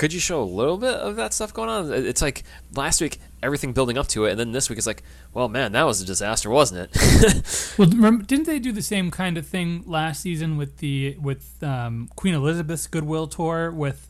could 0.00 0.14
you 0.14 0.18
show 0.18 0.42
a 0.42 0.44
little 0.44 0.78
bit 0.78 0.94
of 0.94 1.16
that 1.16 1.34
stuff 1.34 1.52
going 1.52 1.68
on? 1.68 1.92
It's 1.92 2.22
like 2.22 2.42
last 2.74 3.02
week 3.02 3.18
everything 3.42 3.74
building 3.74 3.98
up 3.98 4.08
to 4.08 4.24
it, 4.24 4.30
and 4.30 4.40
then 4.40 4.52
this 4.52 4.70
week 4.70 4.78
it's 4.78 4.86
like, 4.86 5.02
well, 5.34 5.46
man, 5.46 5.72
that 5.72 5.82
was 5.82 6.00
a 6.00 6.06
disaster, 6.06 6.48
wasn't 6.48 6.88
it? 6.90 7.74
Well, 7.78 7.86
remember, 7.90 8.24
didn't 8.24 8.46
they 8.46 8.58
do 8.58 8.72
the 8.72 8.80
same 8.82 9.10
kind 9.10 9.36
of 9.36 9.46
thing 9.46 9.84
last 9.86 10.22
season 10.22 10.56
with 10.56 10.78
the 10.78 11.16
with 11.20 11.62
um, 11.62 12.08
Queen 12.16 12.32
Elizabeth's 12.32 12.86
Goodwill 12.86 13.26
tour 13.26 13.70
with 13.70 14.08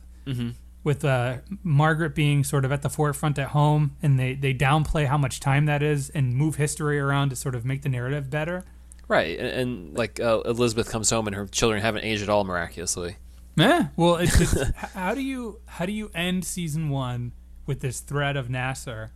with 0.85 1.03
uh, 1.03 1.39
Margaret 1.61 2.15
being 2.15 2.45
sort 2.45 2.63
of 2.63 2.71
at 2.71 2.83
the 2.83 2.89
forefront 2.89 3.37
at 3.37 3.49
home, 3.49 3.97
and 4.01 4.17
they 4.17 4.33
they 4.33 4.53
downplay 4.53 5.07
how 5.07 5.17
much 5.17 5.41
time 5.41 5.65
that 5.65 5.83
is 5.83 6.09
and 6.11 6.33
move 6.33 6.55
history 6.55 6.99
around 6.99 7.31
to 7.31 7.35
sort 7.35 7.53
of 7.53 7.65
make 7.65 7.81
the 7.81 7.89
narrative 7.89 8.29
better. 8.29 8.63
right, 9.09 9.37
and, 9.37 9.47
and 9.47 9.97
like 9.97 10.21
uh, 10.21 10.39
Elizabeth 10.45 10.89
comes 10.89 11.09
home 11.09 11.27
and 11.27 11.35
her 11.35 11.47
children 11.47 11.81
haven't 11.81 12.05
aged 12.05 12.23
at 12.23 12.29
all 12.29 12.45
miraculously. 12.45 13.17
Yeah. 13.55 13.87
Well, 13.95 14.15
it's, 14.15 14.39
it's 14.39 14.71
how 14.93 15.13
do 15.13 15.21
you 15.21 15.59
how 15.65 15.85
do 15.85 15.91
you 15.91 16.09
end 16.15 16.45
season 16.45 16.89
one 16.89 17.33
with 17.65 17.81
this 17.81 17.99
threat 17.99 18.37
of 18.37 18.49
Nasser, 18.49 19.11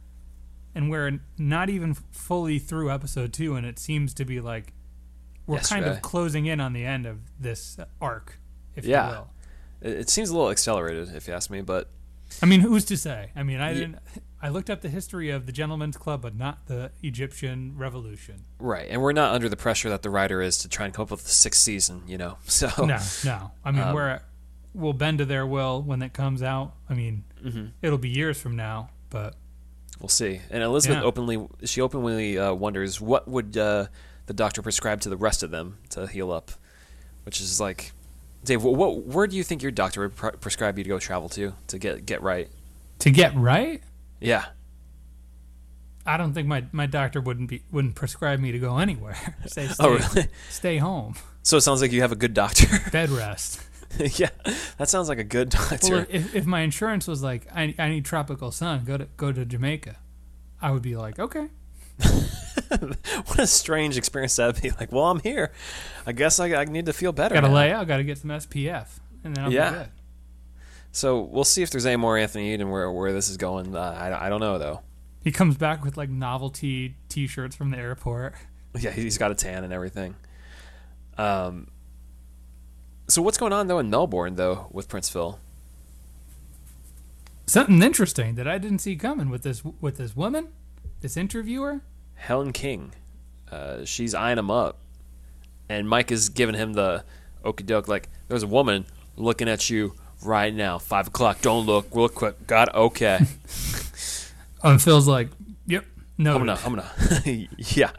and 0.74 0.90
we're 0.90 1.20
not 1.38 1.70
even 1.70 1.94
fully 2.12 2.60
through 2.60 2.92
episode 2.92 3.34
two, 3.34 3.56
and 3.56 3.66
it 3.66 3.80
seems 3.80 4.14
to 4.16 4.26
be 4.26 4.40
like 4.42 4.74
we're 5.48 5.58
kind 5.60 5.82
Yesterday. 5.84 5.92
of 5.98 6.02
closing 6.02 6.46
in 6.48 6.60
on 6.60 6.74
the 6.74 6.84
end 6.86 7.06
of 7.06 7.20
this 7.40 7.78
arc, 8.02 8.40
if 8.76 8.84
Yeah. 8.86 9.06
you 9.08 9.12
will. 9.16 9.28
It, 9.82 10.00
it 10.02 10.10
seems 10.10 10.30
a 10.30 10.34
little 10.36 10.50
accelerated, 10.52 11.16
if 11.16 11.28
you 11.28 11.34
ask 11.34 11.50
me, 11.50 11.62
but 11.62 11.90
I 12.42 12.46
mean, 12.48 12.62
who's 12.62 12.84
to 12.86 12.98
say? 12.98 13.32
I 13.36 13.44
mean, 13.44 13.60
I 13.62 13.72
Ye- 13.72 13.80
didn't. 13.80 14.00
I 14.42 14.50
looked 14.50 14.70
up 14.70 14.82
the 14.82 14.90
history 14.90 15.30
of 15.30 15.46
the 15.46 15.52
Gentlemen's 15.52 15.98
Club, 15.98 16.22
but 16.22 16.36
not 16.36 16.68
the 16.68 16.92
Egyptian 17.02 17.74
Revolution. 17.78 18.46
right, 18.60 18.88
and 18.90 19.02
we're 19.02 19.14
not 19.14 19.34
under 19.34 19.50
the 19.50 19.56
pressure 19.58 19.90
that 19.90 20.02
the 20.04 20.10
writer 20.10 20.42
is 20.42 20.58
to 20.60 20.70
try 20.70 20.86
and 20.86 20.94
come 20.94 21.04
up 21.04 21.12
with 21.12 21.24
the 21.24 21.30
sixth 21.30 21.62
season, 21.62 22.04
you 22.08 22.18
know. 22.18 22.38
So 22.46 22.70
No, 22.86 23.00
no. 23.24 23.52
I 23.64 23.72
mean, 23.72 23.82
Um, 23.82 23.96
we're 23.96 24.20
we'll 24.74 24.94
bend 24.94 25.20
to 25.20 25.26
their 25.26 25.48
will 25.48 25.82
when 25.82 26.02
it 26.02 26.14
comes 26.14 26.44
out. 26.44 26.74
I 26.90 26.94
mean, 26.94 27.24
Mm-hmm. 27.44 27.66
it'll 27.82 27.98
be 28.00 28.10
years 28.10 28.40
from 28.42 28.56
now, 28.56 28.90
but 29.10 29.36
We'll 30.00 30.10
see. 30.10 30.42
And 30.52 30.62
Elizabeth 30.62 30.98
Yeah. 30.98 31.04
openly, 31.04 31.48
she 31.64 31.80
openly 31.80 32.38
uh, 32.38 32.54
wonders 32.54 33.00
what 33.00 33.28
would 33.30 33.56
uh, 33.56 33.86
the 34.26 34.34
doctor 34.34 34.62
prescribe 34.62 35.00
to 35.02 35.10
the 35.10 35.16
rest 35.18 35.42
of 35.44 35.52
them 35.52 35.78
to 35.92 36.06
heal 36.08 36.32
up, 36.32 36.52
which 37.24 37.40
is 37.40 37.60
like, 37.62 37.94
Dave, 38.44 38.62
what, 38.64 38.76
what 38.76 39.06
where 39.06 39.26
do 39.28 39.38
you 39.38 39.44
think 39.44 39.64
your 39.64 39.72
doctor 39.72 40.02
would 40.02 40.16
pre- 40.16 40.32
prescribe 40.32 40.78
you 40.78 40.84
to 40.84 40.88
go 40.90 41.00
travel 41.00 41.30
to 41.30 41.54
to 41.68 41.78
get 41.80 42.06
get 42.06 42.22
right? 42.22 42.50
To 43.00 43.10
get 43.12 43.34
right, 43.36 43.82
Yeah, 44.20 44.46
I 46.06 46.18
don't 46.18 46.34
think 46.34 46.48
my, 46.48 46.64
my 46.72 46.86
doctor 46.86 47.20
wouldn't 47.22 47.50
be 47.50 47.64
wouldn't 47.72 47.96
prescribe 47.96 48.40
me 48.40 48.52
to 48.52 48.60
go 48.60 48.78
anywhere. 48.78 49.18
Say 49.48 49.68
oh, 49.70 49.74
stay, 49.74 49.84
Oh, 49.84 49.90
really? 49.94 50.28
stay 50.50 50.78
home, 50.78 51.16
So 51.44 51.58
it 51.58 51.62
sounds 51.62 51.82
like 51.82 51.92
you 51.92 52.02
have 52.02 52.12
a 52.12 52.16
good 52.16 52.34
doctor. 52.34 52.68
bed 52.92 53.10
rest. 53.10 53.62
yeah, 54.20 54.30
that 54.78 54.90
sounds 54.90 55.08
like 55.10 55.20
a 55.20 55.24
good 55.24 55.50
doctor. 55.50 55.96
Well, 55.96 56.06
if, 56.10 56.36
if 56.36 56.46
my 56.46 56.62
insurance 56.62 57.08
was 57.08 57.24
like, 57.24 57.48
I, 57.56 57.74
I 57.80 57.90
need 57.90 58.04
tropical 58.06 58.52
sun, 58.52 58.84
go 58.86 58.98
to 58.98 59.08
go 59.18 59.32
to 59.32 59.46
Jamaica, 59.46 59.96
I 60.62 60.72
would 60.72 60.82
be 60.82 60.96
like, 60.96 61.18
okay. 61.20 61.48
what 61.98 63.40
a 63.40 63.48
strange 63.48 63.98
experience 63.98 64.36
that'd 64.36 64.62
be. 64.62 64.72
Like, 64.72 64.92
well, 64.92 65.06
I'm 65.06 65.20
here. 65.22 65.52
I 66.06 66.12
guess 66.12 66.40
I, 66.40 66.54
I 66.56 66.66
need 66.66 66.88
to 66.88 66.94
feel 66.94 67.14
better. 67.14 67.36
Got 67.36 67.42
to 67.42 67.50
lay 67.50 67.72
out, 67.72 67.88
got 67.88 67.98
to 67.98 68.04
get 68.04 68.18
some 68.18 68.32
SPF, 68.32 68.88
and 69.24 69.36
then 69.36 69.46
I'll 69.46 69.52
Yeah. 69.54 69.70
be 69.72 69.78
good. 69.78 69.90
So 70.96 71.20
we'll 71.20 71.44
see 71.44 71.62
if 71.62 71.72
there's 71.72 71.86
any 71.86 71.98
more 71.98 72.18
Anthony 72.18 72.54
Eden 72.54 72.70
where 72.70 72.90
where 72.90 73.12
this 73.12 73.28
is 73.28 73.36
going. 73.36 73.76
Uh, 73.76 73.80
I 73.82 74.28
I 74.28 74.30
don't 74.30 74.40
know 74.40 74.58
though. 74.58 74.80
He 75.22 75.30
comes 75.30 75.58
back 75.58 75.84
with 75.84 75.98
like 75.98 76.10
novelty 76.10 76.96
T-shirts 77.10 77.54
from 77.54 77.72
the 77.72 77.78
airport. 77.78 78.34
Yeah, 78.78 78.92
he's 78.92 79.18
got 79.18 79.32
a 79.32 79.36
tan 79.36 79.64
and 79.64 79.72
everything. 79.72 80.16
Um. 81.18 81.68
So 83.08 83.22
what's 83.22 83.38
going 83.38 83.54
on 83.54 83.68
though 83.68 83.80
in 83.80 83.90
Melbourne 83.90 84.36
though 84.36 84.68
with 84.70 84.90
Prince 84.90 85.08
Phil? 85.08 85.40
Something 87.48 87.82
interesting 87.82 88.36
that 88.36 88.50
I 88.50 88.58
didn't 88.58 88.80
see 88.80 88.98
coming 88.98 89.30
with 89.30 89.44
this 89.44 89.64
with 89.80 89.96
this 89.96 90.14
woman, 90.14 90.50
this 91.00 91.16
interviewer. 91.16 91.82
Helen 92.16 92.52
King, 92.52 92.94
uh, 93.50 93.86
she's 93.86 94.14
eyeing 94.14 94.38
him 94.38 94.52
up, 94.52 94.80
and 95.70 95.88
Mike 95.88 96.12
is 96.12 96.28
giving 96.28 96.56
him 96.56 96.74
the 96.74 97.06
okey 97.46 97.64
doke 97.64 97.88
like 97.88 98.10
there's 98.28 98.44
a 98.44 98.48
woman 98.48 98.86
looking 99.16 99.48
at 99.48 99.70
you 99.70 99.96
right 100.26 100.54
now. 100.54 100.78
Five 100.80 101.08
o'clock. 101.08 101.42
Don't 101.42 101.66
look. 101.66 101.88
Real 101.94 102.10
quick. 102.10 102.48
Got 102.48 102.70
it? 102.70 102.76
okay. 102.76 103.20
Oh, 104.64 104.72
and 104.72 104.82
Phil's 104.82 105.08
like, 105.08 105.30
yep, 105.68 105.86
no. 106.18 106.34
I'm 106.34 106.40
gonna. 106.40 106.60
I'm 106.66 106.74
gonna. 106.74 107.48
yeah. 107.58 107.92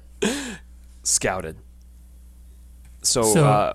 Scouted. 1.04 1.56
So, 3.02 3.22
So- 3.22 3.44
uh, 3.46 3.74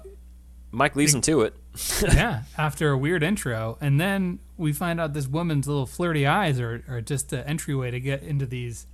Mike 0.71 0.97
leads 0.97 1.13
him 1.13 1.21
to 1.21 1.41
it. 1.43 1.55
yeah, 2.01 2.43
after 2.57 2.91
a 2.91 2.97
weird 2.97 3.23
intro, 3.23 3.77
and 3.79 3.97
then 3.99 4.39
we 4.57 4.73
find 4.73 4.99
out 4.99 5.13
this 5.13 5.25
woman's 5.27 5.67
little 5.67 5.85
flirty 5.85 6.27
eyes 6.27 6.59
are, 6.59 6.83
are 6.89 6.99
just 6.99 7.29
the 7.29 7.47
entryway 7.47 7.91
to 7.91 7.99
get 8.01 8.23
into 8.23 8.45
these 8.45 8.87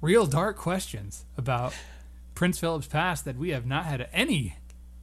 real 0.00 0.26
dark 0.26 0.56
questions 0.56 1.24
about 1.38 1.72
Prince 2.34 2.58
Philip's 2.58 2.88
past 2.88 3.24
that 3.24 3.36
we 3.36 3.50
have 3.50 3.66
not 3.66 3.84
had 3.84 4.08
any 4.12 4.56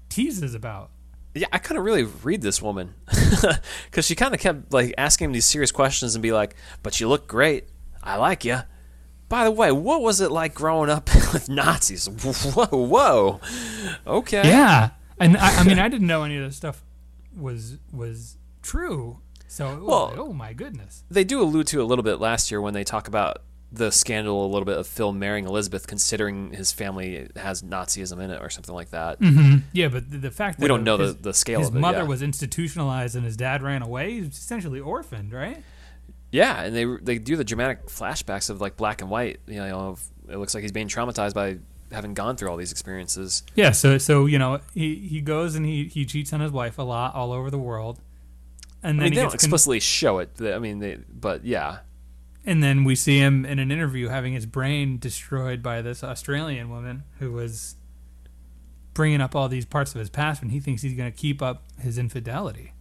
teases 0.10 0.54
about. 0.54 0.89
Yeah, 1.34 1.48
I 1.54 1.60
couldn't 1.60 1.84
really 1.84 2.04
read 2.04 2.41
this 2.41 2.62
woman 2.62 2.94
because 3.86 4.06
she 4.06 4.15
kind 4.15 4.34
of 4.34 4.39
kept 4.41 4.74
like 4.74 4.94
asking 4.98 5.26
him 5.26 5.32
these 5.32 5.46
serious 5.46 5.72
questions 5.72 6.13
and 6.15 6.22
be 6.22 6.32
like, 6.34 6.56
"But 6.84 7.00
you 7.00 7.08
look 7.08 7.28
great. 7.28 7.70
I 8.04 8.17
like 8.17 8.44
you." 8.44 8.60
By 9.30 9.46
the 9.46 9.52
way, 9.52 9.72
what 9.72 10.02
was 10.02 10.20
it 10.20 10.30
like 10.30 10.54
growing 10.54 10.89
up 10.89 11.10
with 11.34 11.48
Nazis? 11.48 12.08
Whoa, 12.54 12.65
whoa. 12.86 13.39
Okay. 14.06 14.46
Yeah, 14.46 14.89
and 15.20 15.38
I, 15.38 15.60
I 15.60 15.63
mean, 15.63 15.80
I 15.80 15.88
didn't 15.88 16.08
know 16.08 16.24
any 16.24 16.36
of 16.38 16.44
this 16.44 16.58
stuff 16.58 16.84
was 17.34 17.78
was 17.94 18.38
true. 18.62 19.20
So 19.48 19.82
Well- 19.86 20.08
like, 20.08 20.17
oh 20.17 20.34
my 20.34 20.52
goodness. 20.54 21.04
They 21.10 21.24
do 21.24 21.41
allude 21.41 21.67
to 21.67 21.82
a 21.82 21.86
little 21.86 22.04
bit 22.04 22.20
last 22.20 22.52
year 22.52 22.60
when 22.62 22.74
they 22.74 22.84
talk 22.84 23.08
about 23.08 23.44
the 23.71 23.91
scandal 23.91 24.45
a 24.45 24.47
little 24.47 24.65
bit 24.65 24.77
of 24.77 24.86
Phil 24.86 25.13
marrying 25.13 25.45
Elizabeth, 25.45 25.88
considering 25.88 26.51
his 26.51 26.71
family 26.71 27.29
has 27.38 27.62
Nazism 27.62 28.19
in 28.21 28.29
it 28.29 28.41
or 28.41 28.49
something 28.49 28.75
like 28.75 28.89
that. 28.89 29.19
Mm-hmm. 29.19 29.60
Yeah, 29.71 29.88
but 29.88 30.03
the, 30.10 30.31
fact 30.31 30.57
that 30.57 30.63
We 30.63 30.67
don't 30.67 30.84
know 30.84 30.97
his, 30.97 31.15
the, 31.15 31.21
the 31.21 31.34
scale 31.34 31.60
his 31.60 31.69
of 31.69 31.75
it. 31.75 31.79
mother 31.79 31.99
yeah. 31.99 32.03
was 32.03 32.21
institutionalized 32.21 33.15
and 33.15 33.23
his 33.23 33.38
dad 33.38 33.63
ran 33.63 33.81
away, 33.81 34.13
he's 34.13 34.38
essentially 34.38 34.79
orphaned, 34.79 35.31
right? 35.31 35.63
Yeah, 36.31 36.63
and 36.63 36.75
they 36.75 36.86
they 36.86 37.17
do 37.17 37.36
the 37.36 37.43
dramatic 37.43 37.88
flashbacks 37.88 38.49
of 38.49 38.62
like 38.62 38.77
black 38.77 39.01
and 39.01 39.10
white. 39.10 39.39
You 39.47 39.57
know, 39.57 39.97
it 40.29 40.38
looks 40.38 40.53
like 40.53 40.62
he's 40.62 40.71
being 40.71 40.88
traumatized 40.88 41.34
by 41.34 41.57
having 41.91 42.13
gone 42.13 42.38
through 42.38 42.49
all 42.49 42.57
these 42.57 42.71
experiences. 42.71 43.43
Yeah, 43.55 43.71
so 43.71 43.97
so 43.97 44.25
you 44.25 44.39
know 44.39 44.60
he, 44.73 44.95
he 44.95 45.19
goes 45.19 45.55
and 45.55 45.65
he, 45.65 45.86
he 45.86 46.05
cheats 46.05 46.31
on 46.31 46.39
his 46.39 46.51
wife 46.51 46.77
a 46.77 46.84
lot 46.84 47.15
all 47.15 47.34
over 47.34 47.49
the 47.51 47.57
world, 47.60 47.99
and 48.81 48.97
I 48.99 49.03
then 49.03 49.03
mean, 49.03 49.03
he 49.03 49.10
they 49.17 49.21
don't 49.23 49.31
gets 49.31 49.43
con- 49.43 49.47
explicitly 49.49 49.79
show 49.81 50.19
it. 50.19 50.29
I 50.41 50.60
mean, 50.60 50.79
they, 50.79 50.99
but 51.10 51.43
yeah, 51.43 51.79
and 52.45 52.63
then 52.63 52.84
we 52.84 52.95
see 52.95 53.19
him 53.19 53.45
in 53.45 53.60
an 53.60 53.71
interview 53.71 54.08
having 54.08 54.34
his 54.34 54.45
brain 54.45 54.97
destroyed 54.97 55.62
by 55.62 55.82
this 55.82 56.04
Australian 56.04 56.69
woman 56.69 57.04
who 57.19 57.32
was 57.32 57.75
bringing 58.93 59.21
up 59.21 59.36
all 59.36 59.47
these 59.47 59.65
parts 59.65 59.93
of 59.95 59.99
his 59.99 60.10
past, 60.10 60.41
and 60.41 60.51
he 60.51 60.60
thinks 60.60 60.82
he's 60.82 60.93
going 60.95 61.12
to 61.12 61.17
keep 61.17 61.41
up 61.41 61.63
his 61.80 61.97
infidelity. 61.97 62.73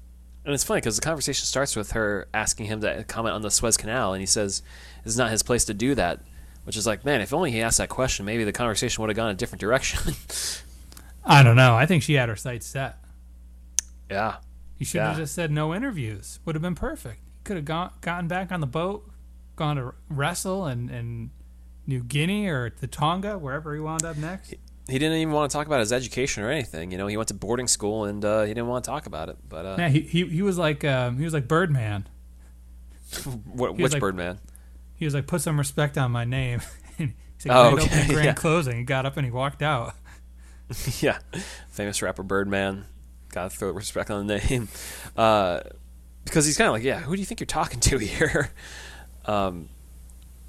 and 0.44 0.54
it's 0.54 0.64
funny 0.64 0.80
because 0.80 0.96
the 0.96 1.02
conversation 1.02 1.44
starts 1.44 1.76
with 1.76 1.92
her 1.92 2.26
asking 2.34 2.66
him 2.66 2.80
to 2.80 3.04
comment 3.04 3.34
on 3.34 3.42
the 3.42 3.50
Suez 3.50 3.76
Canal, 3.76 4.12
and 4.14 4.20
he 4.20 4.26
says 4.26 4.62
it's 5.04 5.16
not 5.16 5.30
his 5.30 5.42
place 5.42 5.64
to 5.66 5.74
do 5.74 5.94
that. 5.94 6.20
Which 6.64 6.76
is 6.76 6.86
like, 6.86 7.04
man, 7.06 7.20
if 7.22 7.32
only 7.32 7.50
he 7.50 7.62
asked 7.62 7.78
that 7.78 7.88
question, 7.88 8.26
maybe 8.26 8.44
the 8.44 8.52
conversation 8.52 9.00
would 9.00 9.08
have 9.08 9.16
gone 9.16 9.30
a 9.30 9.34
different 9.34 9.60
direction. 9.60 10.14
I 11.24 11.42
don't 11.42 11.56
know. 11.56 11.74
I 11.74 11.86
think 11.86 12.02
she 12.02 12.14
had 12.14 12.28
her 12.28 12.36
sights 12.36 12.66
set. 12.66 12.98
yeah, 14.10 14.36
He 14.76 14.84
should 14.84 15.00
have 15.00 15.16
just 15.16 15.34
said 15.34 15.50
no 15.50 15.74
interviews. 15.74 16.38
Would 16.44 16.54
have 16.54 16.62
been 16.62 16.74
perfect. 16.74 17.20
He 17.38 17.44
could 17.44 17.56
have 17.56 17.64
gone, 17.64 17.92
gotten 18.02 18.28
back 18.28 18.52
on 18.52 18.60
the 18.60 18.66
boat, 18.66 19.09
gone 19.60 19.76
to 19.76 19.92
wrestle 20.08 20.66
in, 20.66 20.88
in 20.88 21.30
New 21.86 22.02
Guinea 22.02 22.48
or 22.48 22.70
the 22.80 22.86
Tonga, 22.86 23.38
wherever 23.38 23.74
he 23.74 23.80
wound 23.80 24.04
up 24.04 24.16
next. 24.16 24.54
he 24.88 24.98
didn't 24.98 25.18
even 25.18 25.34
want 25.34 25.50
to 25.50 25.56
talk 25.56 25.66
about 25.66 25.80
his 25.80 25.92
education 25.92 26.42
or 26.42 26.50
anything. 26.50 26.90
You 26.90 26.98
know, 26.98 27.06
he 27.06 27.16
went 27.16 27.28
to 27.28 27.34
boarding 27.34 27.68
school 27.68 28.06
and 28.06 28.24
uh, 28.24 28.42
he 28.42 28.48
didn't 28.48 28.68
want 28.68 28.84
to 28.84 28.90
talk 28.90 29.04
about 29.06 29.28
it. 29.28 29.36
But 29.48 29.66
uh, 29.66 29.76
Yeah, 29.78 29.88
he, 29.90 30.00
he, 30.00 30.24
he 30.24 30.42
was 30.42 30.56
like 30.58 30.82
um, 30.84 31.18
he 31.18 31.24
was 31.24 31.34
like 31.34 31.46
Birdman. 31.46 32.08
what, 33.44 33.76
which 33.76 33.92
like- 33.92 34.00
Birdman? 34.00 34.38
He 34.96 35.04
was 35.04 35.14
like, 35.14 35.26
put 35.26 35.40
some 35.40 35.58
respect 35.58 35.96
on 35.96 36.10
my 36.10 36.24
name. 36.24 36.60
he 36.98 37.12
said, 37.38 37.52
Oh, 37.52 37.74
grand 37.74 37.78
okay, 37.80 37.86
opening, 37.86 38.08
grand 38.08 38.24
yeah. 38.26 38.32
closing. 38.34 38.76
He 38.78 38.84
got 38.84 39.06
up 39.06 39.16
and 39.16 39.24
he 39.24 39.30
walked 39.30 39.62
out. 39.62 39.94
yeah, 41.00 41.18
famous 41.68 42.00
rapper 42.02 42.22
Birdman. 42.22 42.84
Gotta 43.30 43.50
throw 43.50 43.70
respect 43.70 44.10
on 44.10 44.26
the 44.26 44.38
name, 44.38 44.68
uh, 45.16 45.60
because 46.24 46.46
he's 46.46 46.56
kind 46.58 46.68
of 46.68 46.74
like, 46.74 46.82
yeah, 46.82 46.98
who 47.00 47.14
do 47.14 47.20
you 47.20 47.26
think 47.26 47.40
you're 47.40 47.46
talking 47.46 47.78
to 47.80 47.98
here? 47.98 48.50
Um, 49.30 49.68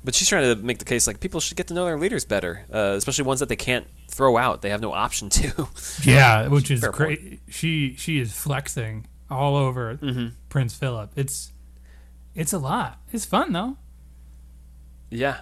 but 0.03 0.15
she's 0.15 0.27
trying 0.27 0.55
to 0.55 0.61
make 0.63 0.79
the 0.79 0.85
case 0.85 1.05
like 1.05 1.19
people 1.19 1.39
should 1.39 1.57
get 1.57 1.67
to 1.67 1.73
know 1.75 1.85
their 1.85 1.99
leaders 1.99 2.25
better, 2.25 2.65
uh, 2.73 2.93
especially 2.97 3.25
ones 3.25 3.39
that 3.41 3.49
they 3.49 3.55
can't 3.55 3.85
throw 4.07 4.37
out. 4.37 4.61
They 4.61 4.69
have 4.71 4.81
no 4.81 4.91
option 4.93 5.29
to. 5.29 5.67
Yeah, 6.03 6.47
which 6.47 6.71
is 6.71 6.81
Fair 6.81 6.91
great. 6.91 7.39
She 7.49 7.95
she 7.97 8.19
is 8.19 8.33
flexing 8.33 9.05
all 9.29 9.55
over 9.55 9.95
Mm-hmm. 9.97 10.29
Prince 10.49 10.73
Philip. 10.73 11.11
It's 11.15 11.53
it's 12.33 12.53
a 12.53 12.57
lot. 12.59 12.99
It's 13.11 13.25
fun 13.25 13.53
though. 13.53 13.77
yeah, 15.11 15.41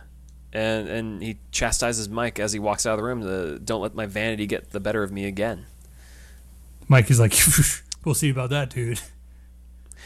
and 0.51 0.89
and 0.89 1.23
he 1.23 1.39
chastises 1.51 2.09
Mike 2.09 2.39
as 2.39 2.51
he 2.51 2.59
walks 2.59 2.85
out 2.85 2.93
of 2.93 2.97
the 2.99 3.03
room. 3.03 3.21
To, 3.21 3.59
Don't 3.59 3.81
let 3.81 3.95
my 3.95 4.07
vanity 4.07 4.45
get 4.47 4.71
the 4.71 4.79
better 4.81 5.03
of 5.03 5.11
me 5.11 5.25
again. 5.25 5.65
Mike 6.89 7.09
is 7.11 7.19
like, 7.19 7.33
we'll 8.03 8.15
see 8.15 8.29
about 8.29 8.49
that, 8.49 8.71
dude. 8.71 8.99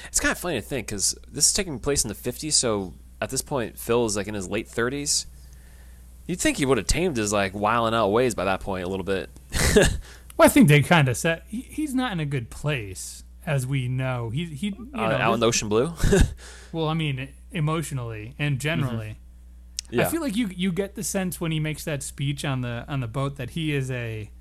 It's 0.10 0.20
kind 0.20 0.34
of 0.34 0.38
funny 0.38 0.56
to 0.58 0.62
think 0.62 0.88
because 0.88 1.18
this 1.32 1.48
is 1.48 1.54
taking 1.54 1.80
place 1.80 2.04
in 2.04 2.10
the 2.10 2.16
50s, 2.16 2.54
so 2.54 2.94
at 3.24 3.30
this 3.30 3.42
point, 3.42 3.78
Phil 3.80 4.06
is 4.06 4.16
like 4.16 4.28
in 4.28 4.34
his 4.34 4.48
late 4.50 4.68
30s. 4.68 5.26
You'd 6.28 6.40
think 6.40 6.58
he 6.58 6.66
would 6.66 6.78
have 6.78 6.88
tamed 6.88 7.18
his 7.18 7.34
like 7.34 7.54
wiling 7.54 7.94
out 7.94 8.10
ways 8.10 8.36
by 8.36 8.46
that 8.46 8.60
point 8.60 8.84
a 8.84 8.88
little 8.88 9.06
bit. 9.06 9.30
Well, 10.36 10.48
I 10.48 10.50
think 10.50 10.68
they 10.68 10.82
kind 10.82 11.08
of 11.10 11.16
said 11.16 11.44
he, 11.48 11.62
he's 11.62 11.94
not 11.94 12.12
in 12.12 12.20
a 12.20 12.26
good 12.26 12.50
place, 12.50 13.24
as 13.46 13.68
we 13.68 13.88
know. 13.88 14.32
He 14.32 14.46
he 14.46 14.68
you 14.70 14.88
know, 14.92 15.04
uh, 15.04 15.10
out 15.10 15.34
in 15.36 15.40
this- 15.40 15.48
Ocean 15.48 15.70
Blue. 15.70 15.94
well, 16.72 16.88
I 16.88 16.96
mean, 16.96 17.30
emotionally 17.52 18.34
and 18.40 18.58
generally. 18.60 19.20
yeah. 19.92 20.08
I 20.08 20.10
feel 20.10 20.22
like 20.22 20.36
you 20.36 20.48
you 20.48 20.72
get 20.72 20.96
the 20.96 21.04
sense 21.04 21.40
when 21.40 21.52
he 21.52 21.60
makes 21.60 21.84
that 21.86 22.02
speech 22.02 22.44
on 22.44 22.62
the 22.62 22.84
on 22.88 23.00
the 23.00 23.08
boat 23.08 23.36
that 23.36 23.52
he 23.52 23.76
is 23.76 23.92
a 23.92 24.32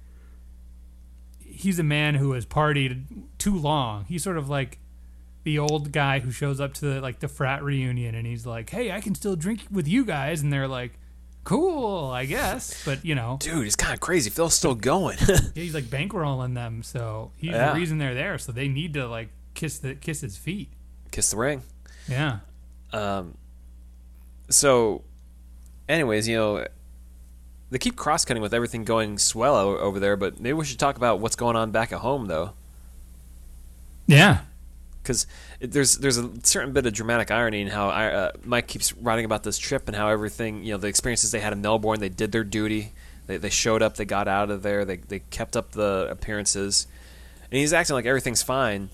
he's 1.41 1.79
a 1.79 1.83
man 1.85 2.15
who 2.15 2.33
has 2.33 2.47
partied 2.47 3.05
too 3.37 3.55
long. 3.55 4.07
He's 4.07 4.23
sort 4.23 4.39
of 4.39 4.49
like 4.49 4.79
the 5.45 5.59
old 5.59 5.93
guy 5.93 6.21
who 6.21 6.31
shows 6.31 6.61
up 6.61 6.75
to 6.75 6.85
the, 6.95 7.01
like 7.01 7.19
the 7.21 7.29
frat 7.29 7.63
reunion 7.63 8.15
and 8.15 8.27
he's 8.27 8.47
like, 8.47 8.71
"Hey, 8.71 8.93
I 8.93 9.01
can 9.01 9.15
still 9.15 9.37
drink 9.37 9.63
with 9.71 9.89
you 9.89 10.05
guys," 10.05 10.41
and 10.43 10.53
they're 10.53 10.69
like, 10.69 10.93
"Cool, 11.45 12.11
I 12.11 12.25
guess," 12.27 12.85
but 12.85 13.05
you 13.05 13.15
know, 13.15 13.39
Dude, 13.41 13.67
it's 13.67 13.77
kind 13.77 13.93
of 13.95 14.01
crazy. 14.01 14.31
Phil's 14.31 14.55
still 14.55 14.75
going. 14.75 15.19
yeah, 15.29 15.39
he's 15.55 15.75
like 15.75 15.85
bankrolling 15.85 16.55
them, 16.55 16.83
so 16.83 17.33
he's 17.37 17.51
Yeah. 17.51 17.73
the 17.73 17.79
reason 17.79 17.99
they're 17.99 18.15
there. 18.15 18.39
So 18.39 18.53
they 18.53 18.69
need 18.69 18.95
to 18.95 19.07
like 19.09 19.29
kiss 19.55 19.79
the 19.79 19.95
kiss 19.95 20.21
his 20.21 20.37
feet. 20.37 20.69
Kiss 21.11 21.31
the 21.33 21.37
ring. 21.37 21.63
Yeah. 22.09 22.39
Um, 22.93 23.35
so, 24.49 25.03
anyways, 25.89 26.29
you 26.29 26.37
know, 26.37 26.67
they 27.71 27.79
keep 27.79 27.97
cross 27.97 28.25
cutting 28.25 28.43
with 28.43 28.53
everything 28.55 28.85
going 28.85 29.19
swell 29.19 29.57
over 29.57 29.99
there, 29.99 30.17
but 30.17 30.39
maybe 30.41 30.53
we 30.53 30.65
should 30.65 30.79
talk 30.79 30.97
about 30.97 31.21
what's 31.21 31.37
going 31.37 31.57
on 31.57 31.71
back 31.71 31.91
at 31.93 31.99
home, 32.01 32.27
though. 32.27 32.53
Yeah. 34.07 34.41
Because 35.03 35.27
there's 35.61 35.97
there's 35.99 36.19
a 36.19 36.31
certain 36.45 36.73
bit 36.73 36.87
of 36.87 36.93
dramatic 36.93 37.31
irony 37.31 37.63
in 37.63 37.69
how 37.69 37.89
I, 37.89 38.07
uh, 38.07 38.33
Mike 38.45 38.69
keeps 38.69 38.93
writing 38.95 39.25
about 39.25 39.43
this 39.43 39.59
trip 39.59 39.89
and 39.89 39.97
how 39.97 40.09
everything 40.09 40.65
you 40.65 40.73
know 40.73 40.79
the 40.79 40.89
experiences 40.89 41.31
they 41.31 41.41
had 41.41 41.53
in 41.53 41.61
Melbourne 41.61 42.01
they 42.01 42.09
did 42.09 42.33
their 42.33 42.45
duty. 42.45 42.93
They, 43.27 43.37
they 43.37 43.51
showed 43.51 43.83
up 43.83 43.97
they 43.97 44.05
got 44.05 44.29
out 44.29 44.51
of 44.51 44.63
there 44.63 44.85
they 44.85 44.97
they 44.97 45.21
kept 45.21 45.57
up 45.57 45.73
the 45.73 46.09
appearances. 46.11 46.87
And 47.51 47.59
he's 47.59 47.73
acting 47.75 47.95
like 47.95 48.07
everything's 48.07 48.43
fine 48.43 48.89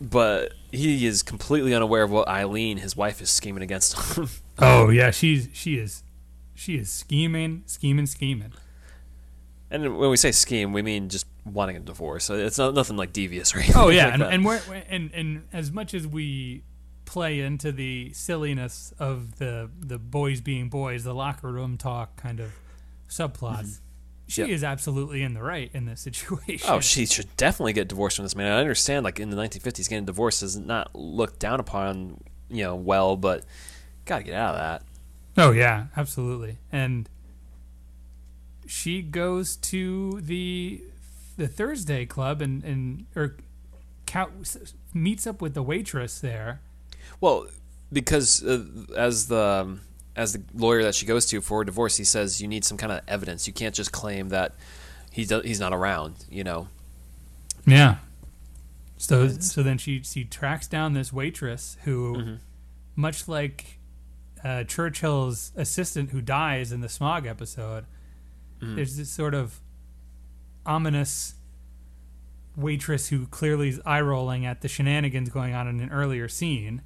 but 0.00 0.52
he 0.70 1.06
is 1.06 1.22
completely 1.22 1.74
unaware 1.74 2.02
of 2.02 2.10
what 2.10 2.28
Eileen 2.28 2.78
his 2.78 2.96
wife 2.96 3.20
is 3.20 3.30
scheming 3.30 3.62
against 3.62 4.16
him. 4.16 4.28
Oh 4.58 4.88
yeah, 4.88 5.10
she's 5.10 5.50
she 5.52 5.76
is 5.76 6.02
she 6.54 6.78
is 6.78 6.90
scheming, 6.90 7.62
scheming, 7.66 8.06
scheming. 8.06 8.54
and 9.70 9.98
when 9.98 10.08
we 10.08 10.16
say 10.16 10.32
scheme 10.32 10.72
we 10.72 10.80
mean 10.80 11.10
just 11.10 11.25
wanting 11.46 11.76
a 11.76 11.80
divorce 11.80 12.28
it's 12.28 12.58
not 12.58 12.74
nothing 12.74 12.96
like 12.96 13.12
devious 13.12 13.54
or 13.54 13.58
anything 13.60 13.80
Oh 13.80 13.88
yeah, 13.88 14.06
like 14.06 14.14
and 14.14 14.22
and 14.22 14.44
we're 14.44 14.60
and 14.88 15.10
and 15.14 15.44
as 15.52 15.70
much 15.70 15.94
as 15.94 16.06
we 16.06 16.64
play 17.04 17.40
into 17.40 17.70
the 17.70 18.12
silliness 18.12 18.92
of 18.98 19.36
the 19.38 19.70
the 19.78 19.98
boys 19.98 20.40
being 20.40 20.68
boys, 20.68 21.04
the 21.04 21.14
locker 21.14 21.50
room 21.52 21.76
talk 21.78 22.16
kind 22.16 22.40
of 22.40 22.50
subplots, 23.08 23.60
mm-hmm. 23.60 23.84
she 24.26 24.40
Yep. 24.42 24.50
is 24.50 24.64
absolutely 24.64 25.22
in 25.22 25.34
the 25.34 25.42
right 25.42 25.70
in 25.72 25.84
this 25.86 26.00
situation. 26.10 26.68
Oh, 26.68 26.80
she 26.80 27.06
should 27.06 27.34
definitely 27.36 27.72
get 27.74 27.86
divorced 27.88 28.16
from 28.16 28.24
this 28.24 28.34
man. 28.34 28.52
I 28.52 28.58
understand, 28.58 29.04
like 29.04 29.20
in 29.20 29.30
the 29.30 29.36
1950s, 29.36 29.88
getting 29.88 30.04
divorced 30.04 30.42
is 30.42 30.56
not 30.56 30.94
looked 30.96 31.38
down 31.38 31.60
upon, 31.60 32.20
you 32.50 32.64
know, 32.64 32.74
well, 32.74 33.16
but 33.16 33.44
gotta 34.04 34.24
get 34.24 34.34
out 34.34 34.56
of 34.56 34.60
that. 34.60 34.82
Oh 35.38 35.52
yeah, 35.52 35.86
absolutely. 35.96 36.58
And 36.72 37.08
she 38.66 39.00
goes 39.00 39.56
to 39.56 40.20
the 40.22 40.82
the 41.36 41.48
Thursday 41.48 42.06
club 42.06 42.40
and 42.40 42.64
and 42.64 43.06
or 43.14 43.36
cow, 44.06 44.30
meets 44.94 45.26
up 45.26 45.40
with 45.40 45.54
the 45.54 45.62
waitress 45.62 46.20
there. 46.20 46.60
Well, 47.20 47.46
because 47.92 48.44
uh, 48.44 48.64
as 48.96 49.28
the 49.28 49.40
um, 49.40 49.80
as 50.14 50.32
the 50.32 50.42
lawyer 50.54 50.82
that 50.82 50.94
she 50.94 51.06
goes 51.06 51.26
to 51.26 51.40
for 51.40 51.62
a 51.62 51.66
divorce, 51.66 51.96
he 51.96 52.04
says 52.04 52.40
you 52.40 52.48
need 52.48 52.64
some 52.64 52.78
kind 52.78 52.92
of 52.92 53.00
evidence. 53.06 53.46
You 53.46 53.52
can't 53.52 53.74
just 53.74 53.92
claim 53.92 54.30
that 54.30 54.54
he 55.12 55.24
do, 55.24 55.40
he's 55.40 55.60
not 55.60 55.72
around. 55.72 56.24
You 56.30 56.44
know. 56.44 56.68
Yeah. 57.66 57.96
So 58.96 59.28
so 59.28 59.62
then 59.62 59.78
she 59.78 60.02
she 60.02 60.24
tracks 60.24 60.66
down 60.66 60.94
this 60.94 61.12
waitress 61.12 61.76
who, 61.84 62.38
much 62.94 63.28
like 63.28 63.78
uh, 64.42 64.64
Churchill's 64.64 65.52
assistant 65.54 66.10
who 66.10 66.22
dies 66.22 66.72
in 66.72 66.80
the 66.80 66.88
smog 66.88 67.26
episode, 67.26 67.84
there's 68.60 68.96
this 68.96 69.10
sort 69.10 69.34
of 69.34 69.60
ominous 70.66 71.34
waitress 72.56 73.08
who 73.08 73.26
clearly 73.26 73.68
is 73.68 73.80
eye 73.84 74.00
rolling 74.00 74.46
at 74.46 74.62
the 74.62 74.68
shenanigans 74.68 75.28
going 75.28 75.54
on 75.54 75.68
in 75.68 75.80
an 75.80 75.90
earlier 75.90 76.28
scene. 76.28 76.82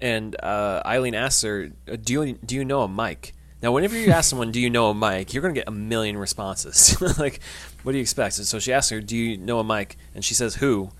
And 0.00 0.36
uh, 0.42 0.82
Eileen 0.86 1.14
asks 1.14 1.42
her, 1.42 1.70
uh, 1.90 1.96
"Do 2.00 2.12
you 2.24 2.32
do 2.44 2.54
you 2.54 2.64
know 2.64 2.82
a 2.82 2.88
Mike?" 2.88 3.34
Now, 3.60 3.72
whenever 3.72 3.96
you 3.98 4.10
ask 4.12 4.30
someone, 4.30 4.52
"Do 4.52 4.60
you 4.60 4.70
know 4.70 4.90
a 4.90 4.94
Mike?" 4.94 5.32
you're 5.34 5.42
gonna 5.42 5.54
get 5.54 5.66
a 5.68 5.72
million 5.72 6.16
responses. 6.16 7.00
like, 7.18 7.40
what 7.82 7.92
do 7.92 7.98
you 7.98 8.02
expect? 8.02 8.38
And 8.38 8.46
so 8.46 8.58
she 8.58 8.72
asks 8.72 8.90
her, 8.90 9.00
"Do 9.00 9.16
you 9.16 9.36
know 9.36 9.58
a 9.58 9.64
Mike?" 9.64 9.96
And 10.14 10.24
she 10.24 10.34
says, 10.34 10.56
"Who?" 10.56 10.90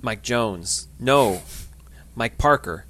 Mike 0.00 0.22
Jones. 0.22 0.88
No, 0.98 1.42
Mike 2.16 2.38
Parker. 2.38 2.86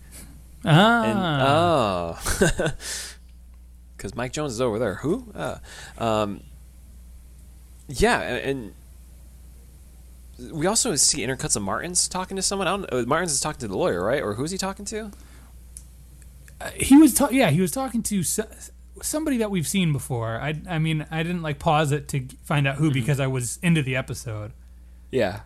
Ah, 0.64 1.02
And 1.04 1.18
oh, 1.42 2.70
because 3.96 4.14
Mike 4.14 4.32
Jones 4.32 4.52
is 4.52 4.60
over 4.62 4.78
there. 4.78 4.94
Who? 4.96 5.30
Uh, 5.34 5.58
um, 5.98 6.42
yeah, 7.88 8.20
and, 8.20 8.74
and 10.38 10.52
we 10.52 10.66
also 10.66 10.96
see 10.96 11.24
intercuts 11.24 11.56
of 11.56 11.62
Martins 11.62 12.08
talking 12.08 12.36
to 12.36 12.42
someone. 12.42 12.68
I 12.68 12.70
don't. 12.76 12.92
Uh, 12.92 13.04
Martins 13.06 13.32
is 13.32 13.40
talking 13.40 13.60
to 13.60 13.68
the 13.68 13.76
lawyer, 13.76 14.04
right? 14.04 14.22
Or 14.22 14.34
who's 14.34 14.50
he 14.50 14.58
talking 14.58 14.84
to? 14.86 15.10
he 16.76 16.96
was 16.96 17.14
ta- 17.14 17.28
yeah 17.32 17.50
he 17.50 17.60
was 17.60 17.72
talking 17.72 18.02
to 18.04 18.22
so- 18.22 18.46
somebody 19.02 19.36
that 19.38 19.50
we've 19.50 19.66
seen 19.66 19.92
before. 19.92 20.40
I 20.40 20.60
I 20.68 20.78
mean 20.78 21.06
I 21.10 21.22
didn't 21.22 21.42
like 21.42 21.58
pause 21.58 21.92
it 21.92 22.08
to 22.08 22.26
find 22.44 22.68
out 22.68 22.76
who 22.76 22.92
because 22.92 23.18
I 23.20 23.26
was 23.26 23.58
into 23.62 23.82
the 23.82 23.96
episode. 23.96 24.52
Yeah. 25.10 25.40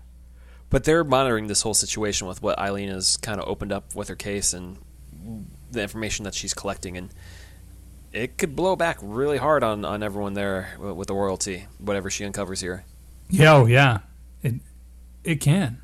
But 0.68 0.84
they're 0.84 1.04
monitoring 1.04 1.46
this 1.46 1.62
whole 1.62 1.74
situation 1.74 2.26
with 2.26 2.42
what 2.42 2.58
Eileen 2.58 2.88
has 2.88 3.16
kind 3.16 3.40
of 3.40 3.48
opened 3.48 3.72
up 3.72 3.94
with 3.94 4.08
her 4.08 4.16
case 4.16 4.52
and 4.52 4.76
the 5.70 5.80
information 5.80 6.24
that 6.24 6.34
she's 6.34 6.54
collecting, 6.54 6.96
and 6.96 7.10
it 8.16 8.38
could 8.38 8.56
blow 8.56 8.76
back 8.76 8.98
really 9.02 9.36
hard 9.36 9.62
on, 9.62 9.84
on 9.84 10.02
everyone 10.02 10.34
there 10.34 10.76
with 10.78 11.08
the 11.08 11.14
royalty, 11.14 11.66
whatever 11.78 12.10
she 12.10 12.24
uncovers 12.24 12.60
here. 12.60 12.84
Yeah, 13.28 13.54
oh 13.54 13.66
yeah, 13.66 13.98
it 14.42 14.54
it 15.24 15.40
can. 15.40 15.82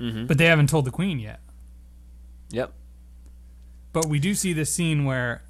Mm-hmm. 0.00 0.26
But 0.26 0.38
they 0.38 0.46
haven't 0.46 0.68
told 0.68 0.84
the 0.84 0.90
queen 0.90 1.18
yet. 1.18 1.40
Yep. 2.50 2.72
But 3.92 4.06
we 4.06 4.18
do 4.18 4.34
see 4.34 4.52
this 4.52 4.72
scene 4.72 5.04
where 5.04 5.42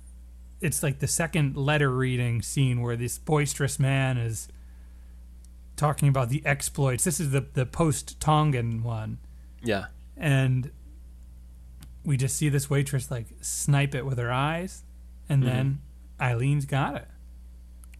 it's 0.60 0.82
like 0.82 0.98
the 0.98 1.06
second 1.06 1.56
letter 1.56 1.90
reading 1.90 2.42
scene 2.42 2.80
where 2.80 2.96
this 2.96 3.18
boisterous 3.18 3.78
man 3.78 4.16
is 4.18 4.48
talking 5.76 6.08
about 6.08 6.28
the 6.28 6.44
exploits. 6.44 7.04
This 7.04 7.20
is 7.20 7.30
the 7.30 7.46
the 7.52 7.66
post 7.66 8.20
Tongan 8.20 8.82
one, 8.82 9.18
Yeah. 9.62 9.86
and 10.16 10.70
we 12.04 12.16
just 12.16 12.36
see 12.36 12.48
this 12.48 12.68
waitress 12.68 13.10
like 13.10 13.26
snipe 13.40 13.94
it 13.94 14.04
with 14.04 14.18
her 14.18 14.32
eyes, 14.32 14.82
and 15.28 15.42
Mm-hmm. 15.42 15.50
then 15.52 15.80
Eileen's 16.20 16.64
got 16.66 16.96
it. 16.96 17.06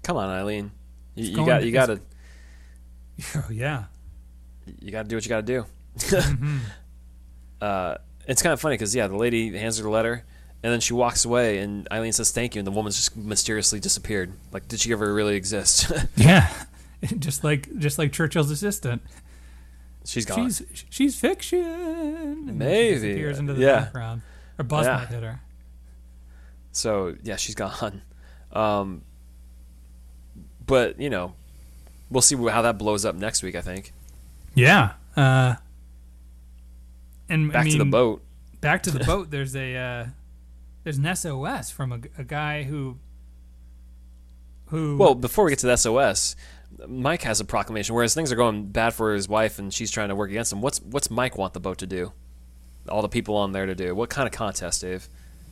Come 0.03 0.17
on, 0.17 0.29
Eileen. 0.29 0.71
You, 1.15 1.25
you 1.41 1.47
got 1.47 1.65
you 1.65 1.73
got 1.73 1.87
to 1.87 2.01
Oh 3.37 3.47
yeah, 3.51 3.85
you 4.81 4.91
got 4.93 5.03
to 5.03 5.09
do 5.09 5.17
what 5.17 5.25
you 5.25 5.29
got 5.29 5.45
to 5.47 5.65
do. 6.01 6.41
uh, 7.61 7.97
it's 8.27 8.43
kind 8.43 8.53
of 8.53 8.61
funny 8.61 8.75
because 8.75 8.95
yeah, 8.95 9.07
the 9.09 9.17
lady 9.17 9.57
hands 9.57 9.79
her 9.79 9.83
the 9.85 9.91
letter, 9.91 10.25
and 10.63 10.73
then 10.73 10.81
she 10.81 10.93
walks 10.95 11.25
away, 11.25 11.59
and 11.59 11.89
Eileen 11.93 12.13
says 12.13 12.31
thank 12.31 12.55
you, 12.55 12.61
and 12.61 12.67
the 12.67 12.71
woman's 12.73 12.97
just 12.97 13.17
mysteriously 13.17 13.81
disappeared. 13.81 14.33
Like, 14.53 14.69
did 14.69 14.81
she 14.81 14.93
ever 14.93 15.13
really 15.13 15.35
exist? 15.37 15.91
yeah. 16.17 16.53
just 17.19 17.45
like 17.45 17.77
just 17.79 17.99
like 17.99 18.13
Churchill's 18.13 18.51
assistant. 18.51 19.03
She's 20.05 20.25
gone. 20.25 20.47
She's 20.51 20.85
she's 20.91 21.19
fiction. 21.21 21.59
And 21.65 22.47
she 22.49 22.53
Maybe, 22.53 22.95
disappears 22.95 23.39
into 23.39 23.55
the 23.55 23.61
yeah. 23.63 23.81
background. 23.81 24.23
Or 24.59 24.65
bus 24.65 24.87
Yeah. 24.87 24.97
might 24.97 25.09
hit 25.09 25.23
her. 25.23 25.41
So 26.73 27.17
yeah, 27.23 27.37
she's 27.37 27.55
gone. 27.55 28.03
Um, 28.51 29.03
but 30.67 30.99
you 30.99 31.11
know, 31.11 31.35
we'll 32.11 32.23
see 32.23 32.35
how 32.35 32.63
that 32.63 32.79
blows 32.79 33.05
up 33.05 33.15
next 33.15 33.43
week. 33.43 33.55
I 33.55 33.61
think. 33.61 33.93
Yeah. 34.55 34.93
Uh, 35.15 35.57
and 37.29 37.53
Back 37.53 37.67
I 37.67 37.71
to 37.71 37.79
the 37.79 37.85
boat. 37.85 38.23
Back 38.63 38.83
to 38.85 38.91
the 38.91 39.05
boat. 39.05 39.31
There's 39.31 39.55
a 39.55 39.77
uh, 39.77 40.07
there's 40.85 40.99
an 40.99 41.15
SOS 41.15 41.71
from 41.71 41.93
a, 41.93 42.01
a 42.17 42.25
guy 42.25 42.63
who 42.63 42.97
who 44.67 44.97
Well, 44.97 45.15
before 45.15 45.45
we 45.45 45.51
get 45.51 45.59
to 45.61 45.67
the 45.67 45.77
SOS, 45.77 46.37
Mike 46.87 47.23
has 47.23 47.41
a 47.41 47.45
proclamation. 47.45 47.95
Whereas 47.95 48.15
things 48.15 48.33
are 48.33 48.37
going 48.37 48.67
bad 48.67 48.95
for 48.95 49.13
his 49.15 49.29
wife, 49.29 49.59
and 49.59 49.73
she's 49.73 49.91
trying 49.91 50.09
to 50.09 50.15
work 50.15 50.31
against 50.31 50.53
him. 50.53 50.61
What's 50.61 50.81
what's 50.81 51.11
Mike 51.11 51.37
want 51.37 51.55
the 51.55 51.61
boat 51.61 51.79
to 51.79 51.87
do? 51.87 52.13
All 52.89 53.03
the 53.03 53.09
people 53.09 53.37
on 53.37 53.53
there 53.53 53.67
to 53.67 53.75
do. 53.75 53.95
What 53.95 54.09
kind 54.09 54.27
of 54.27 54.33
contest, 54.33 54.81
Dave? 54.81 55.09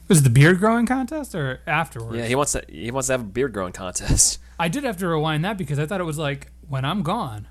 Was 0.09 0.21
it 0.21 0.25
the 0.25 0.31
beard 0.31 0.59
growing 0.59 0.87
contest 0.87 1.35
or 1.35 1.61
afterwards? 1.66 2.16
Yeah, 2.19 2.27
he 2.27 2.35
wants 2.35 2.53
to. 2.53 2.64
He 2.69 2.90
wants 2.90 3.09
to 3.09 3.14
have 3.14 3.21
a 3.23 3.25
beard 3.25 3.53
growing 3.53 3.73
contest. 3.73 4.38
I 4.59 4.69
did 4.69 4.85
have 4.85 4.97
to 4.99 5.09
rewind 5.09 5.45
that 5.45 5.59
because 5.59 5.79
I 5.79 5.87
thought 5.87 6.01
it 6.01 6.05
was 6.05 6.19
like 6.19 6.51
when 6.69 6.85
I'm 6.85 7.03
gone, 7.03 7.49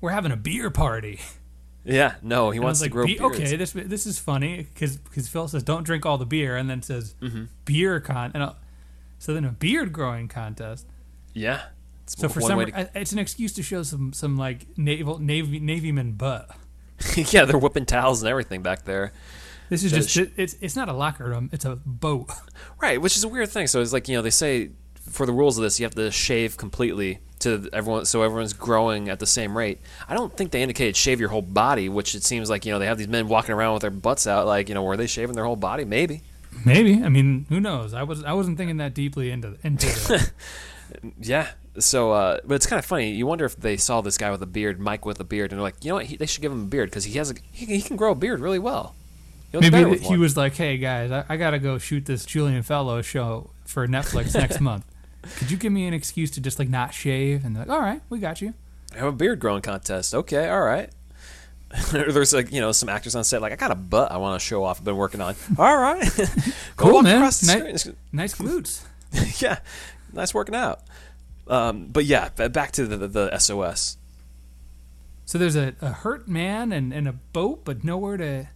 we're 0.00 0.10
having 0.10 0.32
a 0.32 0.36
beer 0.36 0.70
party. 0.70 1.20
Yeah, 1.84 2.16
no, 2.20 2.50
he 2.50 2.56
And 2.56 2.64
wants 2.64 2.80
was 2.80 2.82
like, 2.82 2.90
to 2.90 2.92
grow 2.92 3.06
"Be- 3.06 3.20
okay, 3.44 3.56
this 3.56 3.70
this 3.72 4.06
is 4.06 4.18
funny 4.18 4.66
because 4.74 4.98
Phil 5.28 5.46
says 5.46 5.62
don't 5.62 5.84
drink 5.84 6.04
all 6.04 6.18
the 6.18 6.26
beer 6.26 6.56
and 6.56 6.68
then 6.68 6.82
says 6.82 7.14
Mm-hmm. 7.22 7.44
beer 7.64 8.00
con 8.00 8.32
and 8.34 8.42
I'll, 8.42 8.56
so 9.20 9.32
then 9.32 9.44
a 9.44 9.50
beard 9.52 9.92
growing 9.92 10.26
contest. 10.26 10.86
Yeah. 11.32 11.62
It's 12.02 12.18
So 12.18 12.28
for 12.28 12.40
some, 12.40 12.58
I- 12.58 12.88
it's 12.94 13.12
an 13.12 13.18
excuse 13.20 13.52
to 13.54 13.62
show 13.62 13.82
some 13.84 14.12
some 14.12 14.36
like 14.36 14.66
naval 14.76 15.18
navy 15.20 15.60
navyman 15.60 16.18
butt. 16.18 16.50
yeah, 17.14 17.44
they're 17.44 17.58
whipping 17.58 17.86
towels 17.86 18.20
and 18.22 18.28
everything 18.30 18.62
back 18.62 18.84
there. 18.84 19.12
This 19.68 19.84
is 19.84 19.90
So 19.90 19.96
just 19.98 20.10
sh- 20.10 20.32
it's 20.36 20.56
it's 20.60 20.76
not 20.76 20.88
a 20.88 20.92
locker 20.92 21.24
room, 21.24 21.50
it's 21.52 21.64
a 21.64 21.76
boat. 21.76 22.30
Right, 22.80 23.00
which 23.00 23.16
is 23.16 23.24
a 23.24 23.28
weird 23.28 23.48
thing. 23.48 23.66
So 23.66 23.80
it's 23.80 23.92
like 23.92 24.08
you 24.08 24.16
know 24.16 24.22
they 24.22 24.30
say 24.30 24.70
for 25.10 25.26
the 25.26 25.32
rules 25.32 25.56
of 25.58 25.62
this, 25.64 25.80
you 25.80 25.84
have 25.84 25.94
to 25.94 26.10
shave 26.10 26.56
completely 26.56 27.20
to 27.40 27.68
everyone, 27.72 28.04
so 28.06 28.22
everyone's 28.22 28.52
growing 28.52 29.08
at 29.08 29.18
the 29.18 29.26
same 29.26 29.56
rate. 29.56 29.80
I 30.08 30.14
don't 30.14 30.34
think 30.36 30.50
they 30.50 30.62
indicated 30.62 30.96
shave 30.96 31.20
your 31.20 31.28
whole 31.28 31.42
body, 31.42 31.88
which 31.88 32.14
it 32.14 32.22
seems 32.22 32.48
like 32.50 32.64
you 32.64 32.72
know 32.72 32.78
they 32.78 32.86
have 32.86 32.98
these 32.98 33.08
men 33.08 33.28
walking 33.28 33.54
around 33.54 33.74
with 33.74 33.82
their 33.82 33.90
butts 33.90 34.26
out. 34.26 34.46
Like 34.46 34.68
you 34.68 34.74
know, 34.74 34.82
were 34.82 34.96
they 34.96 35.06
shaving 35.06 35.34
their 35.34 35.44
whole 35.44 35.56
body? 35.56 35.84
Maybe. 35.84 36.22
Maybe 36.64 37.02
I 37.02 37.08
mean 37.08 37.46
who 37.48 37.60
knows? 37.60 37.92
I 37.94 38.02
was 38.02 38.22
I 38.24 38.32
wasn't 38.32 38.56
thinking 38.58 38.76
that 38.78 38.94
deeply 38.94 39.30
into 39.30 39.56
into 39.62 39.86
it. 39.88 40.32
Yeah. 41.20 41.50
So, 41.78 42.12
uh, 42.12 42.38
but 42.44 42.54
it's 42.54 42.66
kind 42.66 42.78
of 42.78 42.84
funny. 42.86 43.10
You 43.10 43.26
wonder 43.26 43.44
if 43.44 43.56
they 43.56 43.76
saw 43.76 44.00
this 44.00 44.16
guy 44.16 44.30
with 44.30 44.40
a 44.42 44.46
beard, 44.46 44.78
Mike 44.80 45.04
with 45.04 45.20
a 45.20 45.24
beard, 45.24 45.50
and 45.50 45.58
they're 45.58 45.62
like, 45.64 45.84
you 45.84 45.90
know 45.90 45.96
what? 45.96 46.06
He, 46.06 46.16
they 46.16 46.26
should 46.26 46.40
give 46.42 46.52
him 46.52 46.62
a 46.62 46.66
beard 46.66 46.88
because 46.90 47.04
he 47.04 47.18
has 47.18 47.30
a 47.30 47.34
he, 47.52 47.66
he 47.66 47.82
can 47.82 47.96
grow 47.96 48.12
a 48.12 48.14
beard 48.14 48.40
really 48.40 48.58
well. 48.60 48.94
He 49.60 49.66
looks 49.66 49.70
better 49.70 49.88
Maybe 49.88 50.02
he 50.02 50.08
one. 50.10 50.20
was 50.20 50.36
like, 50.36 50.54
"Hey 50.54 50.78
guys, 50.78 51.10
I, 51.10 51.24
I 51.28 51.36
gotta 51.36 51.58
go 51.58 51.78
shoot 51.78 52.04
this 52.06 52.24
Julian 52.24 52.62
Fellowes 52.62 53.06
show 53.06 53.50
for 53.64 53.86
Netflix 53.86 54.34
next 54.38 54.60
month. 54.60 54.84
Could 55.36 55.50
you 55.50 55.56
give 55.56 55.72
me 55.72 55.86
an 55.86 55.94
excuse 55.94 56.30
to 56.32 56.40
just 56.40 56.58
like 56.58 56.68
not 56.68 56.94
shave?" 56.94 57.44
And 57.44 57.54
they're 57.56 57.64
like, 57.64 57.74
"All 57.76 57.80
right, 57.82 58.00
we 58.10 58.18
got 58.18 58.40
you." 58.40 58.54
have 58.94 59.08
a 59.08 59.12
beard 59.12 59.40
growing 59.40 59.60
contest. 59.62 60.14
Okay, 60.14 60.48
all 60.48 60.62
right. 60.62 60.88
There's 61.90 62.32
like 62.32 62.52
you 62.52 62.60
know 62.60 62.72
some 62.72 62.88
actors 62.88 63.14
on 63.16 63.24
set 63.24 63.42
like 63.42 63.52
I 63.52 63.56
got 63.56 63.70
a 63.72 63.74
butt 63.74 64.12
I 64.12 64.16
want 64.18 64.40
to 64.40 64.46
show 64.46 64.62
off. 64.64 64.78
I've 64.78 64.84
been 64.84 64.96
working 64.96 65.20
on. 65.20 65.34
All 65.58 65.76
right, 65.76 66.08
Cool, 66.76 67.02
man. 67.02 67.16
across 67.16 67.40
the 67.40 67.52
Ni- 67.72 67.76
screen. 67.76 67.96
Nice 68.12 68.34
glutes. 68.36 68.84
yeah, 69.42 69.58
nice 70.12 70.32
working 70.32 70.54
out. 70.54 70.80
Um, 71.48 71.88
but 71.88 72.04
yeah, 72.04 72.28
back 72.30 72.70
to 72.72 72.86
the, 72.86 72.96
the, 72.96 73.08
the 73.08 73.38
SOS. 73.38 73.98
So 75.26 75.38
there's 75.38 75.56
a, 75.56 75.74
a 75.80 75.88
hurt 75.90 76.28
man 76.28 76.70
and, 76.72 76.92
and 76.92 77.08
a 77.08 77.12
boat, 77.12 77.64
but 77.64 77.82
nowhere 77.84 78.16
to 78.16 78.48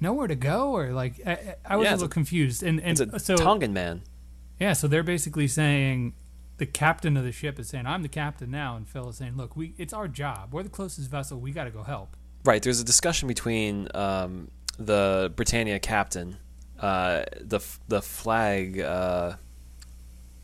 nowhere 0.00 0.26
to 0.28 0.34
go, 0.36 0.72
or 0.76 0.92
like 0.92 1.14
I, 1.26 1.56
I- 1.64 1.76
was 1.76 1.84
Yeah, 1.86 1.92
a 1.92 1.94
little 1.94 2.06
a- 2.06 2.10
confused. 2.10 2.62
And 2.62 2.80
and 2.80 3.00
It's 3.00 3.12
a 3.14 3.18
so 3.18 3.36
Tongan 3.36 3.72
man. 3.72 4.02
yeah, 4.60 4.72
so 4.72 4.88
they're 4.88 5.02
basically 5.02 5.48
saying 5.48 6.14
the 6.58 6.66
captain 6.66 7.16
of 7.16 7.24
the 7.24 7.32
ship 7.32 7.58
is 7.58 7.68
saying, 7.68 7.86
"I'm 7.86 8.02
the 8.02 8.08
captain 8.08 8.50
now," 8.50 8.76
and 8.76 8.88
Phil 8.88 9.08
is 9.08 9.16
saying, 9.16 9.36
"Look, 9.36 9.56
we 9.56 9.74
it's 9.78 9.92
our 9.92 10.08
job. 10.08 10.52
We're 10.52 10.62
the 10.64 10.68
closest 10.68 11.10
vessel. 11.10 11.38
We 11.40 11.50
got 11.52 11.64
to 11.64 11.70
go 11.70 11.82
help." 11.82 12.16
Right. 12.44 12.62
There's 12.62 12.80
a 12.80 12.84
discussion 12.84 13.28
between 13.28 13.88
um, 13.94 14.50
the 14.78 15.32
Britannia 15.36 15.78
captain, 15.78 16.36
uh, 16.80 17.24
the 17.40 17.60
the 17.88 18.00
flag, 18.02 18.80
uh, 18.80 19.34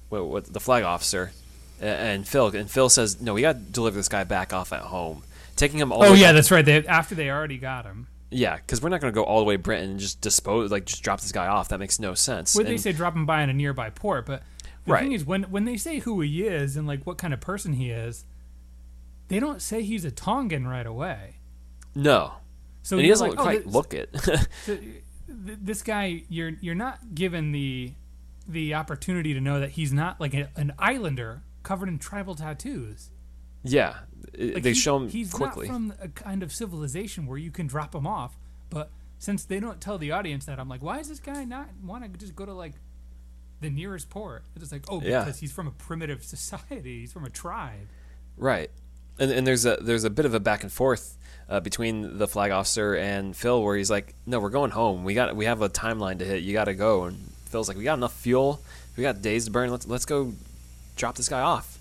what, 0.09 0.27
what 0.27 0.53
the 0.53 0.61
flag 0.61 0.85
officer, 0.85 1.33
and 1.81 2.27
Phil. 2.27 2.49
And 2.49 2.71
Phil 2.71 2.89
says, 2.89 3.21
"No, 3.21 3.35
we 3.35 3.41
got 3.43 3.53
to 3.55 3.59
deliver 3.61 3.97
this 3.97 4.09
guy 4.09 4.25
back 4.25 4.53
off 4.53 4.73
at 4.73 4.83
home." 4.83 5.23
Taking 5.57 5.79
him 5.79 5.93
all. 5.93 6.05
Oh 6.05 6.15
yeah, 6.15 6.33
that's 6.33 6.51
right. 6.51 6.65
They, 6.65 6.85
after 6.87 7.15
they 7.15 7.31
already 7.31 7.59
got 7.59 7.85
him, 7.85 8.09
yeah, 8.31 8.57
because 8.57 8.83
we're 8.83 8.89
not 8.89 9.01
going 9.01 9.13
to 9.13 9.15
go 9.15 9.25
all 9.25 9.39
the 9.39 9.45
way 9.45 9.57
to 9.57 9.63
Britain 9.63 9.91
and 9.91 10.01
just 10.01 10.21
dispose, 10.21 10.71
like 10.71 10.85
just 10.87 11.03
drop 11.03 11.21
this 11.21 11.33
guy 11.33 11.47
off. 11.47 11.69
That 11.69 11.79
makes 11.79 11.99
no 12.01 12.15
sense. 12.15 12.55
Well, 12.57 12.65
they 12.65 12.77
say 12.77 12.93
drop 12.93 13.15
him 13.15 13.27
by 13.27 13.43
in 13.43 13.51
a 13.51 13.53
nearby 13.53 13.91
port, 13.91 14.27
but 14.27 14.43
the 14.85 14.93
Right. 14.93 15.03
thing 15.03 15.13
is, 15.13 15.25
when 15.25 15.45
when 15.45 15.65
they 15.65 15.77
say 15.77 16.01
who 16.01 16.21
he 16.21 16.43
is 16.47 16.77
and 16.77 16.87
like 16.87 17.05
what 17.07 17.17
kind 17.19 17.33
of 17.33 17.41
person 17.41 17.75
he 17.75 17.91
is, 17.91 18.25
they 19.29 19.41
don't 19.41 19.63
say 19.63 19.83
he's 19.83 20.05
a 20.05 20.11
Tongan 20.11 20.67
right 20.67 20.87
away. 20.87 21.37
no, 21.95 22.35
So 22.83 22.97
and 22.97 23.05
he 23.05 23.09
doesn't 23.11 23.31
like, 23.31 23.39
oh, 23.39 23.43
quite 23.43 23.65
this, 23.65 23.73
look 23.75 23.95
it. 23.95 24.11
so, 24.65 24.75
uh, 24.75 24.77
this 25.29 25.83
guy, 25.83 26.23
you're 26.29 26.53
you're 26.61 26.75
not 26.75 27.15
given 27.15 27.53
the 27.53 27.93
the 28.47 28.75
opportunity 28.75 29.33
to 29.33 29.41
know 29.41 29.59
that 29.61 29.71
he's 29.71 29.93
not 29.93 30.21
like 30.21 30.35
a, 30.35 30.51
an 30.57 30.73
islander 30.79 31.43
covered 31.63 31.89
in 31.89 31.99
tribal 31.99 32.35
tattoos. 32.35 33.09
yeah, 33.63 34.01
Like 34.39 34.63
they 34.63 34.71
he- 34.71 34.75
show 34.75 34.97
him 34.97 35.09
he's 35.09 35.33
quickly. 35.33 35.67
not 35.69 35.75
from 35.75 35.95
a 36.01 36.09
kind 36.09 36.43
of 36.43 36.53
civilization 36.53 37.27
where 37.27 37.39
you 37.39 37.51
can 37.51 37.67
drop 37.67 37.95
him 37.95 38.07
off. 38.07 38.37
But 38.71 38.91
since 39.19 39.45
they 39.45 39.61
don't 39.61 39.81
tell 39.81 39.99
the 39.99 40.11
audience 40.13 40.47
that, 40.47 40.59
I'm 40.59 40.69
like, 40.69 40.83
why 40.83 40.99
is 40.99 41.09
this 41.09 41.21
guy 41.21 41.45
not 41.45 41.69
want 41.85 42.03
to 42.05 42.19
just 42.19 42.35
go 42.35 42.45
to 42.47 42.53
like 42.53 42.73
the 43.61 43.71
nearest 43.71 44.11
port? 44.11 44.45
It's 44.55 44.61
just 44.61 44.73
like, 44.73 44.85
oh, 44.89 45.01
Yeah. 45.03 45.25
because 45.25 45.39
he's 45.41 45.53
from 45.53 45.67
a 45.67 45.71
primitive 45.73 46.25
society. 46.35 47.01
He's 47.01 47.13
from 47.13 47.25
a 47.25 47.31
tribe. 47.31 47.89
Right, 48.37 48.71
and 49.19 49.31
and 49.31 49.47
there's 49.47 49.65
a 49.65 49.77
there's 49.81 50.03
a 50.05 50.11
bit 50.11 50.27
of 50.27 50.35
a 50.35 50.41
back 50.41 50.65
and 50.65 50.73
forth 50.73 51.17
uh, 51.49 51.61
between 51.61 52.19
the 52.19 52.27
flag 52.27 52.51
officer 52.51 52.95
and 52.97 53.37
Phil, 53.37 53.63
where 53.63 53.77
he's 53.77 53.91
like, 53.91 54.15
"No, 54.27 54.41
we're 54.41 54.51
going 54.51 54.73
home. 54.73 55.05
We 55.05 55.15
got 55.15 55.37
we 55.37 55.45
have 55.45 55.63
a 55.63 55.69
timeline 55.69 56.19
to 56.19 56.25
hit. 56.25 56.43
You 56.43 56.53
got 56.53 56.65
to 56.65 56.75
go." 56.75 57.05
And 57.05 57.17
Phil's 57.47 57.69
like, 57.69 57.77
"We 57.77 57.85
got 57.85 57.95
enough 57.95 58.13
fuel. 58.13 58.61
We 58.97 59.03
got 59.05 59.23
days 59.23 59.45
to 59.45 59.53
burn. 59.53 59.71
Let's 59.71 59.87
let's 59.87 60.05
go 60.05 60.33
drop 60.97 61.15
this 61.15 61.29
guy 61.29 61.41
off." 61.43 61.74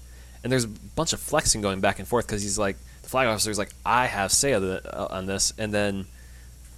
And 0.43 0.51
there's 0.51 0.65
a 0.65 0.67
bunch 0.67 1.13
of 1.13 1.19
flexing 1.19 1.61
going 1.61 1.79
back 1.79 1.99
and 1.99 2.07
forth 2.07 2.27
because 2.27 2.41
he's 2.41 2.57
like, 2.59 2.75
the 3.01 3.09
flag 3.09 3.27
officer's 3.27 3.57
like, 3.57 3.71
"I 3.85 4.05
have 4.07 4.31
say 4.31 4.53
uh, 4.53 5.07
on 5.09 5.25
this," 5.25 5.53
and 5.57 5.73
then 5.73 6.05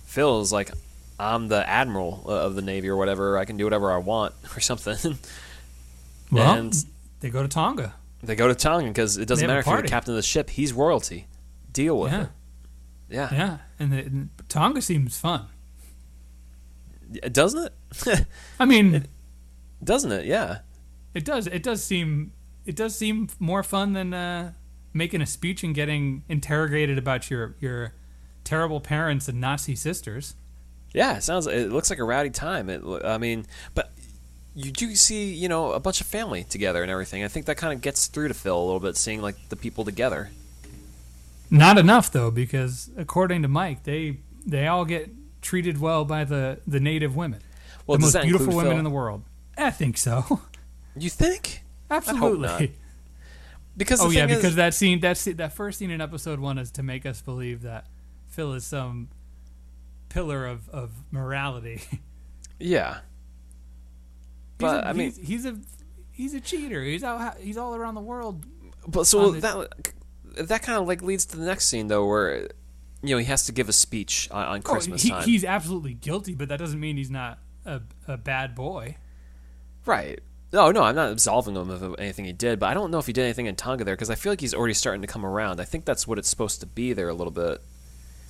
Phil's 0.05 0.51
like, 0.53 0.71
"I'm 1.19 1.47
the 1.47 1.67
admiral 1.67 2.23
uh, 2.27 2.31
of 2.45 2.55
the 2.55 2.61
navy 2.61 2.89
or 2.89 2.95
whatever. 2.95 3.37
I 3.37 3.45
can 3.45 3.57
do 3.57 3.63
whatever 3.63 3.91
I 3.91 3.97
want 3.97 4.33
or 4.55 4.59
something." 4.59 5.17
Well, 6.31 6.53
and 6.57 6.85
they 7.21 7.29
go 7.29 7.41
to 7.41 7.47
Tonga. 7.47 7.93
they 8.23 8.35
go 8.35 8.47
to 8.47 8.55
Tonga 8.55 8.87
because 8.87 9.17
it 9.17 9.27
doesn't 9.27 9.45
matter 9.47 9.59
if 9.59 9.65
you're 9.67 9.81
the 9.81 9.87
captain 9.87 10.13
of 10.13 10.17
the 10.17 10.21
ship. 10.23 10.49
He's 10.49 10.73
royalty. 10.73 11.27
Deal 11.73 11.99
with 11.99 12.11
Yeah. 12.11 12.21
it. 12.23 12.29
Yeah. 13.09 13.29
Yeah, 13.31 13.57
and, 13.79 13.91
the, 13.93 13.97
and 13.99 14.29
Tonga 14.49 14.81
seems 14.81 15.19
fun. 15.19 15.45
Doesn't 17.31 17.71
it? 18.05 18.25
I 18.59 18.65
mean, 18.65 19.05
Doesn't 19.83 20.11
it? 20.11 20.25
Yeah. 20.25 20.59
It 21.13 21.23
does. 21.25 21.47
It 21.47 21.63
does 21.63 21.83
seem. 21.83 22.31
It 22.65 22.75
does 22.75 22.95
seem 22.95 23.29
more 23.39 23.63
fun 23.63 23.93
than 23.93 24.13
uh, 24.13 24.53
making 24.93 25.21
a 25.21 25.25
speech 25.25 25.63
and 25.63 25.75
getting 25.75 26.23
interrogated 26.29 26.97
about 26.97 27.29
your 27.29 27.55
your 27.59 27.93
terrible 28.43 28.79
parents 28.79 29.27
and 29.27 29.39
Nazi 29.41 29.75
sisters. 29.75 30.35
Yeah. 30.93 31.17
It 31.17 31.23
sounds. 31.23 31.47
It 31.47 31.71
looks 31.71 31.89
like 31.89 31.99
a 31.99 32.03
rowdy 32.03 32.29
time. 32.29 32.69
It. 32.69 32.81
I 33.03 33.17
mean, 33.17 33.45
but 33.73 33.91
you 34.55 34.71
do 34.71 34.95
see, 34.95 35.33
you 35.33 35.49
know, 35.49 35.73
a 35.73 35.79
bunch 35.79 35.99
of 35.99 36.07
family 36.07 36.43
together 36.45 36.81
and 36.81 36.89
everything. 36.89 37.23
I 37.23 37.27
think 37.27 37.45
that 37.47 37.57
kind 37.57 37.73
of 37.73 37.81
gets 37.81 38.07
through 38.07 38.29
to 38.29 38.33
Phil 38.33 38.57
a 38.57 38.63
little 38.63 38.79
bit, 38.79 38.95
seeing 38.95 39.21
like 39.21 39.35
the 39.49 39.55
people 39.57 39.83
together. 39.83 40.29
Not 41.51 41.77
enough 41.77 42.11
though, 42.11 42.31
because 42.31 42.89
according 42.97 43.41
to 43.43 43.47
Mike, 43.47 43.83
they 43.83 44.17
they 44.45 44.67
all 44.67 44.85
get 44.85 45.09
treated 45.41 45.79
well 45.79 46.05
by 46.05 46.23
the 46.23 46.59
the 46.65 46.79
native 46.79 47.15
women, 47.15 47.41
Well, 47.85 47.97
the 47.97 48.03
most 48.03 48.21
beautiful 48.21 48.55
women 48.55 48.71
Phil? 48.71 48.77
in 48.79 48.83
the 48.83 48.89
world. 48.89 49.23
I 49.57 49.69
think 49.71 49.97
so. 49.97 50.41
You 50.97 51.09
think? 51.09 51.61
Absolutely. 51.89 52.73
Because 53.77 53.99
Oh 53.99 54.09
yeah, 54.09 54.25
is- 54.25 54.37
because 54.37 54.55
that 54.55 54.73
scene, 54.73 55.01
that 55.01 55.17
that 55.35 55.51
first 55.51 55.79
scene 55.79 55.91
in 55.91 55.99
episode 55.99 56.39
one 56.39 56.57
is 56.57 56.71
to 56.71 56.83
make 56.83 57.05
us 57.05 57.21
believe 57.21 57.63
that 57.63 57.87
Phil 58.29 58.53
is 58.53 58.65
some 58.65 59.09
pillar 60.07 60.45
of, 60.45 60.69
of 60.69 60.93
morality. 61.11 61.81
yeah. 62.59 62.99
But 64.57 64.85
a- 64.85 64.87
I 64.87 64.93
mean, 64.93 65.11
he's, 65.11 65.17
he's 65.27 65.45
a 65.45 65.57
he's 66.13 66.33
a 66.33 66.39
cheater. 66.39 66.81
He's 66.83 67.03
out. 67.03 67.37
He's 67.39 67.57
all 67.57 67.75
around 67.75 67.95
the 67.95 68.01
world. 68.01 68.45
But 68.87 69.07
so 69.07 69.31
the- 69.31 69.41
that 69.41 70.47
that 70.47 70.61
kind 70.63 70.77
of 70.79 70.87
like 70.87 71.01
leads 71.01 71.25
to 71.27 71.37
the 71.37 71.45
next 71.45 71.65
scene 71.65 71.87
though, 71.87 72.05
where 72.07 72.47
you 73.03 73.09
know 73.13 73.17
he 73.17 73.25
has 73.25 73.45
to 73.47 73.51
give 73.51 73.67
a 73.67 73.73
speech 73.73 74.29
on, 74.31 74.45
on 74.45 74.59
Oh, 74.65 74.71
Christmas 74.71 75.01
he, 75.03 75.09
time. 75.09 75.23
he's 75.25 75.43
absolutely 75.43 75.95
guilty, 75.95 76.33
but 76.33 76.47
that 76.47 76.59
doesn't 76.59 76.79
mean 76.79 76.95
he's 76.95 77.11
not 77.11 77.39
a, 77.65 77.81
a 78.07 78.15
bad 78.15 78.55
boy. 78.55 78.95
Right. 79.85 80.21
No, 80.53 80.71
no, 80.71 80.83
I'm 80.83 80.95
not 80.95 81.11
absolving 81.11 81.55
him 81.55 81.69
of 81.69 81.95
anything 81.99 82.25
he 82.25 82.31
did, 82.33 82.59
but 82.59 82.67
I 82.67 82.73
don't 82.73 82.91
know 82.91 82.99
if 82.99 83.07
he 83.07 83.13
did 83.13 83.23
anything 83.23 83.45
in 83.47 83.55
Tonga 83.55 83.83
there 83.83 83.95
because 83.95 84.09
I 84.09 84.15
feel 84.15 84.31
like 84.31 84.39
he's 84.41 84.53
already 84.53 84.73
starting 84.73 85.01
to 85.01 85.07
come 85.07 85.25
around. 85.25 85.59
I 85.59 85.65
think 85.65 85.83
that's 85.85 86.07
what 86.07 86.17
it's 86.17 86.29
supposed 86.29 86.59
to 86.61 86.65
be 86.65 86.93
there 86.93 87.09
a 87.09 87.13
little 87.13 87.31
bit. 87.33 87.61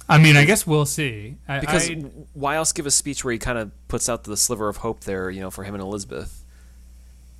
I 0.07 0.17
mean, 0.17 0.35
I 0.37 0.45
guess 0.45 0.65
we'll 0.67 0.85
see. 0.85 1.35
I, 1.47 1.59
Because 1.59 1.89
I, 1.89 1.95
why 2.33 2.55
else 2.55 2.71
give 2.71 2.85
a 2.85 2.91
speech 2.91 3.23
where 3.23 3.31
he 3.31 3.37
kind 3.39 3.57
of 3.57 3.71
puts 3.87 4.07
out 4.07 4.23
the 4.23 4.37
sliver 4.37 4.69
of 4.69 4.77
hope 4.77 5.01
there, 5.01 5.29
you 5.29 5.39
know, 5.41 5.49
for 5.51 5.63
him 5.63 5.73
and 5.75 5.83
Elizabeth 5.83 6.43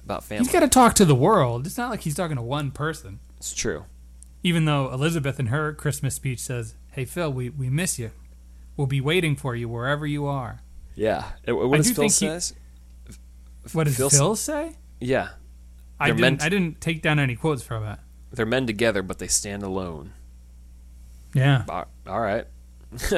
about 0.03 0.23
family? 0.23 0.45
he's 0.45 0.53
got 0.53 0.59
to 0.61 0.67
talk 0.67 0.93
to 0.95 1.05
the 1.05 1.15
world. 1.15 1.65
It's 1.65 1.77
not 1.77 1.89
like 1.89 2.01
he's 2.01 2.15
talking 2.15 2.35
to 2.37 2.41
one 2.43 2.71
person. 2.71 3.19
it's 3.37 3.53
true. 3.53 3.85
Even 4.43 4.65
though 4.65 4.91
Elizabeth 4.91 5.39
in 5.39 5.47
her 5.47 5.73
Christmas 5.73 6.13
speech 6.15 6.39
says, 6.39 6.75
"Hey 6.91 7.05
Phil, 7.05 7.31
we, 7.33 7.49
we 7.49 7.69
miss 7.69 7.97
you. 7.97 8.11
We'll 8.77 8.85
be 8.87 9.01
waiting 9.01 9.35
for 9.35 9.55
you 9.55 9.67
wherever 9.67 10.05
you 10.05 10.27
are." 10.27 10.61
Yeah. 10.95 11.31
What 11.47 11.77
does 11.77 11.87
do 11.87 11.93
Phil 11.95 12.03
he- 12.03 12.09
says? 12.09 12.53
What 13.73 13.85
does 13.85 13.97
Phil 13.97 14.09
Phil, 14.09 14.35
say? 14.35 14.75
Yeah. 14.99 15.29
I 15.99 16.07
They're 16.07 16.15
didn't. 16.15 16.21
meant- 16.21 16.43
I 16.43 16.49
didn't 16.49 16.81
take 16.81 17.01
down 17.01 17.19
any 17.19 17.35
quotes 17.35 17.63
from 17.63 17.83
it. 17.85 17.99
They're 18.31 18.45
men 18.45 18.67
together, 18.67 19.01
but 19.01 19.17
they 19.19 19.27
stand 19.27 19.63
alone. 19.63 20.11
Yeah. 21.33 21.63
All 21.69 21.85
all 22.07 22.19
right. 22.19 22.45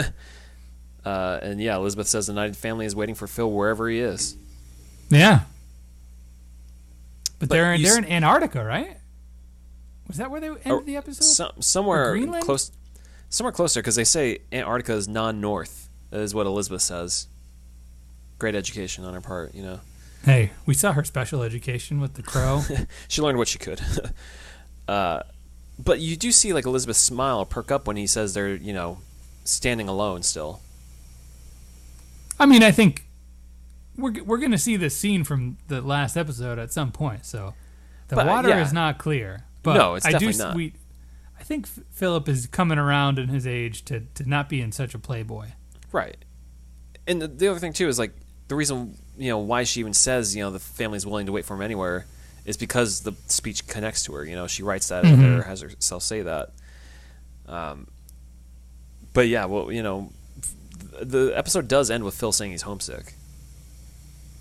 uh, 1.06 1.40
and 1.42 1.60
yeah, 1.62 1.76
Elizabeth 1.76 2.08
says 2.08 2.28
the 2.28 2.34
United 2.34 2.56
family 2.58 2.86
is 2.86 2.96
waiting 2.96 3.16
for 3.16 3.28
Phil 3.28 3.50
wherever 3.52 3.90
he 3.90 4.00
is. 4.00 4.36
Yeah. 5.10 5.42
But, 7.40 7.40
But 7.40 7.50
they're 7.50 7.76
you 7.76 7.84
they're 7.86 7.94
s- 7.94 7.98
in 8.00 8.06
Antarctica, 8.06 8.64
right? 8.64 8.98
Was 10.08 10.18
that 10.18 10.32
where 10.32 10.40
they 10.42 10.48
ended 10.48 10.68
Or 10.72 10.84
the 10.84 10.96
episode? 10.98 11.24
Some, 11.24 11.52
somewhere 11.60 12.12
Greenland? 12.12 12.44
close, 12.46 12.72
somewhere 13.30 13.52
closer, 13.52 13.82
because 13.82 13.96
they 13.96 14.04
say 14.06 14.40
Antarctica 14.52 14.94
is 14.94 15.08
non-north, 15.08 15.90
is 16.12 16.34
what 16.34 16.48
Elizabeth 16.48 16.82
says. 16.82 17.28
Great 18.39 18.56
education 18.56 19.04
on 19.04 19.14
her 19.14 19.22
part, 19.22 19.54
you 19.54 19.62
know. 19.64 19.80
Hey, 20.26 20.51
we 20.65 20.74
saw 20.74 20.91
her 20.93 21.03
special 21.03 21.43
education 21.43 21.99
with 21.99 22.13
the 22.15 22.24
crow. 22.24 22.61
She 23.07 23.22
learned 23.22 23.38
what 23.38 23.47
she 23.47 23.59
could. 23.59 23.82
uh, 24.88 25.22
but 25.80 25.99
you 25.99 26.15
do 26.15 26.32
see 26.32 26.53
like 26.53 26.65
Elizabeth 26.65 26.97
smile 26.97 27.39
or 27.39 27.45
perk 27.45 27.72
up 27.72 27.88
when 27.88 27.97
he 27.97 28.07
says 28.07 28.34
they're, 28.34 28.55
you 28.55 28.74
know, 28.74 28.99
standing 29.43 29.88
alone 29.88 30.24
still. 30.24 30.59
I 32.39 32.45
mean, 32.45 32.63
I 32.63 32.72
think 32.72 33.05
we're 33.97 34.24
we're 34.24 34.38
gonna 34.38 34.57
see 34.57 34.76
this 34.78 34.95
scene 34.95 35.24
from 35.24 35.57
the 35.68 35.82
last 35.82 36.18
episode 36.18 36.59
at 36.59 36.72
some 36.72 36.91
point. 36.91 37.26
So 37.26 37.53
the 38.09 38.15
But, 38.15 38.28
uh, 38.28 38.30
water 38.32 38.49
yeah. 38.49 38.61
is 38.61 38.74
not 38.74 38.97
clear. 38.97 39.45
But 39.63 39.74
No, 39.74 39.95
it's 39.95 40.05
I 40.05 40.09
do, 40.09 40.13
definitely 40.13 40.34
s- 40.34 40.39
not. 40.39 40.55
We, 40.55 40.74
I 41.39 41.43
think 41.43 41.68
Philip 41.68 42.30
is 42.30 42.47
coming 42.47 42.78
around 42.78 43.20
in 43.20 43.28
his 43.30 43.45
age 43.47 43.84
to, 43.86 44.01
to 44.15 44.28
not 44.28 44.49
being 44.49 44.72
such 44.72 44.93
a 44.93 44.99
playboy. 44.99 45.47
Right. 45.91 46.18
And 47.05 47.22
the, 47.22 47.28
the 47.28 47.47
other 47.49 47.59
thing 47.59 47.74
too 47.74 47.88
is 47.88 47.97
like 47.99 48.13
the 48.47 48.55
reason 48.55 48.97
you 49.18 49.30
know 49.30 49.39
why 49.39 49.63
she 49.63 49.80
even 49.80 49.93
says 49.93 50.36
you 50.36 50.43
know 50.43 50.51
the 50.51 50.59
family's 50.59 51.05
willing 51.05 51.26
to 51.26 51.32
wait 51.32 51.45
for 51.45 51.55
him 51.55 51.61
anywhere 51.61 52.05
is 52.45 52.57
because 52.57 53.01
the 53.01 53.13
speech 53.28 53.68
connects 53.68 54.05
to 54.05 54.13
her. 54.13 54.24
You 54.24 54.36
know, 54.36 54.47
she 54.47 54.63
writes 54.63 54.88
that 54.88 55.03
in 55.03 55.20
there, 55.22 55.43
has 55.43 55.61
herself 55.61 56.03
say 56.03 56.22
that. 56.22 56.51
Um. 57.47 57.88
But 59.13 59.28
yeah, 59.28 59.45
well, 59.45 59.72
you 59.72 59.82
know, 59.82 60.11
the 61.01 61.34
episode 61.36 61.68
does 61.68 61.89
end 61.89 62.03
with 62.03 62.15
Phil 62.15 62.32
saying 62.32 62.51
he's 62.51 62.61
homesick. 62.61 63.13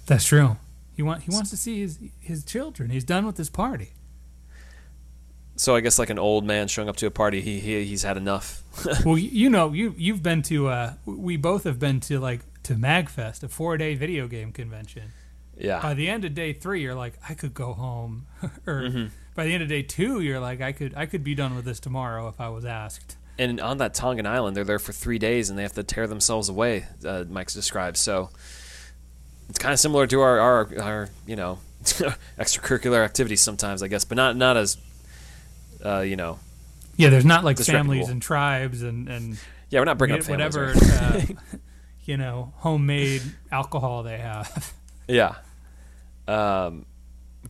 That's 0.06 0.24
true. 0.24 0.56
He 0.94 1.02
want 1.02 1.22
he 1.22 1.30
wants 1.30 1.50
to 1.50 1.56
see 1.56 1.80
his 1.80 1.98
his 2.20 2.44
children. 2.44 2.90
He's 2.90 3.04
done 3.04 3.26
with 3.26 3.36
this 3.36 3.50
party. 3.50 3.92
So 5.56 5.74
I 5.74 5.80
guess 5.80 5.98
like 5.98 6.10
an 6.10 6.18
old 6.18 6.44
man 6.44 6.68
showing 6.68 6.88
up 6.88 6.96
to 6.96 7.06
a 7.06 7.10
party, 7.10 7.40
he, 7.40 7.58
he 7.60 7.84
he's 7.84 8.02
had 8.02 8.16
enough. 8.16 8.62
well, 9.04 9.18
you 9.18 9.50
know, 9.50 9.72
you 9.72 9.94
you've 9.96 10.22
been 10.22 10.42
to. 10.42 10.68
Uh, 10.68 10.92
we 11.06 11.36
both 11.36 11.64
have 11.64 11.78
been 11.78 12.00
to 12.00 12.20
like 12.20 12.40
to 12.66 12.74
Magfest, 12.74 13.42
a 13.42 13.48
four 13.48 13.76
day 13.76 13.94
video 13.94 14.28
game 14.28 14.52
convention. 14.52 15.12
yeah. 15.58 15.80
By 15.82 15.94
the 15.94 16.08
end 16.08 16.24
of 16.24 16.34
day 16.34 16.52
three, 16.52 16.82
you're 16.82 16.94
like, 16.94 17.14
I 17.28 17.34
could 17.34 17.54
go 17.54 17.72
home. 17.72 18.26
or 18.66 18.82
Mm-hmm. 18.82 19.06
by 19.34 19.44
the 19.46 19.54
end 19.54 19.62
of 19.62 19.68
day 19.68 19.82
two, 19.82 20.20
you're 20.20 20.40
like, 20.40 20.60
I 20.60 20.72
could 20.72 20.94
I 20.96 21.06
could 21.06 21.24
be 21.24 21.34
done 21.34 21.54
with 21.56 21.64
this 21.64 21.80
tomorrow 21.80 22.28
if 22.28 22.40
I 22.40 22.48
was 22.50 22.64
asked. 22.64 23.16
and 23.38 23.60
on 23.60 23.78
that 23.78 23.92
Tongan 23.94 24.26
island, 24.26 24.56
they're 24.56 24.64
there 24.64 24.78
for 24.78 24.92
three 24.92 25.18
days 25.18 25.50
and 25.50 25.58
they 25.58 25.62
have 25.62 25.74
to 25.74 25.82
tear 25.82 26.06
themselves 26.06 26.48
away. 26.48 26.84
Uh, 27.04 27.24
Mike's 27.28 27.54
described. 27.54 27.96
So 27.96 28.30
it's 29.48 29.58
kind 29.58 29.72
of 29.72 29.78
similar 29.80 30.06
to 30.06 30.20
our 30.20 30.38
our, 30.40 30.68
our 30.80 31.08
you 31.26 31.36
know 31.36 31.58
extracurricular 32.38 33.04
activities 33.04 33.40
sometimes, 33.40 33.82
I 33.82 33.88
guess, 33.88 34.04
but 34.04 34.16
not 34.16 34.36
not 34.36 34.56
as 34.56 34.76
uh, 35.84 36.00
you 36.00 36.16
know. 36.16 36.38
Yeah, 36.96 37.10
there's 37.10 37.26
not 37.26 37.44
like 37.44 37.58
families 37.58 38.08
and 38.08 38.20
tribes 38.22 38.82
and 38.82 39.08
and 39.08 39.38
Yeah, 39.70 39.80
we're 39.80 39.84
not 39.84 39.98
bringing 39.98 40.18
up 40.18 40.24
families. 40.24 40.56
whatever 40.56 40.72
right? 41.18 41.30
uh, 41.30 41.56
you 42.06 42.16
know 42.16 42.52
homemade 42.56 43.22
alcohol 43.52 44.02
they 44.02 44.18
have. 44.18 44.72
Yeah. 45.08 45.34
Um, 46.26 46.86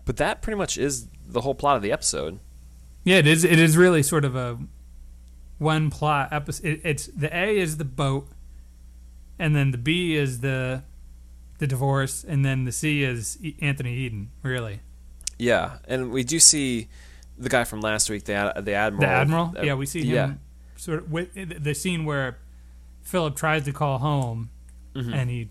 but 0.05 0.17
that 0.19 0.43
pretty 0.43 0.57
much 0.59 0.77
is 0.77 1.09
the 1.27 1.41
whole 1.41 1.55
plot 1.55 1.77
of 1.77 1.83
the 1.83 1.93
episode. 1.93 2.39
Yeah, 3.05 3.17
it 3.19 3.27
is. 3.27 3.45
It 3.45 3.59
is 3.59 3.77
really 3.77 4.03
sort 4.03 4.25
of 4.25 4.35
a 4.37 4.59
one 5.59 5.91
plot 5.91 6.29
episode. 6.33 6.67
It, 6.67 6.81
it's 6.85 7.07
the 7.07 7.35
A 7.35 7.57
is 7.59 7.77
the 7.79 7.85
boat, 7.85 8.29
and 9.39 9.55
then 9.57 9.71
the 9.71 9.79
B 9.79 10.15
is 10.17 10.41
the 10.41 10.83
the 11.59 11.67
divorce, 11.67 12.25
and 12.25 12.45
then 12.45 12.65
the 12.65 12.73
C 12.73 13.03
is 13.03 13.39
Anthony 13.63 13.95
Eden. 13.95 14.31
Really, 14.43 14.81
Yeah, 15.39 15.79
and 15.89 16.11
we 16.11 16.23
do 16.25 16.39
see 16.39 16.89
the 17.39 17.49
guy 17.49 17.65
from 17.65 17.81
last 17.81 18.11
week, 18.11 18.25
the 18.25 18.53
the 18.63 18.75
admiral. 18.75 19.01
the 19.09 19.15
admiral. 19.15 19.55
uh, 19.57 19.63
yeah, 19.63 19.75
we 19.75 19.87
see 19.87 20.01
him 20.05 20.15
Yeah, 20.15 20.33
sort 20.77 20.99
of 20.99 21.11
with 21.13 21.63
the 21.63 21.75
scene 21.75 22.05
where 22.05 22.39
Philip 23.07 23.37
tries 23.37 23.65
to 23.65 23.73
call 23.73 23.99
home, 23.99 24.51
and 24.95 25.31
he, 25.31 25.49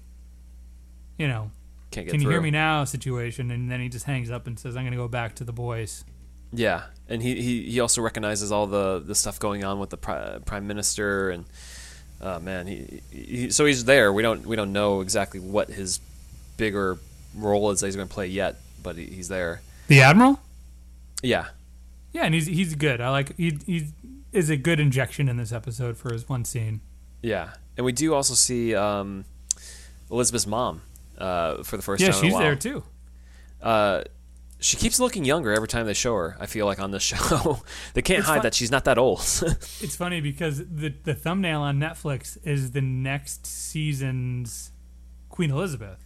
you 1.18 1.28
know, 1.28 1.52
can't 1.90 2.06
get 2.06 2.12
can 2.12 2.22
you 2.22 2.30
hear 2.30 2.42
me 2.42 2.52
now? 2.52 2.84
Situation, 2.84 3.50
and 3.50 3.72
then 3.72 3.80
he 3.80 3.88
just 3.88 4.06
hangs 4.06 4.30
up 4.30 4.46
and 4.46 4.60
says, 4.60 4.76
"I'm 4.76 4.84
going 4.84 4.92
to 4.92 4.98
go 4.98 5.08
back 5.08 5.36
to 5.36 5.46
the 5.46 5.54
boys." 5.54 6.04
Yeah, 6.52 6.84
and 7.08 7.22
he, 7.22 7.42
he, 7.42 7.72
he 7.72 7.80
also 7.80 8.02
recognizes 8.02 8.52
all 8.52 8.68
the, 8.68 9.00
the 9.00 9.16
stuff 9.16 9.40
going 9.40 9.64
on 9.64 9.80
with 9.80 9.90
the 9.90 9.98
pri- 9.98 10.40
prime 10.46 10.68
minister, 10.68 11.30
and 11.30 11.46
uh, 12.20 12.40
man, 12.40 12.68
he, 12.68 13.02
he 13.10 13.50
so 13.52 13.66
he's 13.66 13.86
there. 13.86 14.12
We 14.12 14.22
don't 14.22 14.46
we 14.46 14.58
don't 14.58 14.74
know 14.74 15.00
exactly 15.00 15.40
what 15.40 15.70
his 15.70 16.02
bigger 16.58 16.98
role 17.36 17.72
is 17.72 17.80
that 17.80 17.88
he's 17.88 17.96
going 17.96 18.08
to 18.10 18.14
play 18.14 18.28
yet, 18.28 18.58
but 18.84 18.98
he, 18.98 19.06
he's 19.06 19.30
there. 19.30 19.62
The 19.88 20.02
admiral. 20.02 20.42
Yeah, 21.24 21.48
Yeah, 22.12 22.26
and 22.26 22.34
he's 22.34 22.48
he's 22.48 22.76
good. 22.76 23.00
I 23.00 23.12
like 23.12 23.38
he 23.38 23.58
he 23.66 23.88
is 24.34 24.50
a 24.50 24.58
good 24.58 24.82
injection 24.82 25.30
in 25.30 25.38
this 25.38 25.54
episode 25.54 25.96
for 25.96 26.12
his 26.12 26.28
one 26.28 26.44
scene. 26.44 26.82
Yeah, 27.26 27.50
and 27.78 27.86
we 27.86 27.92
do 27.92 28.14
also 28.14 28.34
see 28.34 28.76
um, 28.76 29.26
Elizabeth's 30.12 30.48
mom 30.48 30.82
uh, 31.18 31.64
for 31.64 31.78
the 31.78 31.84
first 31.84 32.02
Yeah, 32.02 32.12
time. 32.12 32.20
a 32.20 32.22
she's 32.24 32.38
there 32.38 32.56
too. 32.56 32.84
Uh, 33.62 34.04
she 34.60 34.78
keeps 34.78 35.00
looking 35.00 35.26
younger 35.26 35.52
every 35.54 35.68
time 35.68 35.86
they 35.86 35.94
show 35.94 36.16
her. 36.16 36.38
I 36.40 36.46
feel 36.46 36.66
like 36.66 36.80
on 36.80 36.92
this 36.92 37.04
show, 37.12 37.60
they 37.94 38.02
can't 38.02 38.20
It's 38.20 38.28
hide 38.28 38.36
fun- 38.38 38.44
that 38.44 38.54
she's 38.54 38.72
not 38.72 38.86
that 38.86 38.98
old. 38.98 39.20
It's 39.82 39.96
funny 39.96 40.22
because 40.22 40.58
the 40.60 40.94
the 41.04 41.14
thumbnail 41.14 41.62
on 41.62 41.80
Netflix 41.80 42.38
is 42.44 42.72
the 42.72 42.82
next 42.82 43.46
season's 43.46 44.72
Queen 45.30 45.52
Elizabeth. 45.52 46.00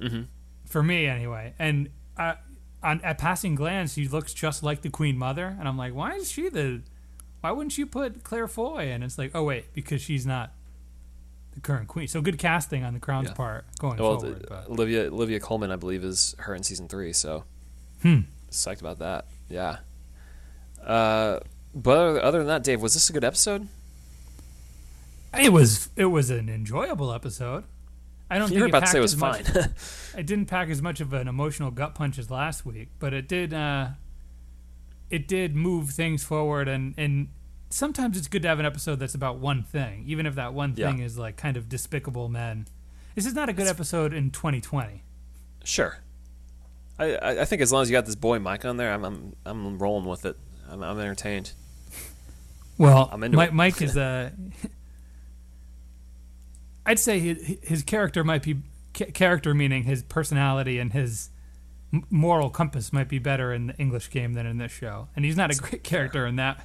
Mhm. 0.00 0.26
For 0.66 0.82
me, 0.82 1.06
anyway, 1.06 1.54
and 1.58 1.90
uh, 2.16 2.34
on 2.82 3.00
at 3.02 3.18
passing 3.18 3.54
glance, 3.54 3.92
she 3.94 4.08
looks 4.08 4.34
just 4.34 4.62
like 4.62 4.80
the 4.82 4.90
Queen 4.90 5.16
Mother, 5.16 5.56
and 5.58 5.68
I'm 5.68 5.76
like, 5.78 5.94
why 5.94 6.14
is 6.14 6.30
she 6.30 6.48
the? 6.48 6.82
Why 7.42 7.50
wouldn't 7.52 7.76
you 7.76 7.86
put 7.86 8.24
Claire 8.24 8.48
Foy? 8.48 8.90
And 8.90 9.04
it's 9.04 9.18
like, 9.18 9.32
oh 9.34 9.42
wait, 9.44 9.74
because 9.74 10.00
she's 10.00 10.24
not 10.24 10.52
the 11.54 11.60
current 11.60 11.88
queen. 11.88 12.08
So 12.08 12.22
good 12.22 12.38
casting 12.38 12.82
on 12.84 12.94
the 12.94 13.00
Crown's 13.00 13.28
Yeah. 13.28 13.34
part 13.34 13.66
going 13.78 13.98
well, 13.98 14.18
forward. 14.18 14.46
Olivia 14.70 15.02
Olivia 15.08 15.38
Colman, 15.40 15.70
I 15.70 15.76
believe, 15.76 16.02
is 16.04 16.34
her 16.38 16.54
in 16.54 16.62
season 16.62 16.88
three. 16.88 17.12
So, 17.12 17.44
Hmm. 18.02 18.20
psyched 18.50 18.80
about 18.80 19.00
that. 19.00 19.26
Yeah. 19.50 19.78
Uh, 20.82 21.40
but 21.74 22.22
other- 22.22 22.38
than 22.38 22.46
that, 22.48 22.64
Dave, 22.64 22.80
was 22.80 22.94
this 22.94 23.10
a 23.10 23.12
good 23.12 23.24
episode? 23.24 23.68
It 25.38 25.52
was 25.52 25.88
it 25.96 26.06
was 26.06 26.30
an 26.30 26.48
enjoyable 26.48 27.12
episode. 27.12 27.64
I 28.30 28.38
don't 28.38 28.50
You 28.50 28.60
were 28.60 28.66
think 28.66 28.70
about 28.76 28.80
to 28.86 28.86
say 28.92 28.98
it 28.98 29.02
was 29.02 29.14
fine. 29.14 29.44
much- 29.54 29.66
it 30.16 30.26
didn't 30.26 30.46
pack 30.46 30.68
as 30.70 30.80
much 30.80 31.00
of 31.00 31.12
an 31.12 31.28
emotional 31.28 31.70
gut 31.70 31.94
punch 31.94 32.18
as 32.18 32.30
last 32.30 32.64
week, 32.64 32.88
but 32.98 33.12
it 33.12 33.28
did. 33.28 33.52
Uh, 33.52 33.88
it 35.12 35.28
did 35.28 35.54
move 35.54 35.90
things 35.90 36.24
forward, 36.24 36.66
and 36.66 36.94
and 36.96 37.28
sometimes 37.70 38.16
it's 38.18 38.26
good 38.28 38.42
to 38.42 38.48
have 38.48 38.58
an 38.58 38.66
episode 38.66 38.98
that's 38.98 39.14
about 39.14 39.38
one 39.38 39.62
thing, 39.62 40.04
even 40.08 40.26
if 40.26 40.34
that 40.34 40.52
one 40.54 40.74
Yeah. 40.76 40.90
thing 40.90 40.98
is 41.00 41.16
like 41.18 41.36
kind 41.36 41.56
of 41.56 41.68
despicable 41.68 42.28
men. 42.28 42.66
This 43.14 43.26
is 43.26 43.34
not 43.34 43.48
a 43.48 43.52
good 43.52 43.66
episode 43.68 44.12
in 44.12 44.30
2020. 44.30 45.02
sure. 45.64 45.98
I, 46.98 47.40
I 47.40 47.44
think 47.46 47.62
as 47.62 47.72
long 47.72 47.82
as 47.82 47.90
you 47.90 47.96
got 47.96 48.06
this 48.06 48.14
boy 48.14 48.38
Mike 48.38 48.64
on 48.64 48.76
there, 48.76 48.92
I'm 48.92 49.04
I'm, 49.04 49.36
I'm 49.44 49.78
rolling 49.78 50.04
with 50.06 50.24
it. 50.26 50.36
I'm, 50.70 50.82
I'm 50.82 50.98
entertained. 50.98 51.52
Well, 52.78 53.08
I'm 53.12 53.22
into 53.24 53.36
Mike. 53.36 53.52
Mike 53.52 53.80
is 53.82 53.96
uh, 54.08 54.30
I'd 56.84 56.98
say 56.98 57.18
his, 57.18 57.58
his 57.62 57.82
character 57.82 58.24
might 58.24 58.42
be 58.42 58.56
character 58.92 59.54
meaning 59.54 59.84
his 59.84 60.02
personality 60.02 60.78
and 60.78 60.92
his 60.92 61.30
moral 62.10 62.48
compass 62.50 62.92
might 62.92 63.08
be 63.08 63.18
better 63.18 63.52
in 63.52 63.66
the 63.68 63.76
English 63.76 64.10
game 64.10 64.32
than 64.34 64.46
in 64.46 64.58
this 64.58 64.72
show. 64.72 65.08
And 65.14 65.24
he's 65.24 65.36
not 65.36 65.50
a 65.50 65.54
great 65.56 65.82
character 65.84 66.26
in 66.26 66.36
that. 66.36 66.60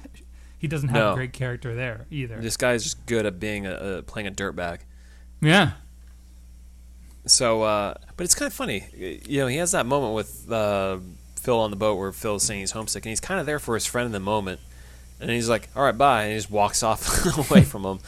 He 0.58 0.66
doesn't 0.66 0.88
have 0.88 0.96
No. 0.98 1.12
a 1.12 1.14
great 1.14 1.32
character 1.32 1.74
there 1.74 2.06
either. 2.10 2.40
This 2.40 2.56
guy's 2.56 2.82
just 2.82 3.04
good 3.06 3.26
at 3.26 3.38
being 3.38 3.66
a, 3.66 4.02
playing 4.06 4.26
a 4.26 4.30
dirtbag. 4.32 4.80
yeah. 5.40 5.72
So, 7.26 7.62
uh, 7.62 7.94
but 8.16 8.24
it's 8.24 8.34
kind 8.34 8.46
of 8.46 8.54
funny. 8.54 8.86
You 9.26 9.40
know, 9.42 9.46
he 9.48 9.56
has 9.58 9.72
that 9.72 9.84
moment 9.84 10.14
with 10.14 10.50
uh, 10.50 10.98
Phil 11.36 11.58
on 11.58 11.70
the 11.70 11.76
boat 11.76 11.96
where 11.98 12.10
Phil's 12.12 12.42
saying 12.42 12.60
he's 12.60 12.70
homesick, 12.70 13.04
and 13.04 13.10
he's 13.10 13.20
kind 13.20 13.38
of 13.38 13.44
there 13.44 13.58
for 13.58 13.74
his 13.74 13.84
friend 13.84 14.06
in 14.06 14.12
the 14.12 14.20
moment. 14.20 14.60
And 15.20 15.28
he's 15.30 15.48
like, 15.48 15.68
"All 15.76 15.82
right, 15.82 15.96
bye," 15.96 16.22
and 16.22 16.32
he 16.32 16.38
just 16.38 16.50
walks 16.50 16.82
off 16.84 17.26
away 17.50 17.64
from 17.64 17.84
him. 17.84 17.98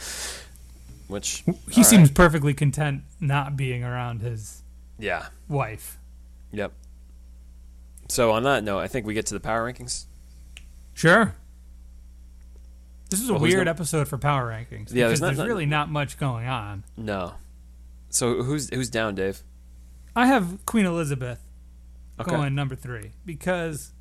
Which 1.07 1.43
He 1.45 1.51
all 1.51 1.59
right. 1.77 1.85
seems 1.85 2.09
perfectly 2.09 2.53
content 2.53 3.03
not 3.19 3.55
being 3.57 3.83
around 3.83 4.21
his 4.21 4.63
yeah, 4.97 5.27
wife. 5.47 5.99
yep. 6.51 6.71
So 8.11 8.31
on 8.31 8.43
that 8.43 8.65
note, 8.65 8.79
I 8.79 8.89
think 8.89 9.05
we 9.05 9.13
get 9.13 9.25
to 9.27 9.33
the 9.33 9.39
power 9.39 9.71
rankings. 9.71 10.03
Sure. 10.93 11.33
This 13.09 13.21
is 13.21 13.29
a 13.29 13.33
Well, 13.33 13.41
who's 13.41 13.53
weird 13.53 13.69
episode 13.69 14.09
for 14.09 14.17
power 14.17 14.49
rankings. 14.49 14.93
Yeah, 14.93 15.07
because 15.07 15.19
there's 15.19 15.21
not- 15.21 15.27
there's 15.27 15.37
not- 15.37 15.47
really 15.47 15.65
not 15.65 15.89
much 15.89 16.17
going 16.17 16.45
on. 16.45 16.83
No. 16.97 17.35
So 18.09 18.43
who's 18.43 18.69
who's 18.69 18.89
down, 18.89 19.15
Dave? 19.15 19.43
I 20.13 20.25
have 20.27 20.65
Queen 20.65 20.85
Elizabeth 20.85 21.39
Okay. 22.19 22.29
going 22.29 22.53
number 22.53 22.75
three 22.75 23.13
because 23.25 23.93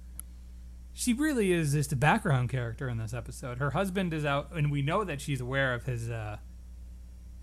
she 0.93 1.13
really 1.13 1.53
is 1.53 1.73
just 1.73 1.93
a 1.93 1.97
background 1.97 2.49
character 2.49 2.89
in 2.89 2.99
this 2.99 3.15
episode. 3.15 3.59
Her 3.59 3.71
husband 3.71 4.13
is 4.13 4.25
out, 4.25 4.51
and 4.53 4.73
we 4.73 4.83
know 4.83 5.05
that 5.05 5.21
she's 5.21 5.41
aware 5.41 5.73
of 5.73 5.85
his 5.85 6.11
uh, 6.11 6.39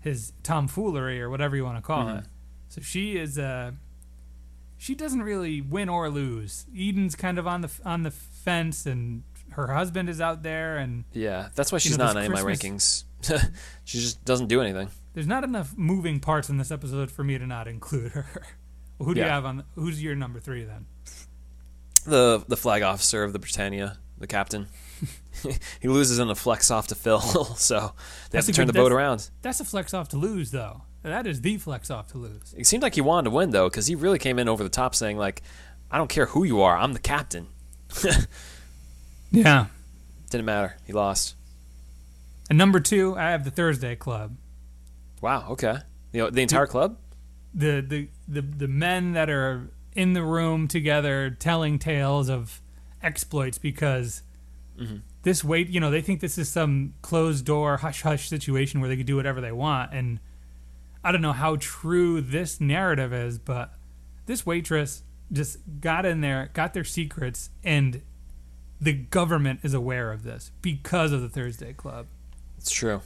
his 0.00 0.34
tomfoolery 0.42 1.18
or 1.22 1.30
whatever 1.30 1.56
you 1.56 1.64
want 1.64 1.78
to 1.78 1.82
call 1.82 2.04
Mm-hmm. 2.04 2.18
it. 2.18 2.24
So 2.68 2.82
she 2.82 3.16
is 3.16 3.38
uh, 3.38 3.72
she 4.78 4.94
doesn't 4.94 5.22
really 5.22 5.60
win 5.60 5.88
or 5.90 6.08
lose. 6.08 6.64
Eden's 6.74 7.14
kind 7.14 7.38
of 7.38 7.46
on 7.46 7.60
the 7.60 7.70
on 7.84 8.04
the 8.04 8.10
fence, 8.10 8.86
and 8.86 9.24
her 9.50 9.66
husband 9.74 10.08
is 10.08 10.20
out 10.20 10.42
there, 10.42 10.76
and 10.78 11.04
Yeah, 11.12 11.48
that's 11.54 11.70
why 11.72 11.78
she's 11.78 11.98
know, 11.98 12.04
not 12.12 12.16
in 12.16 12.26
of 12.26 12.32
my 12.32 12.42
rankings. 12.42 13.04
she 13.84 13.98
just 14.00 14.24
doesn't 14.24 14.46
do 14.46 14.60
anything. 14.60 14.88
there's 15.14 15.26
not 15.26 15.42
enough 15.44 15.74
moving 15.76 16.20
parts 16.20 16.48
in 16.48 16.56
this 16.56 16.70
episode 16.70 17.10
for 17.10 17.24
me 17.24 17.36
to 17.36 17.46
not 17.46 17.66
include 17.66 18.12
her. 18.12 18.26
well, 18.98 19.06
who 19.08 19.14
do 19.14 19.20
you 19.20 19.26
have 19.26 19.44
on? 19.44 19.64
Who's 19.74 20.02
your 20.02 20.14
number 20.14 20.38
three 20.40 20.64
then? 20.64 20.86
The 22.04 22.44
the 22.48 22.56
flag 22.56 22.82
officer 22.82 23.24
of 23.24 23.32
the 23.32 23.38
Britannia, 23.38 23.98
the 24.16 24.26
captain. 24.26 24.68
he 25.80 25.88
loses 25.88 26.18
in 26.18 26.28
a 26.30 26.34
flex 26.34 26.70
off 26.70 26.88
to 26.88 26.94
Phil, 26.94 27.20
so 27.20 27.74
they 27.76 27.82
have 27.84 27.92
That's 28.30 28.46
to 28.46 28.52
turn 28.52 28.66
good- 28.66 28.74
the 28.74 28.78
boat 28.78 28.92
around. 28.92 29.28
That's 29.42 29.60
a 29.60 29.64
flex 29.64 29.92
off 29.94 30.08
to 30.10 30.16
lose, 30.16 30.50
though. 30.50 30.82
That 31.02 31.26
is 31.26 31.40
the 31.40 31.56
flex 31.58 31.90
off 31.90 32.08
to 32.08 32.18
lose. 32.18 32.54
It 32.56 32.66
seemed 32.66 32.82
like 32.82 32.94
he 32.94 33.00
wanted 33.00 33.30
to 33.30 33.36
win 33.36 33.50
though, 33.50 33.68
because 33.68 33.86
he 33.86 33.94
really 33.94 34.18
came 34.18 34.38
in 34.38 34.48
over 34.48 34.62
the 34.62 34.68
top, 34.68 34.94
saying 34.94 35.16
like, 35.16 35.42
"I 35.90 35.98
don't 35.98 36.10
care 36.10 36.26
who 36.26 36.44
you 36.44 36.60
are, 36.60 36.76
I'm 36.76 36.92
the 36.92 36.98
captain." 36.98 37.48
Yeah. 39.30 39.66
Didn't 40.30 40.46
matter. 40.46 40.76
He 40.86 40.92
lost. 40.92 41.34
And 42.48 42.58
number 42.58 42.80
two, 42.80 43.16
I 43.16 43.30
have 43.30 43.44
the 43.44 43.50
Thursday 43.50 43.96
Club. 43.96 44.36
Wow. 45.20 45.46
Okay. 45.50 45.78
You 46.12 46.22
know 46.22 46.30
the 46.30 46.42
entire 46.42 46.66
club. 46.66 46.96
The 47.52 47.80
the 47.86 48.08
the, 48.26 48.40
the 48.40 48.68
men 48.68 49.12
that 49.12 49.28
are 49.28 49.70
in 49.94 50.12
the 50.12 50.22
room 50.22 50.68
together 50.68 51.30
telling 51.30 51.78
tales 51.78 52.28
of 52.28 52.60
exploits 53.02 53.58
because 53.58 54.22
mm-hmm. 54.78 54.98
this 55.22 55.42
wait, 55.42 55.68
you 55.68 55.80
know, 55.80 55.90
they 55.90 56.00
think 56.00 56.20
this 56.20 56.38
is 56.38 56.48
some 56.48 56.94
closed 57.02 57.44
door 57.44 57.78
hush 57.78 58.02
hush 58.02 58.28
situation 58.28 58.80
where 58.80 58.88
they 58.88 58.96
could 58.96 59.06
do 59.06 59.16
whatever 59.16 59.40
they 59.40 59.52
want, 59.52 59.92
and 59.92 60.20
I 61.04 61.12
don't 61.12 61.22
know 61.22 61.32
how 61.32 61.56
true 61.56 62.20
this 62.20 62.60
narrative 62.60 63.12
is, 63.12 63.38
but 63.38 63.72
this 64.26 64.44
waitress 64.44 65.02
just 65.32 65.58
got 65.80 66.04
in 66.04 66.20
there, 66.20 66.50
got 66.52 66.74
their 66.74 66.84
secrets, 66.84 67.50
and 67.62 68.02
the 68.80 68.92
government 68.92 69.60
is 69.62 69.74
aware 69.74 70.12
of 70.12 70.22
this 70.22 70.50
because 70.62 71.12
of 71.12 71.20
the 71.20 71.28
Thursday 71.28 71.72
Club. 71.72 72.06
It's 72.58 72.70
true. 72.70 73.02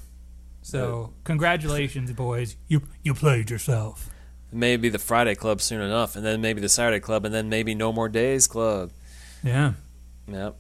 So 0.63 1.03
uh, 1.05 1.21
congratulations, 1.25 2.13
boys. 2.13 2.57
You 2.69 2.83
you 3.03 3.15
played 3.15 3.51
yourself. 3.51 4.09
Maybe 4.53 4.89
the 4.89 4.99
Friday 4.99 5.35
Club 5.35 5.61
soon 5.61 5.81
enough, 5.81 6.15
and 6.15 6.25
then 6.25 6.41
maybe 6.41 6.61
the 6.61 6.69
Saturday 6.69 7.01
Club, 7.01 7.25
and 7.25 7.35
then 7.35 7.49
maybe 7.49 7.75
No 7.75 7.93
More 7.93 8.09
Days 8.09 8.47
Club. 8.47 8.91
Yeah. 9.43 9.73
Yep. 10.29 10.57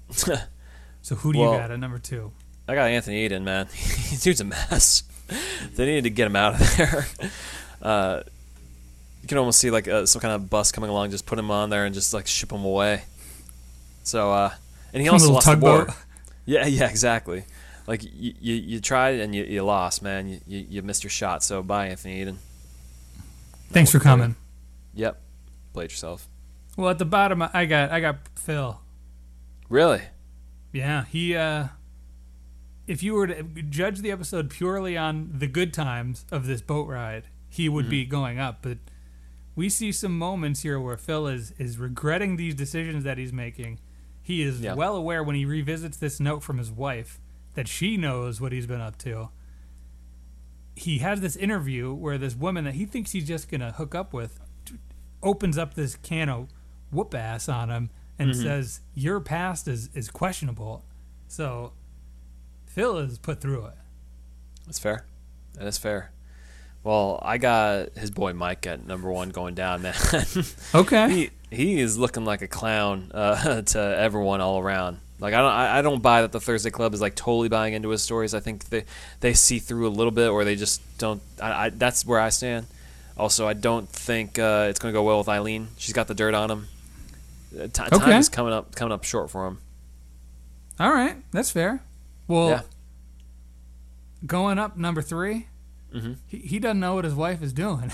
So 1.02 1.14
who 1.16 1.32
do 1.32 1.40
Well- 1.40 1.52
you 1.52 1.58
got 1.58 1.70
at 1.70 1.78
number 1.78 1.98
two? 1.98 2.32
I 2.68 2.74
got 2.76 2.88
Anthony 2.88 3.24
Eden, 3.24 3.42
man. 3.44 3.66
Dude's 4.20 4.40
a 4.40 4.44
mess. 4.44 5.02
they 5.74 5.86
needed 5.86 6.04
to 6.04 6.10
get 6.10 6.26
him 6.26 6.36
out 6.36 6.60
of 6.60 6.76
there. 6.76 7.06
Uh, 7.82 8.22
you 9.22 9.26
can 9.26 9.38
almost 9.38 9.58
see 9.58 9.72
like 9.72 9.88
uh, 9.88 10.06
some 10.06 10.20
kind 10.20 10.32
of 10.34 10.48
bus 10.48 10.70
coming 10.70 10.88
along, 10.88 11.10
just 11.10 11.26
put 11.26 11.36
him 11.36 11.50
on 11.50 11.68
there 11.68 11.84
and 11.84 11.92
just 11.92 12.14
like 12.14 12.28
ship 12.28 12.52
him 12.52 12.64
away. 12.64 13.02
So, 14.04 14.30
uh, 14.30 14.52
and 14.92 15.02
he 15.02 15.08
also 15.08 15.24
little 15.32 15.34
lost 15.34 15.46
the 15.48 15.56
war. 15.56 15.88
Yeah, 16.44 16.66
yeah, 16.66 16.88
exactly. 16.88 17.44
Like 17.88 18.04
you, 18.04 18.34
you, 18.40 18.54
you 18.54 18.80
tried 18.80 19.18
and 19.20 19.34
you, 19.34 19.42
you 19.42 19.62
lost, 19.62 20.00
man. 20.00 20.28
You, 20.28 20.40
you, 20.46 20.66
you 20.70 20.82
missed 20.82 21.02
your 21.02 21.10
shot. 21.10 21.42
So 21.42 21.62
bye, 21.62 21.88
Anthony 21.88 22.20
Eden. 22.20 22.38
Thanks 23.70 23.90
for 23.90 23.98
coming. 23.98 24.36
Yep, 24.94 25.20
played 25.72 25.90
yourself. 25.90 26.28
Well, 26.76 26.90
at 26.90 26.98
the 26.98 27.04
bottom, 27.04 27.42
I 27.42 27.64
got 27.66 27.90
I 27.90 28.00
got 28.00 28.16
Phil. 28.36 28.80
Really? 29.68 30.02
Yeah, 30.72 31.04
he. 31.06 31.34
uh 31.36 31.66
If 32.86 33.02
you 33.02 33.14
were 33.14 33.28
to 33.28 33.42
judge 33.42 34.00
the 34.00 34.10
episode 34.10 34.50
purely 34.50 34.96
on 34.96 35.30
the 35.34 35.46
good 35.46 35.72
times 35.72 36.26
of 36.32 36.46
this 36.46 36.60
boat 36.60 36.88
ride, 36.88 37.24
he 37.48 37.68
would 37.68 37.88
be 37.88 38.02
mm-hmm. 38.02 38.10
going 38.10 38.38
up. 38.38 38.58
But 38.62 38.78
we 39.54 39.68
see 39.68 39.92
some 39.92 40.18
moments 40.18 40.62
here 40.62 40.80
where 40.80 40.96
Phil 40.96 41.26
is 41.26 41.52
is 41.58 41.78
regretting 41.78 42.36
these 42.36 42.54
decisions 42.54 43.04
that 43.04 43.18
he's 43.18 43.32
making. 43.32 43.78
He 44.22 44.42
is 44.42 44.60
Yeah. 44.60 44.74
well 44.74 44.96
aware 44.96 45.22
when 45.22 45.36
he 45.36 45.44
revisits 45.44 45.96
this 45.96 46.20
note 46.20 46.42
from 46.42 46.58
his 46.58 46.70
wife 46.70 47.20
that 47.54 47.68
she 47.68 47.96
knows 47.96 48.40
what 48.40 48.52
he's 48.52 48.66
been 48.66 48.80
up 48.80 48.96
to. 48.98 49.30
He 50.74 50.98
has 50.98 51.20
this 51.20 51.36
interview 51.36 51.92
where 51.92 52.16
this 52.16 52.34
woman 52.34 52.64
that 52.64 52.74
he 52.74 52.86
thinks 52.86 53.12
he's 53.12 53.26
just 53.26 53.50
gonna 53.50 53.72
hook 53.72 53.94
up 53.94 54.12
with 54.12 54.40
opens 55.22 55.58
up 55.58 55.74
this 55.74 55.96
can 55.96 56.28
of 56.28 56.48
whoop 56.90 57.14
ass 57.14 57.48
on 57.48 57.70
him 57.70 57.90
and 58.18 58.30
mm-hmm. 58.30 58.42
says 58.42 58.80
your 58.94 59.20
past 59.20 59.68
is 59.68 59.90
is 59.94 60.10
questionable. 60.10 60.84
So 61.28 61.72
Phil 62.72 62.98
is 62.98 63.18
put 63.18 63.40
through 63.40 63.66
it. 63.66 63.74
That's 64.66 64.78
fair. 64.78 65.04
That 65.54 65.66
is 65.66 65.76
fair. 65.78 66.10
Well, 66.82 67.18
I 67.22 67.38
got 67.38 67.90
his 67.96 68.10
boy 68.10 68.32
Mike 68.32 68.66
at 68.66 68.84
number 68.86 69.10
one 69.10 69.28
going 69.30 69.54
down, 69.54 69.82
man. 69.82 69.94
Okay. 70.74 71.10
he 71.10 71.30
he 71.50 71.80
is 71.80 71.98
looking 71.98 72.24
like 72.24 72.40
a 72.42 72.48
clown 72.48 73.10
uh, 73.12 73.60
to 73.72 73.78
everyone 73.78 74.40
all 74.40 74.58
around. 74.58 74.98
Like 75.20 75.34
I 75.34 75.38
don't 75.38 75.52
I, 75.52 75.82
don't 75.82 76.02
buy 76.02 76.22
that 76.22 76.32
the 76.32 76.40
Thursday 76.40 76.70
Club 76.70 76.94
is 76.94 77.00
like 77.00 77.14
totally 77.14 77.48
buying 77.48 77.74
into 77.74 77.90
his 77.90 78.02
stories. 78.02 78.34
I 78.34 78.40
think 78.40 78.64
they 78.70 78.84
they 79.20 79.34
see 79.34 79.58
through 79.60 79.86
a 79.86 79.90
little 79.90 80.10
bit, 80.10 80.30
or 80.30 80.44
they 80.44 80.56
just 80.56 80.80
don't. 80.98 81.22
I, 81.40 81.66
I 81.66 81.68
that's 81.70 82.04
where 82.06 82.18
I 82.18 82.30
stand. 82.30 82.66
Also, 83.18 83.46
I 83.46 83.52
don't 83.52 83.88
think 83.88 84.38
uh, 84.38 84.66
it's 84.70 84.80
going 84.80 84.92
to 84.92 84.98
go 84.98 85.04
well 85.04 85.18
with 85.18 85.28
Eileen. 85.28 85.68
She's 85.76 85.92
got 85.92 86.08
the 86.08 86.14
dirt 86.14 86.32
on 86.34 86.50
him. 86.50 86.68
Uh, 87.54 87.66
ti- 87.68 87.82
Okay. 87.92 87.98
Time 87.98 88.18
is 88.18 88.28
coming 88.30 88.52
up 88.54 88.74
coming 88.74 88.90
up 88.92 89.04
short 89.04 89.30
for 89.30 89.46
him. 89.46 89.58
All 90.80 90.90
right, 90.90 91.16
that's 91.30 91.50
fair. 91.50 91.82
Well, 92.32 92.48
Yeah. 92.50 92.60
going 94.26 94.58
up 94.58 94.76
number 94.76 95.02
3 95.02 95.48
Mhm. 95.94 96.16
he, 96.26 96.38
he 96.38 96.58
doesn't 96.58 96.80
know 96.80 96.94
what 96.94 97.04
his 97.04 97.14
wife 97.14 97.42
is 97.42 97.52
doing. 97.52 97.92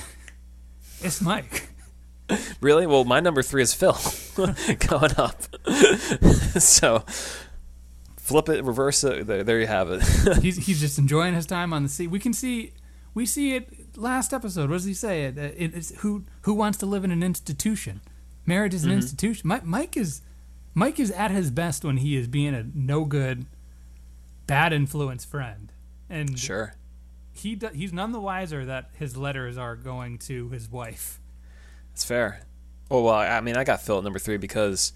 it's 1.02 1.20
Mike. 1.20 1.68
Really? 2.60 2.86
Well, 2.86 3.06
my 3.06 3.20
number 3.20 3.40
three 3.42 3.62
is 3.62 3.72
Phil 3.72 3.96
going 4.90 5.12
up. 5.16 5.40
so 6.60 7.02
flip 8.18 8.50
it, 8.50 8.62
reverse 8.64 9.02
it. 9.02 9.26
There, 9.26 9.42
there 9.42 9.58
you 9.58 9.66
have 9.66 9.90
it. 9.90 10.02
he's 10.42 10.66
he's 10.66 10.78
just 10.78 10.98
enjoying 10.98 11.32
his 11.32 11.46
time 11.46 11.72
on 11.72 11.84
the 11.84 11.88
sea. 11.88 12.06
We 12.06 12.18
can 12.18 12.34
see 12.34 12.74
we 13.14 13.24
see 13.24 13.54
it 13.54 13.96
last 13.96 14.34
episode. 14.34 14.68
What 14.68 14.76
does 14.76 14.84
he 14.84 14.92
say? 14.92 15.24
It, 15.24 15.38
it, 15.38 15.74
it's 15.74 15.94
who 16.00 16.24
who 16.42 16.52
wants 16.52 16.76
to 16.80 16.86
live 16.86 17.02
in 17.02 17.10
an 17.10 17.22
institution. 17.22 18.02
Marriage 18.44 18.74
is 18.74 18.84
an 18.84 18.90
Mm-hmm. 18.90 18.96
institution. 18.98 19.48
Mike, 19.48 19.64
Mike 19.64 19.96
is 19.96 20.20
Mike 20.74 21.00
is 21.00 21.10
at 21.12 21.30
his 21.30 21.50
best 21.50 21.82
when 21.82 21.96
he 21.96 22.14
is 22.14 22.26
being 22.28 22.54
a 22.54 22.62
no 22.74 23.06
good, 23.06 23.46
bad 24.48 24.72
influence 24.72 25.24
friend, 25.24 25.72
and 26.10 26.36
sure. 26.36 26.74
he 27.32 27.54
do, 27.54 27.68
he's 27.68 27.92
none 27.92 28.10
the 28.10 28.20
wiser 28.20 28.64
that 28.64 28.90
his 28.98 29.16
letters 29.16 29.56
are 29.56 29.76
going 29.76 30.18
to 30.18 30.48
his 30.48 30.68
wife. 30.68 31.20
That's 31.92 32.04
fair. 32.04 32.40
Oh 32.90 33.04
well, 33.04 33.14
I 33.14 33.40
mean, 33.40 33.56
I 33.56 33.62
got 33.62 33.82
Phil 33.82 33.98
at 33.98 34.04
number 34.04 34.18
three 34.18 34.38
because, 34.38 34.92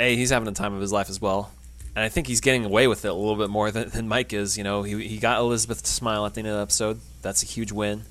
A, 0.00 0.16
he's 0.16 0.30
having 0.30 0.46
the 0.46 0.52
time 0.52 0.74
of 0.74 0.80
his 0.80 0.92
life 0.92 1.08
as 1.08 1.20
well. 1.20 1.52
And 1.94 2.02
I 2.02 2.08
think 2.08 2.26
he's 2.26 2.40
getting 2.40 2.64
away 2.64 2.88
with 2.88 3.04
it 3.04 3.08
a 3.08 3.14
little 3.14 3.36
bit 3.36 3.50
more 3.50 3.70
than, 3.70 3.88
than 3.90 4.08
Mike 4.08 4.32
is. 4.32 4.58
You 4.58 4.64
know, 4.64 4.82
he, 4.82 5.06
he 5.06 5.18
got 5.18 5.38
Elizabeth 5.38 5.82
to 5.84 5.90
smile 5.90 6.26
at 6.26 6.34
the 6.34 6.40
end 6.40 6.48
of 6.48 6.56
the 6.56 6.62
episode. 6.62 6.98
That's 7.22 7.44
a 7.44 7.46
huge 7.46 7.70
win. 7.70 8.02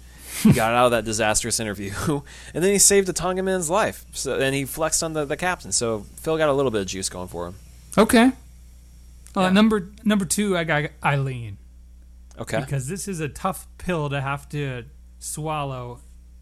He 0.41 0.53
got 0.53 0.73
out 0.73 0.85
of 0.85 0.91
that 0.91 1.03
disastrous 1.03 1.59
interview. 1.59 1.91
and 2.53 2.63
then 2.63 2.71
he 2.71 2.79
saved 2.79 3.09
a 3.09 3.13
Tonga 3.13 3.43
man's 3.43 3.69
life. 3.69 4.05
So, 4.13 4.39
and 4.39 4.55
he 4.55 4.63
flexed 4.63 5.03
on 5.03 5.13
the, 5.13 5.25
the 5.25 5.35
captain. 5.35 5.73
So 5.73 6.05
Phil 6.15 6.37
got 6.37 6.47
a 6.47 6.53
little 6.53 6.71
bit 6.71 6.81
of 6.81 6.87
juice 6.87 7.09
going 7.09 7.27
for 7.27 7.47
him. 7.47 7.55
Okay. 7.97 8.31
Uh, 9.35 9.41
Yeah. 9.41 9.49
Number 9.49 9.91
number 10.03 10.25
two, 10.25 10.57
I 10.57 10.63
got 10.63 10.89
Eileen. 11.03 11.57
Okay. 12.39 12.59
because 12.61 12.87
this 12.87 13.07
is 13.07 13.19
a 13.19 13.29
tough 13.29 13.67
pill 13.77 14.09
to 14.09 14.19
have 14.21 14.49
to 14.49 14.83
swallow 15.19 15.99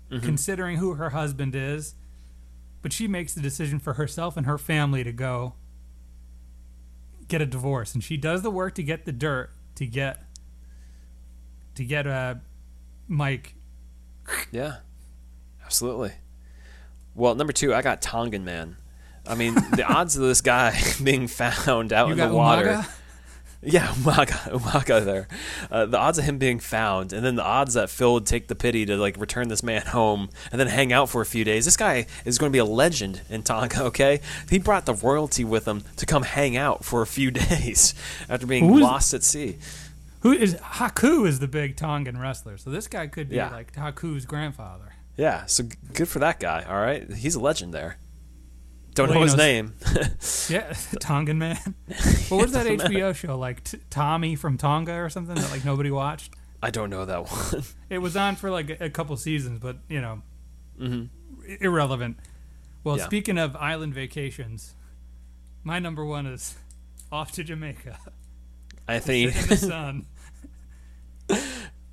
Mm-hmm. 0.10 0.26
considering 0.26 0.76
who 0.78 0.96
her 0.96 1.12
husband 1.12 1.56
is 1.56 1.96
but 2.82 2.92
she 2.92 3.08
makes 3.08 3.34
the 3.34 3.40
decision 3.42 3.80
for 3.80 3.94
herself 3.94 4.36
and 4.36 4.46
her 4.46 4.58
family 4.58 5.06
to 5.06 5.14
go 5.14 5.54
get 7.30 7.42
a 7.42 7.46
divorce 7.46 7.94
and 7.94 8.04
she 8.04 8.18
does 8.18 8.42
the 8.42 8.52
work 8.52 8.76
to 8.76 8.84
get 8.84 9.06
the 9.06 9.14
dirt 9.14 9.52
to 9.76 9.86
get 9.86 10.24
to 11.76 11.86
get 11.86 12.06
uh 12.06 12.36
mike 13.08 13.56
Yeah, 14.52 14.78
absolutely. 15.66 16.12
Well, 17.16 17.36
number 17.36 17.54
two, 17.54 17.74
I 17.74 17.82
got 17.82 18.02
Tongan 18.02 18.44
Man. 18.46 18.76
I 19.28 19.36
mean, 19.36 19.54
the 19.56 19.86
odds 19.88 20.16
of 20.18 20.24
this 20.24 20.42
guy 20.42 20.80
being 21.04 21.28
found 21.28 21.94
out 21.94 22.08
you 22.08 22.14
in 22.14 22.18
the 22.20 22.34
water. 22.36 22.66
Umaga? 22.66 22.90
Yeah, 23.64 23.90
Umaga, 23.90 24.52
Umaga 24.60 25.06
there. 25.06 25.28
Uh, 25.70 25.86
the 25.86 26.00
odds 26.00 26.18
of 26.18 26.24
him 26.26 26.40
being 26.40 26.58
found, 26.60 27.14
and 27.14 27.24
then 27.24 27.36
the 27.36 27.44
odds 27.44 27.76
that 27.76 27.92
Phil 27.92 28.14
would 28.14 28.26
take 28.26 28.48
the 28.48 28.56
pity 28.56 28.88
to 28.88 28.98
like 28.98 29.16
return 29.20 29.50
this 29.50 29.62
man 29.62 29.84
home 29.86 30.32
and 30.52 30.60
then 30.60 30.66
hang 30.66 30.92
out 30.92 31.10
for 31.10 31.22
a 31.22 31.28
few 31.28 31.44
days. 31.44 31.66
This 31.66 31.78
guy 31.78 32.08
is 32.26 32.40
going 32.40 32.52
to 32.52 32.54
be 32.54 32.58
a 32.58 32.66
legend 32.66 33.22
in 33.30 33.44
Tonga. 33.44 33.84
Okay, 33.92 34.20
he 34.50 34.58
brought 34.58 34.88
the 34.88 34.96
royalty 34.96 35.44
with 35.46 35.68
him 35.68 35.84
to 35.98 36.08
come 36.08 36.24
hang 36.24 36.58
out 36.58 36.84
for 36.84 37.04
a 37.04 37.06
few 37.06 37.30
days 37.30 37.94
after 38.28 38.48
being 38.48 38.68
Who's- 38.68 38.82
lost 38.82 39.14
at 39.14 39.22
sea. 39.22 39.60
who 40.22 40.32
is 40.32 40.56
haku 40.56 41.28
is 41.28 41.38
the 41.40 41.48
big 41.48 41.76
tongan 41.76 42.18
wrestler 42.18 42.58
so 42.58 42.72
this 42.72 42.88
guy 42.88 43.06
could 43.06 43.30
be 43.30 43.36
Yeah. 43.36 43.52
like 43.52 43.74
haku's 43.76 44.26
grandfather 44.26 44.94
Yeah, 45.18 45.46
so 45.46 45.66
good 45.94 46.08
for 46.08 46.18
that 46.18 46.40
guy. 46.40 46.64
All 46.68 46.82
right, 46.82 47.12
he's 47.14 47.36
a 47.36 47.40
legend 47.40 47.76
there. 47.76 47.98
Don't 48.94 49.10
Well, 49.10 49.20
know 49.20 49.24
his 49.24 49.38
name. 49.38 49.74
yeah 50.50 50.74
tongan 51.00 51.38
man 51.38 51.58
what 52.30 52.42
was 52.42 52.52
that 52.52 52.68
hbo 52.68 53.16
show 53.16 53.38
like 53.38 53.64
t- 53.64 53.80
tommy 53.90 54.36
from 54.36 54.58
tonga 54.58 54.94
or 54.94 55.10
something 55.10 55.36
that 55.36 55.50
like 55.50 55.64
nobody 55.64 55.90
watched 55.92 56.34
I 56.64 56.70
don't 56.70 56.90
know 56.92 57.06
that 57.06 57.32
one. 57.32 57.64
It 57.90 57.98
was 58.00 58.16
on 58.16 58.36
for 58.36 58.52
like 58.52 58.70
a, 58.70 58.86
a 58.86 58.90
couple 58.92 59.18
seasons, 59.18 59.58
but 59.60 59.78
you 59.90 60.00
know, 60.00 60.22
Mhm. 60.80 61.10
irrelevant. 61.60 62.18
Well, 62.84 62.98
Yeah. 63.00 63.06
speaking 63.06 63.40
of 63.40 63.56
island 63.56 63.96
vacations, 63.96 64.76
my 65.64 65.80
number 65.80 66.06
one 66.06 66.28
is 66.28 66.56
off 67.12 67.32
to 67.32 67.44
Jamaica. 67.44 67.98
I 68.88 69.00
think 69.00 69.36
in 69.36 69.48
the 69.48 69.58
sun. 69.58 70.06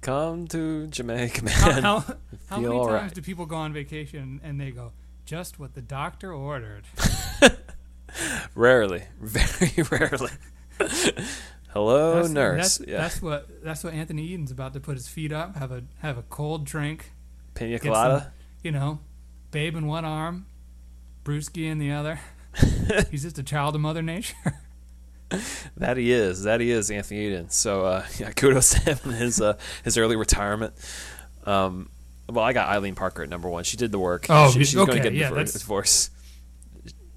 come 0.01 0.47
to 0.49 0.87
Jamaica, 0.89 1.49
How, 1.51 1.67
man. 1.69 1.83
how, 1.83 1.99
how 2.01 2.61
Feel 2.61 2.69
many 2.69 2.79
times 2.79 2.91
right. 2.93 3.15
do 3.15 3.23
people 3.23 3.47
go 3.47 3.57
on 3.57 3.73
vacation 3.73 4.41
and 4.45 4.61
they 4.61 4.71
go 4.71 4.93
just 5.29 5.59
what 5.59 5.75
the 5.75 5.83
doctor 5.83 6.33
ordered? 6.33 6.85
Rarely, 8.55 9.05
very 9.21 9.83
rarely. 9.91 10.31
Hello, 11.75 12.15
That's- 12.15 12.31
nurse. 12.31 12.79
That's, 12.79 12.89
yeah, 12.89 12.97
that's 12.97 13.21
what 13.23 13.63
that's 13.63 13.85
what 13.85 13.93
Anthony 13.93 14.33
Eden's 14.33 14.51
about 14.51 14.73
to 14.73 14.81
put 14.81 14.95
his 14.97 15.07
feet 15.07 15.31
up, 15.31 15.57
have 15.57 15.71
a 15.71 15.83
have 15.99 16.17
a 16.17 16.23
cold 16.23 16.65
drink, 16.65 17.13
pina 17.55 17.73
get 17.73 17.83
some- 17.83 17.93
colada. 17.93 18.33
you 18.63 18.73
know, 18.73 19.01
babe 19.51 19.77
in 19.77 19.87
one 19.87 20.07
arm, 20.07 20.47
Brewski 21.25 21.71
in 21.71 21.79
the 21.79 21.93
other. 21.93 22.19
He's 23.11 23.23
just 23.23 23.39
a 23.39 23.43
child 23.43 23.75
of 23.75 23.83
Mother 23.83 24.03
Nature. 24.03 24.35
That 25.77 25.99
he 25.99 26.11
is. 26.11 26.45
That 26.45 26.61
he 26.61 26.71
is, 26.71 26.91
Anthony 26.91 27.27
Eden. 27.27 27.51
So 27.51 27.85
uh, 27.85 28.07
yeah, 28.19 28.31
kudos 28.33 28.71
to 28.71 28.81
him 28.81 28.99
and 29.05 29.13
his 29.15 29.41
uh, 29.43 29.59
his 29.85 29.99
early 29.99 30.17
retirement. 30.17 30.73
Um, 31.45 31.91
well, 32.29 32.45
I 32.45 32.53
got 32.53 32.69
Eileen 32.69 32.95
Parker 32.95 33.23
at 33.23 33.29
number 33.29 33.49
one. 33.49 33.65
She 33.65 33.77
did 33.77 33.93
the 33.93 33.99
work. 33.99 34.27
Oh, 34.29 34.51
she, 34.51 34.59
she's 34.61 34.75
going 34.75 34.89
okay, 34.91 34.99
to 34.99 35.03
get 35.03 35.15
yeah, 35.15 35.31
that's- 35.31 35.53
divorce. 35.55 36.11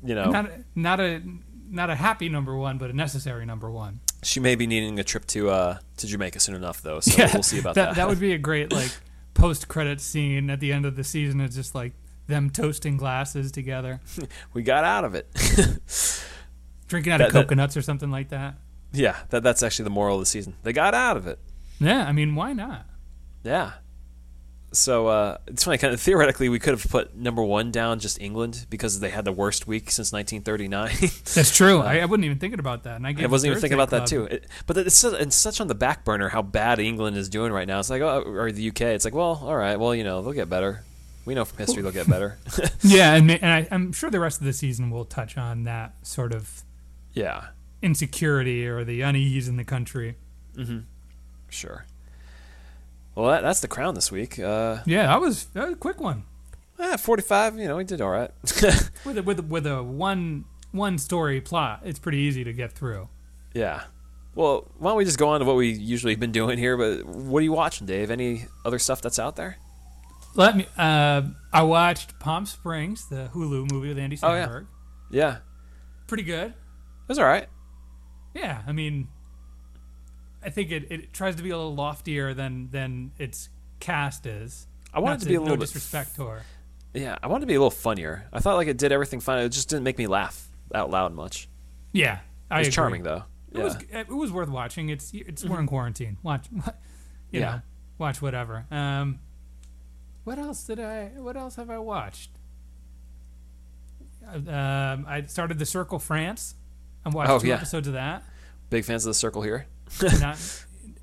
You 0.03 0.15
know, 0.15 0.31
not 0.31 0.45
a, 0.47 0.63
not 0.75 0.99
a 0.99 1.21
not 1.69 1.89
a 1.91 1.95
happy 1.95 2.27
number 2.27 2.55
one, 2.55 2.77
but 2.79 2.89
a 2.89 2.93
necessary 2.93 3.45
number 3.45 3.69
one. 3.69 3.99
she 4.23 4.39
may 4.39 4.55
be 4.55 4.65
needing 4.65 4.97
a 4.99 5.03
trip 5.03 5.25
to 5.27 5.49
uh, 5.51 5.77
to 5.97 6.07
Jamaica 6.07 6.39
soon 6.39 6.55
enough, 6.55 6.81
though. 6.81 6.99
So 7.01 7.23
we'll 7.33 7.43
see 7.43 7.59
about 7.59 7.75
that. 7.75 7.95
that. 7.95 8.07
would 8.09 8.19
be 8.19 8.33
a 8.33 8.37
great 8.39 8.71
like 8.73 8.91
post 9.35 9.67
credit 9.67 10.01
scene 10.01 10.49
at 10.49 10.59
the 10.59 10.73
end 10.73 10.85
of 10.87 10.95
the 10.95 11.03
season. 11.03 11.39
It's 11.39 11.55
just 11.55 11.75
like 11.75 11.93
them 12.25 12.49
toasting 12.49 12.97
glasses 12.97 13.51
together. 13.51 13.99
we 14.53 14.63
got 14.63 14.83
out 14.85 15.03
of 15.05 15.13
it. 15.13 15.27
Drinking 16.87 17.13
out 17.13 17.17
That- 17.19 17.27
of 17.27 17.33
that- 17.33 17.43
coconuts 17.43 17.77
or 17.77 17.81
something 17.83 18.09
like 18.11 18.29
that. 18.29 18.55
Yeah, 18.93 19.17
that 19.29 19.43
that's 19.43 19.61
actually 19.63 19.83
the 19.85 19.91
moral 19.91 20.15
of 20.15 20.21
the 20.21 20.25
season. 20.25 20.55
They 20.63 20.73
got 20.73 20.93
out 20.93 21.15
of 21.15 21.25
it. 21.27 21.37
Yeah, 21.79 22.05
I 22.05 22.11
mean, 22.11 22.35
why 22.35 22.51
not? 22.53 22.85
Yeah. 23.43 23.71
So 24.73 25.07
uh, 25.07 25.37
it's 25.47 25.65
funny. 25.65 25.77
Kind 25.77 25.93
of 25.93 25.99
theoretically, 25.99 26.47
we 26.47 26.59
could 26.59 26.71
have 26.71 26.89
put 26.89 27.15
number 27.15 27.43
one 27.43 27.71
down 27.71 27.99
just 27.99 28.21
England 28.21 28.65
because 28.69 29.01
they 29.01 29.09
had 29.09 29.25
the 29.25 29.31
worst 29.31 29.67
week 29.67 29.91
since 29.91 30.13
1939. 30.13 30.91
That's 31.35 31.55
true. 31.55 31.81
I, 31.81 31.99
I 31.99 32.05
wasn't 32.05 32.25
even 32.25 32.39
thinking 32.39 32.59
about 32.59 32.83
that. 32.83 32.95
And 32.95 33.05
I, 33.05 33.15
I 33.23 33.25
wasn't 33.27 33.51
even 33.51 33.61
thinking 33.61 33.77
about 33.77 33.89
that 33.89 34.07
too. 34.07 34.25
It, 34.25 34.47
but 34.67 34.77
it's, 34.77 35.03
it's 35.03 35.35
such 35.35 35.59
on 35.59 35.67
the 35.67 35.75
back 35.75 36.05
burner 36.05 36.29
how 36.29 36.41
bad 36.41 36.79
England 36.79 37.17
is 37.17 37.27
doing 37.27 37.51
right 37.51 37.67
now. 37.67 37.79
It's 37.79 37.89
like, 37.89 38.01
oh, 38.01 38.21
or 38.21 38.51
the 38.51 38.69
UK. 38.69 38.81
It's 38.81 39.03
like, 39.03 39.13
well, 39.13 39.41
all 39.43 39.57
right, 39.57 39.77
well, 39.77 39.93
you 39.93 40.05
know, 40.05 40.21
they'll 40.21 40.31
get 40.31 40.49
better. 40.49 40.83
We 41.25 41.35
know 41.35 41.45
from 41.45 41.57
history 41.59 41.83
they'll 41.83 41.91
get 41.91 42.09
better. 42.09 42.37
Yeah, 42.81 43.13
and, 43.13 43.29
and 43.29 43.45
I, 43.45 43.67
I'm 43.71 43.91
sure 43.91 44.09
the 44.09 44.19
rest 44.19 44.39
of 44.39 44.45
the 44.45 44.53
season 44.53 44.89
will 44.89 45.05
touch 45.05 45.37
on 45.37 45.65
that 45.65 45.95
sort 46.01 46.33
of 46.33 46.63
yeah, 47.13 47.47
insecurity 47.81 48.65
or 48.65 48.83
the 48.83 49.01
unease 49.01 49.47
in 49.47 49.57
the 49.57 49.63
country. 49.63 50.15
sure. 51.49 51.85
Well, 53.21 53.31
that, 53.31 53.41
that's 53.41 53.59
the 53.59 53.67
crown 53.67 53.93
this 53.95 54.11
week. 54.11 54.39
Uh, 54.39 54.79
Yeah, 54.85 55.07
that 55.07 55.21
was, 55.21 55.45
that 55.53 55.65
was 55.65 55.73
a 55.73 55.77
quick 55.77 55.99
one. 56.01 56.23
eh, 56.79 56.97
45. 56.97 57.57
You 57.59 57.67
know, 57.67 57.77
we 57.77 57.83
did 57.83 58.01
all 58.01 58.09
right. 58.09 58.31
With 59.05 59.17
a, 59.17 59.23
with 59.23 59.39
a, 59.39 59.43
with 59.43 59.67
a 59.67 59.81
one 59.83 60.45
one 60.71 60.97
story 60.97 61.41
plot, 61.41 61.81
it's 61.83 61.99
pretty 61.99 62.19
easy 62.19 62.43
to 62.45 62.53
get 62.53 62.71
through. 62.71 63.09
yeah. 63.53 63.83
Well, 64.33 64.71
why 64.79 64.91
don't 64.91 64.97
we 64.97 65.03
just 65.03 65.17
go 65.19 65.27
on 65.27 65.41
to 65.41 65.45
what 65.45 65.57
we 65.57 65.71
usually 65.71 66.15
been 66.15 66.31
doing 66.31 66.57
here? 66.57 66.77
But 66.77 67.05
what 67.05 67.39
are 67.39 67.43
you 67.43 67.51
watching, 67.51 67.85
Dave? 67.85 68.09
Any 68.09 68.45
other 68.63 68.79
stuff 68.79 69.01
that's 69.01 69.19
out 69.19 69.35
there? 69.35 69.57
Let 70.35 70.55
me. 70.55 70.65
Uh, 70.77 71.23
I 71.51 71.63
watched 71.63 72.17
Palm 72.19 72.45
Springs, 72.45 73.09
the 73.09 73.29
Hulu 73.33 73.69
movie 73.69 73.89
with 73.89 73.99
Andy 73.99 74.15
Samberg. 74.15 74.67
Oh, 74.67 74.67
yeah. 75.11 75.19
Yeah, 75.19 75.37
Pretty 76.07 76.23
good. 76.23 76.51
it 76.51 77.09
was 77.09 77.19
all 77.19 77.25
right. 77.25 77.47
Yeah, 78.33 78.61
I 78.65 78.71
mean, 78.71 79.09
I 80.43 80.49
think 80.49 80.71
it, 80.71 80.91
it 80.91 81.13
tries 81.13 81.35
to 81.35 81.43
be 81.43 81.49
a 81.51 81.57
little 81.57 81.75
loftier 81.75 82.33
than 82.33 82.69
than 82.71 83.11
its 83.19 83.49
cast 83.79 84.25
is. 84.25 84.67
I 84.93 84.99
wanted 84.99 85.13
Not 85.15 85.19
to 85.21 85.25
be 85.27 85.35
a 85.35 85.37
no 85.37 85.43
little 85.43 85.57
bit 85.57 85.65
disrespect 85.67 86.15
to 86.15 86.25
her. 86.27 86.43
Yeah, 86.93 87.17
I 87.23 87.27
wanted 87.27 87.41
to 87.41 87.47
be 87.47 87.53
a 87.55 87.59
little 87.59 87.71
funnier. 87.71 88.27
I 88.33 88.39
thought 88.39 88.55
like 88.57 88.67
it 88.67 88.77
did 88.77 88.91
everything 88.91 89.19
fine. 89.21 89.39
It 89.39 89.49
just 89.49 89.69
didn't 89.69 89.83
make 89.83 89.97
me 89.97 90.07
laugh 90.07 90.47
out 90.73 90.89
loud 90.89 91.13
much. 91.13 91.47
Yeah, 91.93 92.19
I 92.49 92.55
It 92.55 92.59
was 92.59 92.67
agree. 92.67 92.73
charming 92.75 93.03
though. 93.03 93.23
It 93.51 93.57
Yeah. 93.57 93.63
was 93.63 93.75
it 93.91 94.07
was 94.09 94.31
worth 94.31 94.49
watching. 94.49 94.89
It's 94.89 95.11
it's 95.13 95.45
we're 95.45 95.59
in 95.59 95.67
quarantine. 95.67 96.17
Watch, 96.23 96.47
you 96.51 96.61
Yeah. 97.31 97.39
know, 97.39 97.61
watch 97.97 98.21
whatever. 98.21 98.65
Um, 98.71 99.19
what 100.23 100.37
else 100.39 100.63
did 100.65 100.79
I? 100.79 101.07
What 101.17 101.37
else 101.37 101.55
have 101.55 101.69
I 101.69 101.77
watched? 101.77 102.31
Um, 104.33 105.05
I 105.07 105.23
started 105.27 105.59
the 105.59 105.65
Circle 105.65 105.99
France. 105.99 106.55
I 107.05 107.09
watched 107.09 107.29
Oh, 107.29 107.39
two 107.39 107.47
yeah. 107.47 107.55
episodes 107.55 107.87
of 107.87 107.93
that. 107.93 108.23
Big 108.69 108.85
fans 108.85 109.05
of 109.05 109.09
the 109.09 109.13
circle 109.15 109.41
here. 109.41 109.65
Not, 110.21 110.37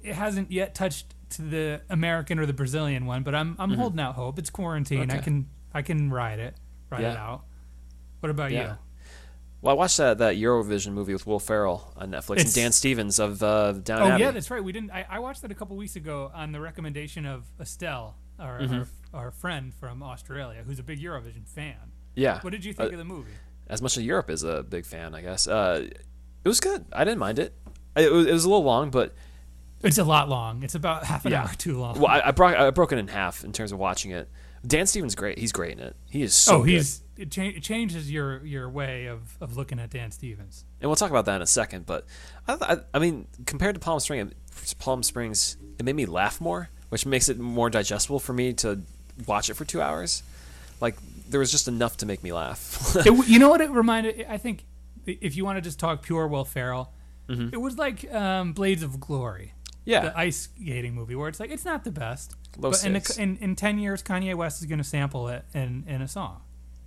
it 0.03 0.14
hasn't 0.14 0.51
yet 0.53 0.74
touched 0.74 1.14
to 1.30 1.43
the 1.43 1.82
American 1.91 2.39
or 2.39 2.47
the 2.47 2.53
Brazilian 2.53 3.07
one, 3.07 3.22
but 3.22 3.34
I'm 3.34 3.55
I'm 3.59 3.72
holding 3.74 4.01
out 4.01 4.14
hope. 4.14 4.39
It's 4.39 4.51
quarantine. 4.51 5.11
I 5.11 5.14
Mm-hmm. 5.16 5.24
Can 5.24 5.47
I 5.74 5.82
can 5.82 6.11
ride 6.11 6.39
it, 6.39 6.57
ride 6.91 7.03
it 7.03 7.16
out. 7.16 7.45
What 8.20 8.30
about 8.30 8.51
Yeah. 8.51 8.62
you? 8.72 8.78
Well, 9.61 9.72
I 9.74 9.76
watched 9.76 9.97
that 9.99 10.18
that 10.18 10.36
Eurovision 10.36 10.93
movie 10.93 11.12
with 11.12 11.26
Will 11.26 11.41
Ferrell 11.41 11.93
on 11.97 12.11
Netflix 12.11 12.36
It's- 12.39 12.45
and 12.47 12.55
Dan 12.55 12.72
Stevens 12.72 13.18
of 13.18 13.43
uh, 13.43 13.72
Down 13.72 14.03
Oh 14.03 14.07
Abbey. 14.12 14.22
yeah, 14.22 14.30
that's 14.30 14.51
right. 14.51 14.62
We 14.62 14.72
didn't. 14.72 14.91
I, 14.93 15.05
I 15.11 15.18
watched 15.18 15.43
that 15.43 15.51
a 15.51 15.55
couple 15.55 15.76
weeks 15.76 15.97
ago 15.97 16.30
on 16.32 16.53
the 16.53 16.61
recommendation 16.61 17.26
of 17.26 17.45
Estelle, 17.61 18.16
our, 18.39 18.61
Mm-hmm. 18.61 18.74
our 18.74 18.86
our 19.24 19.30
friend 19.30 19.74
from 19.74 20.03
Australia, 20.03 20.62
who's 20.64 20.78
a 20.78 20.82
big 20.82 21.01
Eurovision 21.01 21.47
fan. 21.49 21.76
yeah. 22.14 22.41
What 22.41 22.51
did 22.51 22.64
you 22.64 22.72
think 22.72 22.91
Uh, 22.91 22.93
of 22.93 22.99
the 22.99 23.05
movie? 23.05 23.32
as 23.68 23.82
much 23.82 23.97
as 23.99 24.05
Europe 24.05 24.30
is 24.30 24.45
a 24.45 24.62
big 24.62 24.86
fan, 24.86 25.14
I 25.14 25.20
guess. 25.22 25.47
Uh, 25.49 25.89
it 26.45 26.49
was 26.49 26.61
good. 26.61 26.84
I 26.93 27.05
didn't 27.05 27.18
mind 27.18 27.39
it. 27.39 27.53
It 27.97 28.12
was, 28.12 28.26
it 28.26 28.32
was 28.32 28.45
a 28.45 28.49
little 28.49 28.64
long, 28.64 28.91
but 28.91 29.14
It's 29.82 29.99
a 29.99 30.05
lot 30.05 30.28
long. 30.28 30.62
It's 30.62 30.74
about 30.74 31.05
half 31.05 31.24
an 31.24 31.32
yeah. 31.32 31.43
hour 31.43 31.53
too 31.57 31.78
long. 31.78 31.99
Well, 31.99 32.09
I, 32.09 32.28
I 32.28 32.30
broke 32.30 32.57
I 32.57 32.70
broke 32.70 32.93
it 32.93 32.99
in 32.99 33.09
half 33.09 33.45
in 33.45 33.53
terms 33.53 33.72
of 33.72 33.78
watching 33.78 34.11
it. 34.11 34.28
Dan 34.66 34.86
Stevens 34.86 35.14
great. 35.14 35.39
He's 35.39 35.53
great 35.53 35.72
in 35.72 35.80
it. 35.80 35.97
He 36.11 36.22
is 36.22 36.34
so 36.34 36.57
oh, 36.57 36.59
good. 36.61 36.70
he's 36.70 37.03
it, 37.16 37.30
cha- 37.30 37.43
it 37.43 37.62
changes 37.62 38.11
your 38.11 38.45
your 38.45 38.68
way 38.68 39.07
of, 39.07 39.36
of 39.41 39.57
looking 39.57 39.78
at 39.78 39.91
Dan 39.91 40.11
Stevens. 40.11 40.64
and 40.80 40.89
we'll 40.89 40.97
talk 40.97 41.11
about 41.11 41.24
that 41.26 41.36
in 41.36 41.43
a 41.43 41.47
second. 41.47 41.86
But 41.86 42.07
I, 42.47 42.57
I, 42.61 42.76
I 42.95 42.99
mean, 42.99 43.26
compared 43.47 43.74
to 43.74 43.80
Palm 43.80 44.01
Springs, 44.01 44.32
Palm 44.78 45.03
Springs, 45.03 45.57
it 45.78 45.84
made 45.84 45.97
me 45.97 46.07
laugh 46.07 46.41
more, 46.41 46.70
which 46.89 47.07
makes 47.07 47.28
it 47.28 47.39
more 47.39 47.70
digestible 47.70 48.20
for 48.20 48.32
me 48.32 48.53
to 48.55 48.80
watch 49.26 49.51
it 49.51 49.55
for 49.55 49.64
two 49.64 49.80
hours. 49.82 50.22
Like 50.80 50.97
there 51.28 51.41
was 51.41 51.51
just 51.51 51.68
enough 51.68 51.97
to 51.99 52.07
make 52.07 52.22
me 52.22 52.32
laugh. 52.32 52.97
it, 53.07 53.28
you 53.28 53.39
know 53.39 53.49
what 53.49 53.61
it 53.61 53.70
reminded? 53.70 54.26
I 54.28 54.39
think 54.39 54.64
if 55.07 55.36
you 55.36 55.45
want 55.45 55.57
to 55.57 55.61
just 55.61 55.78
talk 55.78 56.03
pure 56.03 56.26
Will 56.28 56.45
Ferrell, 56.45 56.93
it 57.29 57.61
was 57.61 57.76
like 57.79 58.12
um, 58.12 58.53
Blades 58.53 58.83
of 58.83 58.99
Glory. 59.01 59.53
Mm-hmm. 59.55 59.91
yeah, 59.91 60.01
the 60.01 60.18
ice 60.18 60.49
skating 60.55 60.95
movie 60.95 61.14
where 61.14 61.29
it's 61.29 61.41
like 61.41 61.51
it's 61.51 61.64
not 61.64 61.85
the 61.85 61.91
best. 61.91 62.35
Low 62.59 62.70
but 62.70 62.85
in, 62.85 62.93
the, 62.95 63.16
in 63.18 63.37
in 63.39 63.57
ten 63.57 63.79
years, 63.79 64.03
Kanye 64.03 64.35
West 64.35 64.61
is 64.61 64.66
going 64.66 64.79
to 64.79 64.85
sample 64.85 65.29
it 65.29 65.45
in 65.55 65.85
in 65.87 66.03
a 66.03 66.09
song. 66.09 66.43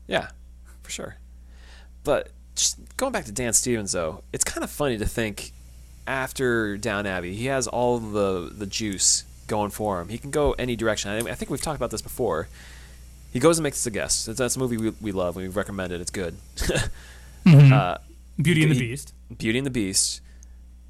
yeah, 0.08 0.30
for 0.84 0.90
sure. 0.92 1.16
But 2.04 2.30
just 2.56 2.80
going 2.98 3.12
back 3.14 3.26
to 3.26 3.32
Dan 3.32 3.54
Stevens, 3.54 3.92
though, 3.92 4.24
it's 4.34 4.44
kind 4.44 4.64
of 4.64 4.70
funny 4.70 4.98
to 4.98 5.06
think 5.06 5.52
after 6.08 6.78
Downton 6.78 7.12
Abbey, 7.12 7.34
he 7.36 7.46
has 7.46 7.68
all 7.68 7.98
the 8.00 8.52
the 8.56 8.66
juice 8.66 9.24
going 9.48 9.70
for 9.70 10.02
him. 10.02 10.10
He 10.10 10.18
can 10.18 10.32
go 10.32 10.54
any 10.54 10.76
direction. 10.76 11.12
I, 11.12 11.18
I 11.32 11.36
think 11.36 11.50
we've 11.52 11.62
talked 11.62 11.78
about 11.78 11.92
this 11.92 12.02
before. 12.02 12.48
He 13.34 13.40
goes 13.40 13.58
and 13.58 13.64
makes 13.64 13.84
the 13.84 13.92
guest. 13.92 14.26
That's, 14.26 14.40
that's 14.40 14.56
a 14.58 14.60
movie 14.60 14.78
we, 14.78 14.90
we 15.02 15.12
love. 15.12 15.36
We 15.38 15.48
recommend 15.48 15.94
it. 15.94 16.02
It's 16.02 16.12
good. 16.12 16.36
uh, 17.46 17.98
Beauty 18.42 18.64
and 18.64 18.72
the 18.72 18.76
He- 18.76 18.88
Beast. 18.88 19.14
Beauty 19.38 19.58
and 19.60 19.66
the 19.66 19.72
Beast. 19.72 20.22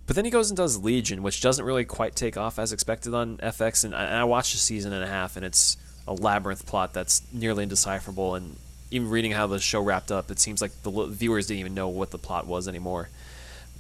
But 0.08 0.16
then 0.16 0.26
he 0.26 0.32
goes 0.32 0.50
and 0.50 0.58
does 0.58 0.78
Legion, 0.78 1.24
which 1.24 1.42
doesn't 1.42 1.64
really 1.64 1.86
quite 1.86 2.16
take 2.16 2.36
off 2.36 2.60
as 2.60 2.74
expected 2.74 3.14
on 3.14 3.38
FX. 3.38 3.86
And 3.86 3.96
I, 3.96 4.06
and 4.06 4.16
I 4.16 4.24
watched 4.24 4.54
a 4.56 4.58
season 4.58 4.94
and 4.94 5.04
a 5.04 5.08
half, 5.08 5.38
and 5.38 5.46
it's 5.46 5.78
a 6.08 6.14
labyrinth 6.14 6.66
plot 6.66 6.94
that's 6.94 7.22
nearly 7.32 7.64
indecipherable. 7.64 8.36
And 8.36 8.58
even 8.90 9.10
reading 9.10 9.32
how 9.32 9.48
the 9.48 9.60
show 9.60 9.82
wrapped 9.82 10.12
up, 10.12 10.32
it 10.32 10.40
seems 10.40 10.62
like 10.62 10.72
the 10.84 10.92
viewers 11.08 11.48
didn't 11.48 11.62
even 11.62 11.74
know 11.74 11.88
what 11.88 12.12
the 12.12 12.18
plot 12.18 12.46
was 12.48 12.68
anymore. 12.68 13.10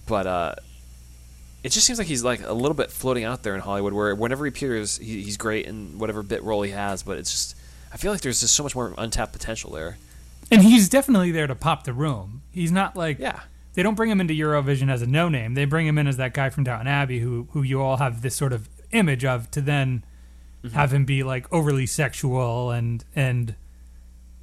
But 0.07 0.27
uh, 0.27 0.55
it 1.63 1.69
just 1.69 1.85
seems 1.85 1.99
like 1.99 2.07
he's 2.07 2.23
like 2.23 2.41
a 2.45 2.53
little 2.53 2.75
bit 2.75 2.91
floating 2.91 3.23
out 3.23 3.43
there 3.43 3.55
in 3.55 3.61
Hollywood, 3.61 3.93
where 3.93 4.15
whenever 4.15 4.45
he 4.45 4.49
appears, 4.49 4.97
he, 4.97 5.21
he's 5.23 5.37
great 5.37 5.65
in 5.65 5.99
whatever 5.99 6.23
bit 6.23 6.43
role 6.43 6.61
he 6.61 6.71
has. 6.71 7.03
But 7.03 7.17
it's 7.17 7.31
just, 7.31 7.57
I 7.93 7.97
feel 7.97 8.11
like 8.11 8.21
there's 8.21 8.39
just 8.39 8.55
so 8.55 8.63
much 8.63 8.75
more 8.75 8.93
untapped 8.97 9.33
potential 9.33 9.71
there. 9.71 9.97
And 10.49 10.61
he's 10.63 10.89
definitely 10.89 11.31
there 11.31 11.47
to 11.47 11.55
pop 11.55 11.85
the 11.85 11.93
room. 11.93 12.41
He's 12.51 12.71
not 12.71 12.95
like 12.95 13.19
Yeah. 13.19 13.39
They 13.73 13.83
don't 13.83 13.95
bring 13.95 14.09
him 14.11 14.19
into 14.21 14.33
Eurovision 14.33 14.89
as 14.91 15.01
a 15.01 15.07
no 15.07 15.29
name. 15.29 15.53
They 15.53 15.65
bring 15.65 15.87
him 15.87 15.97
in 15.97 16.07
as 16.07 16.17
that 16.17 16.33
guy 16.33 16.49
from 16.49 16.63
Downton 16.63 16.87
Abbey 16.87 17.19
who 17.19 17.47
who 17.51 17.61
you 17.63 17.81
all 17.81 17.97
have 17.97 18.21
this 18.21 18.35
sort 18.35 18.53
of 18.53 18.69
image 18.91 19.25
of 19.25 19.49
to 19.51 19.61
then 19.61 20.03
Mm-hmm. 20.63 20.75
have 20.75 20.93
him 20.93 21.05
be 21.05 21.23
like 21.23 21.51
overly 21.51 21.87
sexual 21.87 22.69
and 22.69 23.03
and 23.15 23.55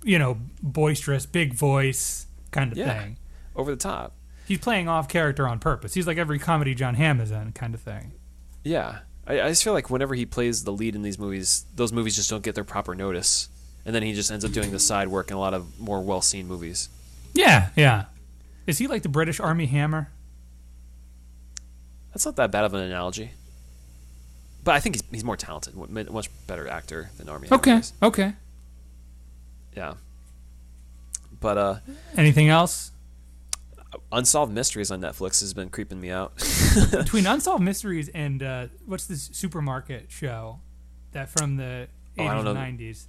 you 0.02 0.18
know 0.18 0.38
boisterous, 0.60 1.26
big 1.26 1.54
voice 1.54 2.26
kind 2.50 2.72
of 2.72 2.78
Yeah. 2.78 2.98
thing. 3.02 3.18
Over 3.54 3.70
the 3.70 3.76
top. 3.76 4.14
He's 4.44 4.58
playing 4.58 4.88
off 4.88 5.06
character 5.08 5.46
on 5.46 5.60
purpose. 5.60 5.94
He's 5.94 6.08
like 6.08 6.18
every 6.18 6.40
comedy 6.40 6.74
John 6.74 6.96
Hamm 6.96 7.20
is 7.20 7.30
in 7.30 7.52
kind 7.52 7.72
of 7.72 7.80
thing. 7.80 8.12
Yeah, 8.64 8.98
I, 9.28 9.42
I 9.42 9.48
just 9.50 9.62
feel 9.62 9.72
like 9.74 9.90
whenever 9.90 10.16
he 10.16 10.26
plays 10.26 10.64
the 10.64 10.72
lead 10.72 10.96
in 10.96 11.02
these 11.02 11.20
movies, 11.20 11.64
those 11.76 11.92
movies 11.92 12.16
just 12.16 12.30
don't 12.30 12.42
get 12.42 12.56
their 12.56 12.64
proper 12.64 12.96
notice, 12.96 13.48
and 13.86 13.94
then 13.94 14.02
he 14.02 14.12
just 14.12 14.32
ends 14.32 14.44
up 14.44 14.50
doing 14.50 14.72
the 14.72 14.80
side 14.80 15.06
work 15.06 15.30
in 15.30 15.36
a 15.36 15.40
lot 15.40 15.54
of 15.54 15.78
more 15.78 16.00
well-seen 16.02 16.48
movies. 16.48 16.88
Yeah, 17.32 17.68
yeah. 17.76 18.06
Is 18.68 18.78
he 18.78 18.86
like 18.86 19.02
the 19.02 19.08
British 19.08 19.40
Armie 19.40 19.66
Hammer? 19.66 20.10
That's 22.12 22.24
not 22.24 22.36
that 22.36 22.50
bad 22.52 22.64
of 22.64 22.74
an 22.74 22.80
analogy, 22.80 23.30
but 24.64 24.74
I 24.74 24.80
think 24.80 24.94
he's 24.96 25.02
he's 25.10 25.24
more 25.24 25.36
talented, 25.36 25.74
mu- 25.74 25.86
much 26.10 26.28
better 26.46 26.68
actor 26.68 27.10
than 27.16 27.28
Armie. 27.28 27.48
Hammer 27.48 27.58
Okay, 27.60 27.76
is. 27.78 27.92
okay. 28.02 28.32
yeah. 29.76 29.94
But 31.40 31.58
uh, 31.58 31.76
Anything 32.16 32.48
else? 32.48 32.90
Unsolved 34.12 34.52
Mysteries 34.52 34.90
on 34.90 35.00
Netflix 35.00 35.40
has 35.40 35.54
been 35.54 35.70
creeping 35.70 36.00
me 36.00 36.10
out. 36.10 36.32
Between 36.90 37.26
Unsolved 37.26 37.62
Mysteries 37.62 38.08
and 38.10 38.42
uh, 38.42 38.66
what's 38.84 39.06
this 39.06 39.30
supermarket 39.32 40.06
show 40.10 40.60
that 41.12 41.28
from 41.30 41.56
the 41.56 41.88
Oh, 42.18 42.24
I 42.24 42.26
80s 42.26 42.34
don't 42.34 42.44
know. 42.54 42.60
and 42.60 42.78
90s? 42.80 43.04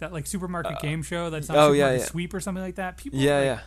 That 0.00 0.12
like 0.12 0.26
supermarket 0.26 0.80
game 0.80 1.02
show 1.02 1.30
that's 1.30 1.48
on 1.48 1.56
oh, 1.56 1.72
yeah, 1.72 1.92
yeah. 1.92 1.98
Sweep 2.04 2.34
or 2.34 2.40
something 2.40 2.62
like 2.62 2.74
that. 2.76 2.96
People, 2.96 3.18
yeah, 3.20 3.36
like, 3.36 3.44
yeah. 3.44 3.60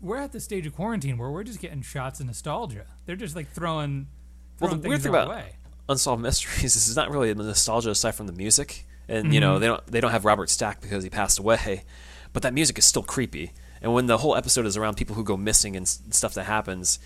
We're 0.00 0.18
at 0.18 0.32
the 0.32 0.40
stage 0.40 0.66
of 0.66 0.74
quarantine 0.74 1.18
where 1.18 1.30
we're 1.30 1.42
just 1.44 1.60
getting 1.60 1.82
shots 1.82 2.20
of 2.20 2.26
nostalgia. 2.26 2.86
They're 3.06 3.16
just 3.16 3.34
like 3.34 3.48
throwing, 3.50 4.06
throwing 4.58 4.72
Well, 4.74 4.80
the 4.80 4.88
weird 4.88 5.02
thing 5.02 5.10
about- 5.10 5.28
way. 5.28 5.54
Unsolved 5.90 6.22
Mysteries 6.22 6.62
This 6.62 6.76
is 6.84 6.88
it's 6.88 6.96
not 6.96 7.10
really 7.10 7.32
the 7.32 7.42
nostalgia 7.42 7.90
aside 7.90 8.14
from 8.14 8.26
the 8.26 8.32
music, 8.34 8.84
and 9.08 9.32
you 9.32 9.40
know 9.40 9.58
they 9.58 9.66
don't 9.66 9.86
they 9.86 10.00
don't 10.02 10.10
have 10.10 10.26
Robert 10.26 10.50
Stack 10.50 10.82
because 10.82 11.02
he 11.02 11.08
passed 11.08 11.38
away, 11.38 11.84
but 12.34 12.42
that 12.42 12.52
music 12.52 12.76
is 12.78 12.84
still 12.84 13.02
creepy. 13.02 13.52
And 13.80 13.94
when 13.94 14.04
the 14.06 14.18
whole 14.18 14.36
episode 14.36 14.66
is 14.66 14.76
around 14.76 14.96
people 14.98 15.14
who 15.16 15.24
go 15.24 15.36
missing 15.38 15.76
and 15.76 15.88
stuff 15.88 16.34
that 16.34 16.44
happens, 16.44 16.98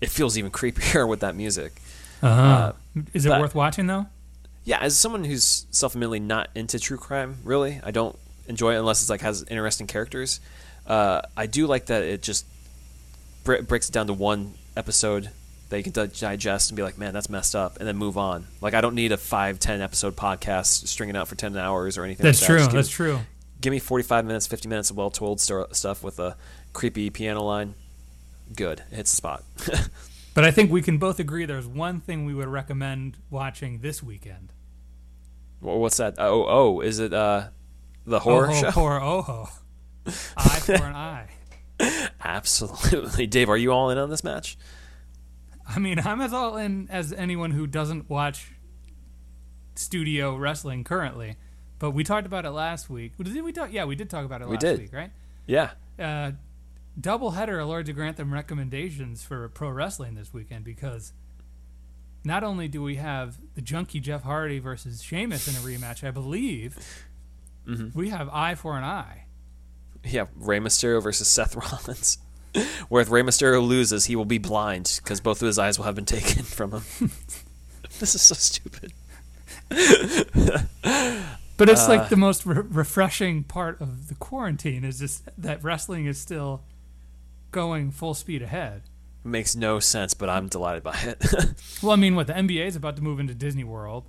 it 0.00 0.08
feels 0.10 0.38
even 0.38 0.50
creepier 0.52 1.08
with 1.08 1.18
that 1.20 1.34
music. 1.34 1.80
Uh-huh. 2.22 2.72
Is 3.12 3.26
it 3.26 3.30
but- 3.30 3.40
worth 3.40 3.54
watching 3.56 3.88
though? 3.88 4.06
Yeah, 4.64 4.78
as 4.80 4.96
someone 4.96 5.24
who's 5.24 5.66
self-admittedly 5.70 6.20
not 6.20 6.48
into 6.54 6.78
true 6.78 6.98
crime, 6.98 7.38
really, 7.42 7.80
I 7.82 7.90
don't 7.90 8.16
enjoy 8.46 8.74
it 8.74 8.78
unless 8.78 9.00
it's 9.00 9.08
like 9.10 9.22
has 9.22 9.42
interesting 9.50 9.86
characters. 9.86 10.38
Uh, 10.88 11.22
I 11.36 11.46
do 11.46 11.66
like 11.68 11.86
that 11.86 12.02
it 12.02 12.22
just 12.22 12.44
br- 13.44 13.62
breaks 13.62 13.88
it 13.88 13.92
down 13.92 14.06
to 14.08 14.12
one 14.14 14.54
episode 14.76 15.30
that 15.68 15.76
you 15.76 15.82
can 15.84 15.92
di- 15.92 16.06
digest 16.06 16.70
and 16.70 16.76
be 16.76 16.82
like, 16.82 16.96
man, 16.98 17.12
that's 17.12 17.28
messed 17.28 17.54
up, 17.54 17.76
and 17.78 17.86
then 17.86 17.96
move 17.96 18.16
on. 18.16 18.46
Like 18.60 18.74
I 18.74 18.80
don't 18.80 18.94
need 18.94 19.12
a 19.12 19.16
five, 19.18 19.60
ten 19.60 19.80
episode 19.82 20.16
podcast 20.16 20.86
stringing 20.88 21.14
out 21.14 21.28
for 21.28 21.34
ten 21.36 21.56
hours 21.56 21.98
or 21.98 22.04
anything. 22.04 22.24
That's 22.24 22.40
like 22.40 22.48
that. 22.48 22.54
true. 22.56 22.64
Give- 22.66 22.72
That's 22.72 22.88
true. 22.88 23.20
Give 23.60 23.70
me 23.70 23.78
forty 23.78 24.02
five 24.04 24.24
minutes, 24.24 24.46
fifty 24.46 24.68
minutes 24.68 24.90
of 24.90 24.96
well 24.96 25.10
told 25.10 25.40
sto- 25.40 25.66
stuff 25.72 26.02
with 26.02 26.18
a 26.18 26.36
creepy 26.72 27.10
piano 27.10 27.42
line. 27.42 27.74
Good, 28.56 28.82
it 28.90 28.96
hits 28.96 29.10
the 29.12 29.16
spot. 29.16 29.44
But 30.34 30.44
I 30.44 30.52
think 30.52 30.70
we 30.70 30.82
can 30.82 30.98
both 30.98 31.18
agree 31.18 31.46
there's 31.46 31.66
one 31.66 32.00
thing 32.00 32.24
we 32.24 32.32
would 32.32 32.46
recommend 32.46 33.16
watching 33.28 33.80
this 33.80 34.04
weekend. 34.04 34.52
Wha- 35.60 35.74
What's 35.78 35.96
that? 35.96 36.14
Oh, 36.18 36.46
oh, 36.46 36.80
is 36.80 37.00
it 37.00 37.12
uh, 37.12 37.48
the 38.06 38.20
horror 38.20 38.48
Oho, 38.50 38.60
show? 38.60 38.70
Poor 38.70 39.00
Oho. 39.00 39.48
Eye 40.36 40.60
for 40.60 40.72
an 40.74 40.94
eye. 40.94 41.28
Absolutely, 42.24 43.26
Dave. 43.26 43.48
Are 43.48 43.56
you 43.56 43.72
all 43.72 43.90
in 43.90 43.98
on 43.98 44.10
this 44.10 44.24
match? 44.24 44.58
I 45.68 45.78
mean, 45.78 45.98
I'm 46.00 46.20
as 46.20 46.32
all 46.32 46.56
in 46.56 46.88
as 46.90 47.12
anyone 47.12 47.50
who 47.52 47.66
doesn't 47.66 48.08
watch 48.10 48.52
studio 49.74 50.36
wrestling 50.36 50.84
currently. 50.84 51.36
But 51.78 51.92
we 51.92 52.02
talked 52.02 52.26
about 52.26 52.44
it 52.44 52.50
last 52.50 52.90
week. 52.90 53.12
Did 53.22 53.40
we 53.44 53.52
talk? 53.52 53.72
Yeah, 53.72 53.84
we 53.84 53.94
did 53.94 54.10
talk 54.10 54.24
about 54.24 54.42
it 54.42 54.48
We 54.48 54.54
last 54.54 54.62
did. 54.62 54.78
week, 54.80 54.92
right? 54.92 55.12
Yeah. 55.46 55.70
Uh, 55.98 56.32
double 57.00 57.30
header 57.32 57.64
Lord 57.64 57.86
to 57.86 57.92
Grantham 57.92 58.32
recommendations 58.34 59.22
for 59.22 59.48
pro 59.50 59.70
wrestling 59.70 60.16
this 60.16 60.32
weekend 60.34 60.64
because 60.64 61.12
not 62.24 62.42
only 62.42 62.66
do 62.66 62.82
we 62.82 62.96
have 62.96 63.38
the 63.54 63.60
junkie 63.62 64.00
Jeff 64.00 64.24
Hardy 64.24 64.58
versus 64.58 65.02
Sheamus 65.02 65.46
in 65.46 65.54
a 65.54 65.58
rematch, 65.58 66.06
I 66.06 66.10
believe 66.10 67.04
Mm-hmm. 67.68 67.96
we 67.98 68.08
have 68.08 68.30
eye 68.30 68.54
for 68.54 68.78
an 68.78 68.84
eye. 68.84 69.24
Yeah, 70.04 70.26
Rey 70.36 70.58
Mysterio 70.60 71.02
versus 71.02 71.28
Seth 71.28 71.54
Rollins. 71.72 72.18
Where 72.88 73.02
if 73.02 73.10
Rey 73.10 73.22
Mysterio 73.22 73.66
loses, 73.66 74.06
he 74.06 74.16
will 74.16 74.24
be 74.24 74.38
blind 74.38 75.00
because 75.02 75.20
both 75.20 75.42
of 75.42 75.46
his 75.46 75.58
eyes 75.58 75.76
will 75.78 75.84
have 75.84 75.94
been 75.94 76.04
taken 76.06 76.42
from 76.44 76.72
him. 76.72 76.82
this 78.00 78.14
is 78.14 78.22
so 78.22 78.34
stupid. 78.34 78.92
But 81.56 81.68
it's 81.68 81.86
Uh, 81.86 81.88
like 81.88 82.08
the 82.08 82.16
most 82.16 82.46
re- 82.46 82.62
refreshing 82.68 83.42
part 83.42 83.80
of 83.80 84.08
the 84.08 84.14
quarantine 84.14 84.84
is 84.84 84.98
just 85.00 85.28
that 85.36 85.62
wrestling 85.64 86.06
is 86.06 86.18
still 86.20 86.62
going 87.50 87.90
full 87.90 88.14
speed 88.14 88.42
ahead. 88.42 88.82
Makes 89.24 89.56
no 89.56 89.80
sense, 89.80 90.14
but 90.14 90.28
I'm 90.30 90.46
delighted 90.48 90.84
by 90.84 90.96
it. 91.02 91.22
Well, 91.82 91.92
I 91.92 91.96
mean, 91.96 92.14
what 92.14 92.28
the 92.28 92.32
NBA 92.34 92.64
is 92.66 92.76
about 92.76 92.94
to 92.96 93.02
move 93.02 93.18
into 93.18 93.34
Disney 93.34 93.64
World, 93.64 94.04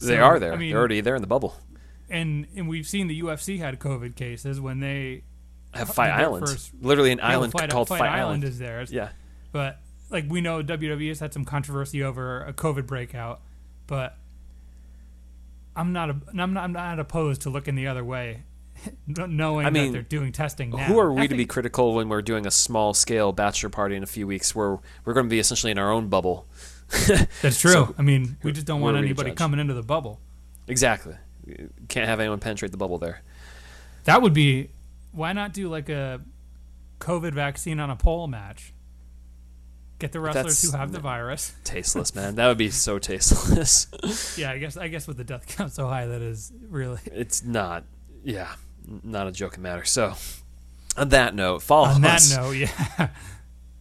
they 0.00 0.16
So, 0.16 0.22
are 0.22 0.38
there. 0.38 0.52
I 0.52 0.56
mean- 0.56 0.70
They're 0.70 0.78
already 0.78 1.00
there 1.00 1.16
in 1.16 1.22
the 1.22 1.26
bubble. 1.28 1.56
And 2.14 2.46
and 2.56 2.68
we've 2.68 2.86
seen 2.86 3.08
the 3.08 3.20
UFC 3.22 3.58
had 3.58 3.78
COVID 3.78 4.14
cases 4.16 4.60
when 4.60 4.80
they 4.80 5.24
Have 5.74 5.90
Fight 5.90 6.10
Island. 6.10 6.46
first- 6.48 6.72
Literally 6.80 7.12
an 7.12 7.20
island 7.22 7.52
Fight, 7.52 7.70
called 7.70 7.88
Fight, 7.88 7.98
Fight, 7.98 8.08
Island, 8.08 8.20
Island. 8.20 8.44
is 8.44 8.58
theirs. 8.58 8.92
Yeah. 8.92 9.08
But 9.52 9.80
like 10.10 10.24
we 10.28 10.40
know, 10.40 10.62
WWE 10.62 11.08
has 11.08 11.20
had 11.20 11.32
some 11.32 11.44
controversy 11.44 12.02
over 12.02 12.42
a 12.44 12.52
COVID 12.52 12.86
breakout, 12.86 13.40
but 13.86 14.16
I'm 15.76 15.92
not 15.92 16.10
a, 16.10 16.16
I'm 16.38 16.52
not 16.52 16.64
I'm 16.64 16.72
not 16.72 16.98
opposed 17.00 17.42
to 17.42 17.50
looking 17.50 17.74
the 17.74 17.88
other 17.88 18.04
way, 18.04 18.44
knowing 19.06 19.66
I 19.66 19.70
mean, 19.70 19.86
that 19.86 19.92
they're 19.92 20.02
doing 20.02 20.30
testing 20.32 20.70
now. 20.70 20.84
Who 20.84 20.98
are 21.00 21.12
we 21.12 21.22
I 21.22 21.26
to 21.26 21.36
be 21.36 21.46
critical 21.46 21.94
when 21.94 22.08
we're 22.08 22.22
doing 22.22 22.46
a 22.46 22.50
small 22.50 22.94
scale 22.94 23.32
bachelor 23.32 23.70
party 23.70 23.96
in 23.96 24.02
a 24.02 24.06
few 24.06 24.26
weeks 24.26 24.54
where 24.54 24.78
we're 25.04 25.14
going 25.14 25.26
to 25.26 25.30
be 25.30 25.38
essentially 25.40 25.72
in 25.72 25.78
our 25.78 25.90
own 25.90 26.08
bubble? 26.08 26.46
That's 27.42 27.60
true. 27.60 27.72
So, 27.72 27.94
I 27.98 28.02
mean, 28.02 28.36
we 28.42 28.52
just 28.52 28.66
don't 28.66 28.80
want 28.80 28.96
are 28.96 29.00
we 29.00 29.06
to 29.08 29.08
anybody 29.08 29.32
coming 29.32 29.58
into 29.58 29.74
the 29.74 29.82
bubble. 29.82 30.20
Exactly. 30.68 31.14
Can't 31.88 32.08
have 32.08 32.20
anyone 32.20 32.40
penetrate 32.40 32.70
the 32.72 32.76
bubble 32.78 32.98
there. 32.98 33.22
That 34.04 34.22
would 34.22 34.34
be. 34.34 34.70
Why 35.12 35.32
not 35.32 35.52
do 35.52 35.68
like 35.68 35.88
a 35.88 36.20
COVID 37.00 37.32
vaccine 37.34 37.80
on 37.80 37.90
a 37.90 37.96
pole 37.96 38.26
match? 38.26 38.72
Get 40.00 40.12
the 40.12 40.20
wrestlers 40.20 40.44
That's- 40.60 40.72
who 40.72 40.76
have 40.76 40.92
the 40.92 40.98
virus. 41.00 41.54
Tasteless, 41.64 42.14
man. 42.14 42.34
That 42.34 42.48
would 42.48 42.58
be 42.58 42.70
so 42.70 42.98
tasteless. 43.00 43.86
Yeah, 44.36 44.50
I 44.50 44.58
guess 44.58 44.76
I 44.76 44.88
guess 44.88 45.06
with 45.06 45.16
the 45.16 45.24
death 45.24 45.46
count 45.46 45.72
so 45.72 45.86
high, 45.86 46.06
that 46.06 46.20
is 46.20 46.52
really. 46.68 46.98
it's 47.06 47.44
not, 47.44 47.84
yeah, 48.24 48.54
not 49.04 49.28
a 49.28 49.32
joking 49.32 49.62
matter. 49.62 49.84
So, 49.84 50.14
on 50.96 51.10
that 51.10 51.34
note, 51.34 51.62
follow 51.62 51.88
On 51.88 52.00
that 52.02 52.22
note, 52.36 52.52
yeah. 52.52 53.08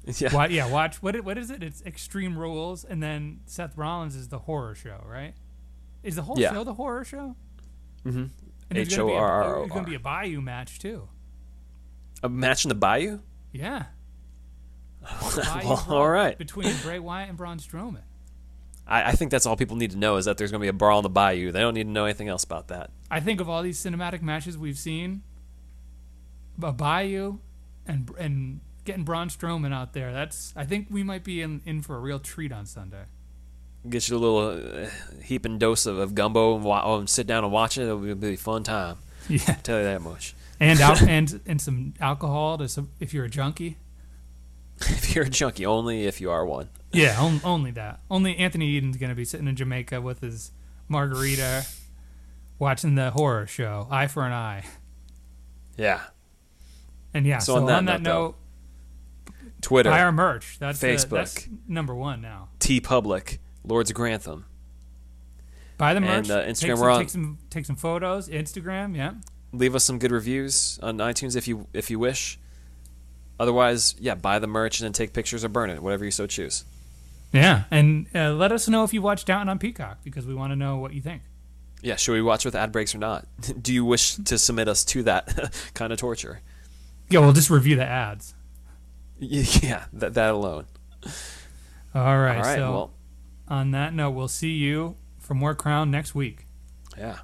yeah, 0.05 0.33
Wa- 0.33 0.45
yeah, 0.45 0.69
watch 0.69 1.01
what 1.01 1.15
it, 1.15 1.25
what 1.25 1.37
is 1.39 1.49
it? 1.49 1.63
It's 1.63 1.81
Extreme 1.83 2.37
Rules, 2.37 2.83
and 2.85 3.01
then 3.01 3.39
Seth 3.47 3.75
Rollins 3.75 4.15
is 4.15 4.27
the 4.29 4.39
horror 4.39 4.75
show, 4.75 5.03
right? 5.07 5.33
Is 6.03 6.15
the 6.15 6.21
whole 6.21 6.37
Yeah. 6.39 6.51
show 6.53 6.63
the 6.63 6.73
horror 6.75 7.03
show? 7.05 7.35
Mhm. 8.05 8.11
And 8.15 8.31
there's 8.69 8.89
gonna 8.95 9.07
be 9.07 9.13
a- 9.13 9.15
H-O-R-R-O-R. 9.17 9.59
There's 9.59 9.71
going 9.71 9.85
to 9.85 9.89
be 9.89 9.95
a 9.95 9.99
Bayou 9.99 10.41
match 10.41 10.79
too. 10.79 11.07
a 12.23 12.29
match 12.29 12.63
in 12.65 12.69
the 12.69 12.75
Bayou. 12.75 13.19
Yeah. 13.51 13.85
Bayou 15.35 15.67
Well, 15.67 15.85
all 15.89 16.09
right. 16.09 16.37
Between 16.37 16.73
Bray 16.81 16.99
Wyatt 16.99 17.29
and 17.29 17.37
Braun 17.37 17.57
Strowman. 17.59 18.01
I, 18.87 19.09
I 19.09 19.11
think 19.13 19.31
that's 19.31 19.45
all 19.45 19.55
people 19.57 19.75
need 19.77 19.91
to 19.91 19.97
know 19.97 20.15
is 20.17 20.25
that 20.25 20.37
there's 20.37 20.49
going 20.51 20.59
to 20.59 20.63
be 20.63 20.69
a 20.69 20.73
brawl 20.73 20.99
in 20.99 21.03
the 21.03 21.09
Bayou. 21.09 21.51
They 21.51 21.59
don't 21.59 21.73
need 21.73 21.83
to 21.85 21.89
know 21.89 22.05
anything 22.05 22.27
else 22.29 22.43
about 22.43 22.67
that. 22.69 22.91
I 23.11 23.19
think 23.19 23.39
of 23.41 23.49
all 23.49 23.61
these 23.63 23.77
cinematic 23.81 24.21
matches 24.21 24.57
we've 24.57 24.77
seen, 24.77 25.23
a 26.61 26.71
Bayou 26.71 27.39
and 27.85 28.09
and 28.17 28.59
getting 28.85 29.03
Braun 29.03 29.27
Strowman 29.29 29.73
out 29.73 29.93
there. 29.93 30.11
That's 30.13 30.53
I 30.55 30.65
think 30.65 30.87
we 30.89 31.03
might 31.03 31.23
be 31.23 31.41
in, 31.41 31.61
in 31.65 31.81
for 31.81 31.95
a 31.95 31.99
real 31.99 32.19
treat 32.19 32.51
on 32.51 32.65
Sunday. 32.65 33.03
Get 33.89 34.07
you 34.07 34.15
a 34.15 34.19
little 34.19 34.37
uh, 34.85 34.89
heap 35.23 35.45
and 35.45 35.59
dose 35.59 35.85
of, 35.85 35.97
of 35.97 36.15
gumbo 36.15 36.55
and, 36.55 36.63
wa- 36.63 36.81
oh, 36.85 36.99
and 36.99 37.09
sit 37.09 37.27
down 37.27 37.43
and 37.43 37.51
watch 37.51 37.77
it. 37.77 37.83
It'll 37.83 37.97
be, 37.97 38.11
it'll 38.11 38.21
be 38.21 38.33
a 38.33 38.37
fun 38.37 38.63
time. 38.63 38.97
Yeah, 39.29 39.39
tell 39.63 39.77
you 39.77 39.83
that 39.85 40.01
much. 40.01 40.35
and 40.59 40.79
al- 40.81 40.97
and 41.07 41.39
and 41.45 41.61
some 41.61 41.93
alcohol 42.01 42.57
to 42.57 42.67
some, 42.67 42.89
if 42.99 43.13
you're 43.13 43.23
a 43.25 43.29
junkie. 43.29 43.77
if 44.81 45.15
you're 45.15 45.23
a 45.25 45.29
junkie, 45.29 45.65
only 45.65 46.05
if 46.07 46.19
you 46.19 46.29
are 46.31 46.45
one. 46.45 46.67
Yeah, 46.91 47.19
on, 47.21 47.39
only 47.43 47.71
that. 47.71 48.01
Only 48.11 48.37
Anthony 48.37 48.75
Eden's 48.77 48.97
gonna 48.97 49.15
be 49.15 49.23
sitting 49.25 49.47
in 49.47 49.55
Jamaica 49.55 50.01
with 50.01 50.19
his 50.21 50.51
margarita, 50.89 51.65
watching 52.59 52.95
the 52.95 53.11
horror 53.11 53.47
show 53.47 53.87
Eye 53.89 54.07
for 54.07 54.25
an 54.25 54.33
Eye. 54.33 54.63
Yeah. 55.77 56.01
And 57.13 57.25
yeah, 57.25 57.37
So 57.39 57.53
so, 57.55 57.59
on 57.61 57.65
that 57.67 57.77
on 57.77 57.85
that 57.85 58.01
note, 58.01 58.35
note, 59.27 59.35
Twitter, 59.61 59.89
buy 59.89 60.01
our 60.01 60.11
merch. 60.11 60.57
That's 60.59 60.79
the- 60.79 60.87
Facebook. 60.87 61.09
that's 61.11 61.47
number 61.67 61.95
one 61.95 62.21
now. 62.21 62.49
TeePublic, 62.59 63.37
Lords 63.63 63.89
of 63.89 63.95
Grantham. 63.95 64.45
Buy 65.77 65.93
the 65.93 65.97
And, 66.01 66.27
merch. 66.27 66.29
uh, 66.29 66.41
take 66.45 66.49
Instagram, 66.55 66.67
some, 66.75 66.79
we're 66.79 66.89
on- 66.91 66.99
take 66.99 67.09
some 67.09 67.37
take 67.49 67.65
some 67.65 67.75
photos. 67.75 68.29
Instagram, 68.29 68.95
yeah. 68.95 69.13
Leave 69.51 69.75
us 69.75 69.83
some 69.83 69.99
good 69.99 70.11
reviews 70.11 70.79
on 70.81 70.97
iTunes 70.97 71.35
if 71.35 71.47
you 71.47 71.67
if 71.73 71.89
you 71.89 71.99
wish. 71.99 72.39
Otherwise, 73.39 73.95
yeah, 73.99 74.15
buy 74.15 74.39
the 74.39 74.47
merch 74.47 74.79
and 74.79 74.85
then 74.85 74.93
take 74.93 75.13
pictures 75.13 75.43
or 75.43 75.49
burn 75.49 75.69
it, 75.69 75.81
whatever 75.81 76.05
you 76.05 76.11
so 76.11 76.27
choose. 76.27 76.65
Yeah, 77.31 77.63
and 77.71 78.05
uh, 78.13 78.31
let 78.33 78.51
us 78.51 78.67
know 78.67 78.83
if 78.83 78.93
you 78.93 79.01
watch 79.01 79.25
Downton 79.25 79.49
on 79.49 79.57
Peacock 79.57 79.97
because 80.03 80.25
we 80.27 80.35
want 80.35 80.51
to 80.51 80.55
know 80.55 80.77
what 80.77 80.93
you 80.93 81.01
think. 81.01 81.23
Yeah, 81.81 81.95
should 81.95 82.13
we 82.13 82.21
watch 82.21 82.45
with 82.45 82.55
ad 82.55 82.71
breaks 82.71 82.93
or 82.93 82.99
not? 82.99 83.25
Do 83.61 83.73
you 83.73 83.83
wish 83.83 84.15
to 84.15 84.37
submit 84.37 84.67
us 84.67 84.85
to 84.85 85.03
that 85.03 85.53
kind 85.73 85.91
of 85.91 85.97
torture? 85.99 86.41
Yeah, 87.09 87.19
we'll 87.19 87.33
just 87.33 87.49
review 87.49 87.75
the 87.75 87.85
ads. 87.85 88.35
Yeah, 89.19 89.85
that 89.93 90.13
that 90.15 90.31
alone. 90.31 90.65
All 91.95 92.17
right. 92.17 92.37
All 92.37 92.43
right, 92.43 92.55
so 92.55 92.71
well, 92.71 92.93
on 93.47 93.71
that 93.71 93.93
note, 93.93 94.11
we'll 94.11 94.27
see 94.27 94.51
you 94.51 94.95
for 95.19 95.33
more 95.33 95.55
Crown 95.55 95.89
next 95.91 96.13
week. 96.15 96.47
yeah. 96.97 97.19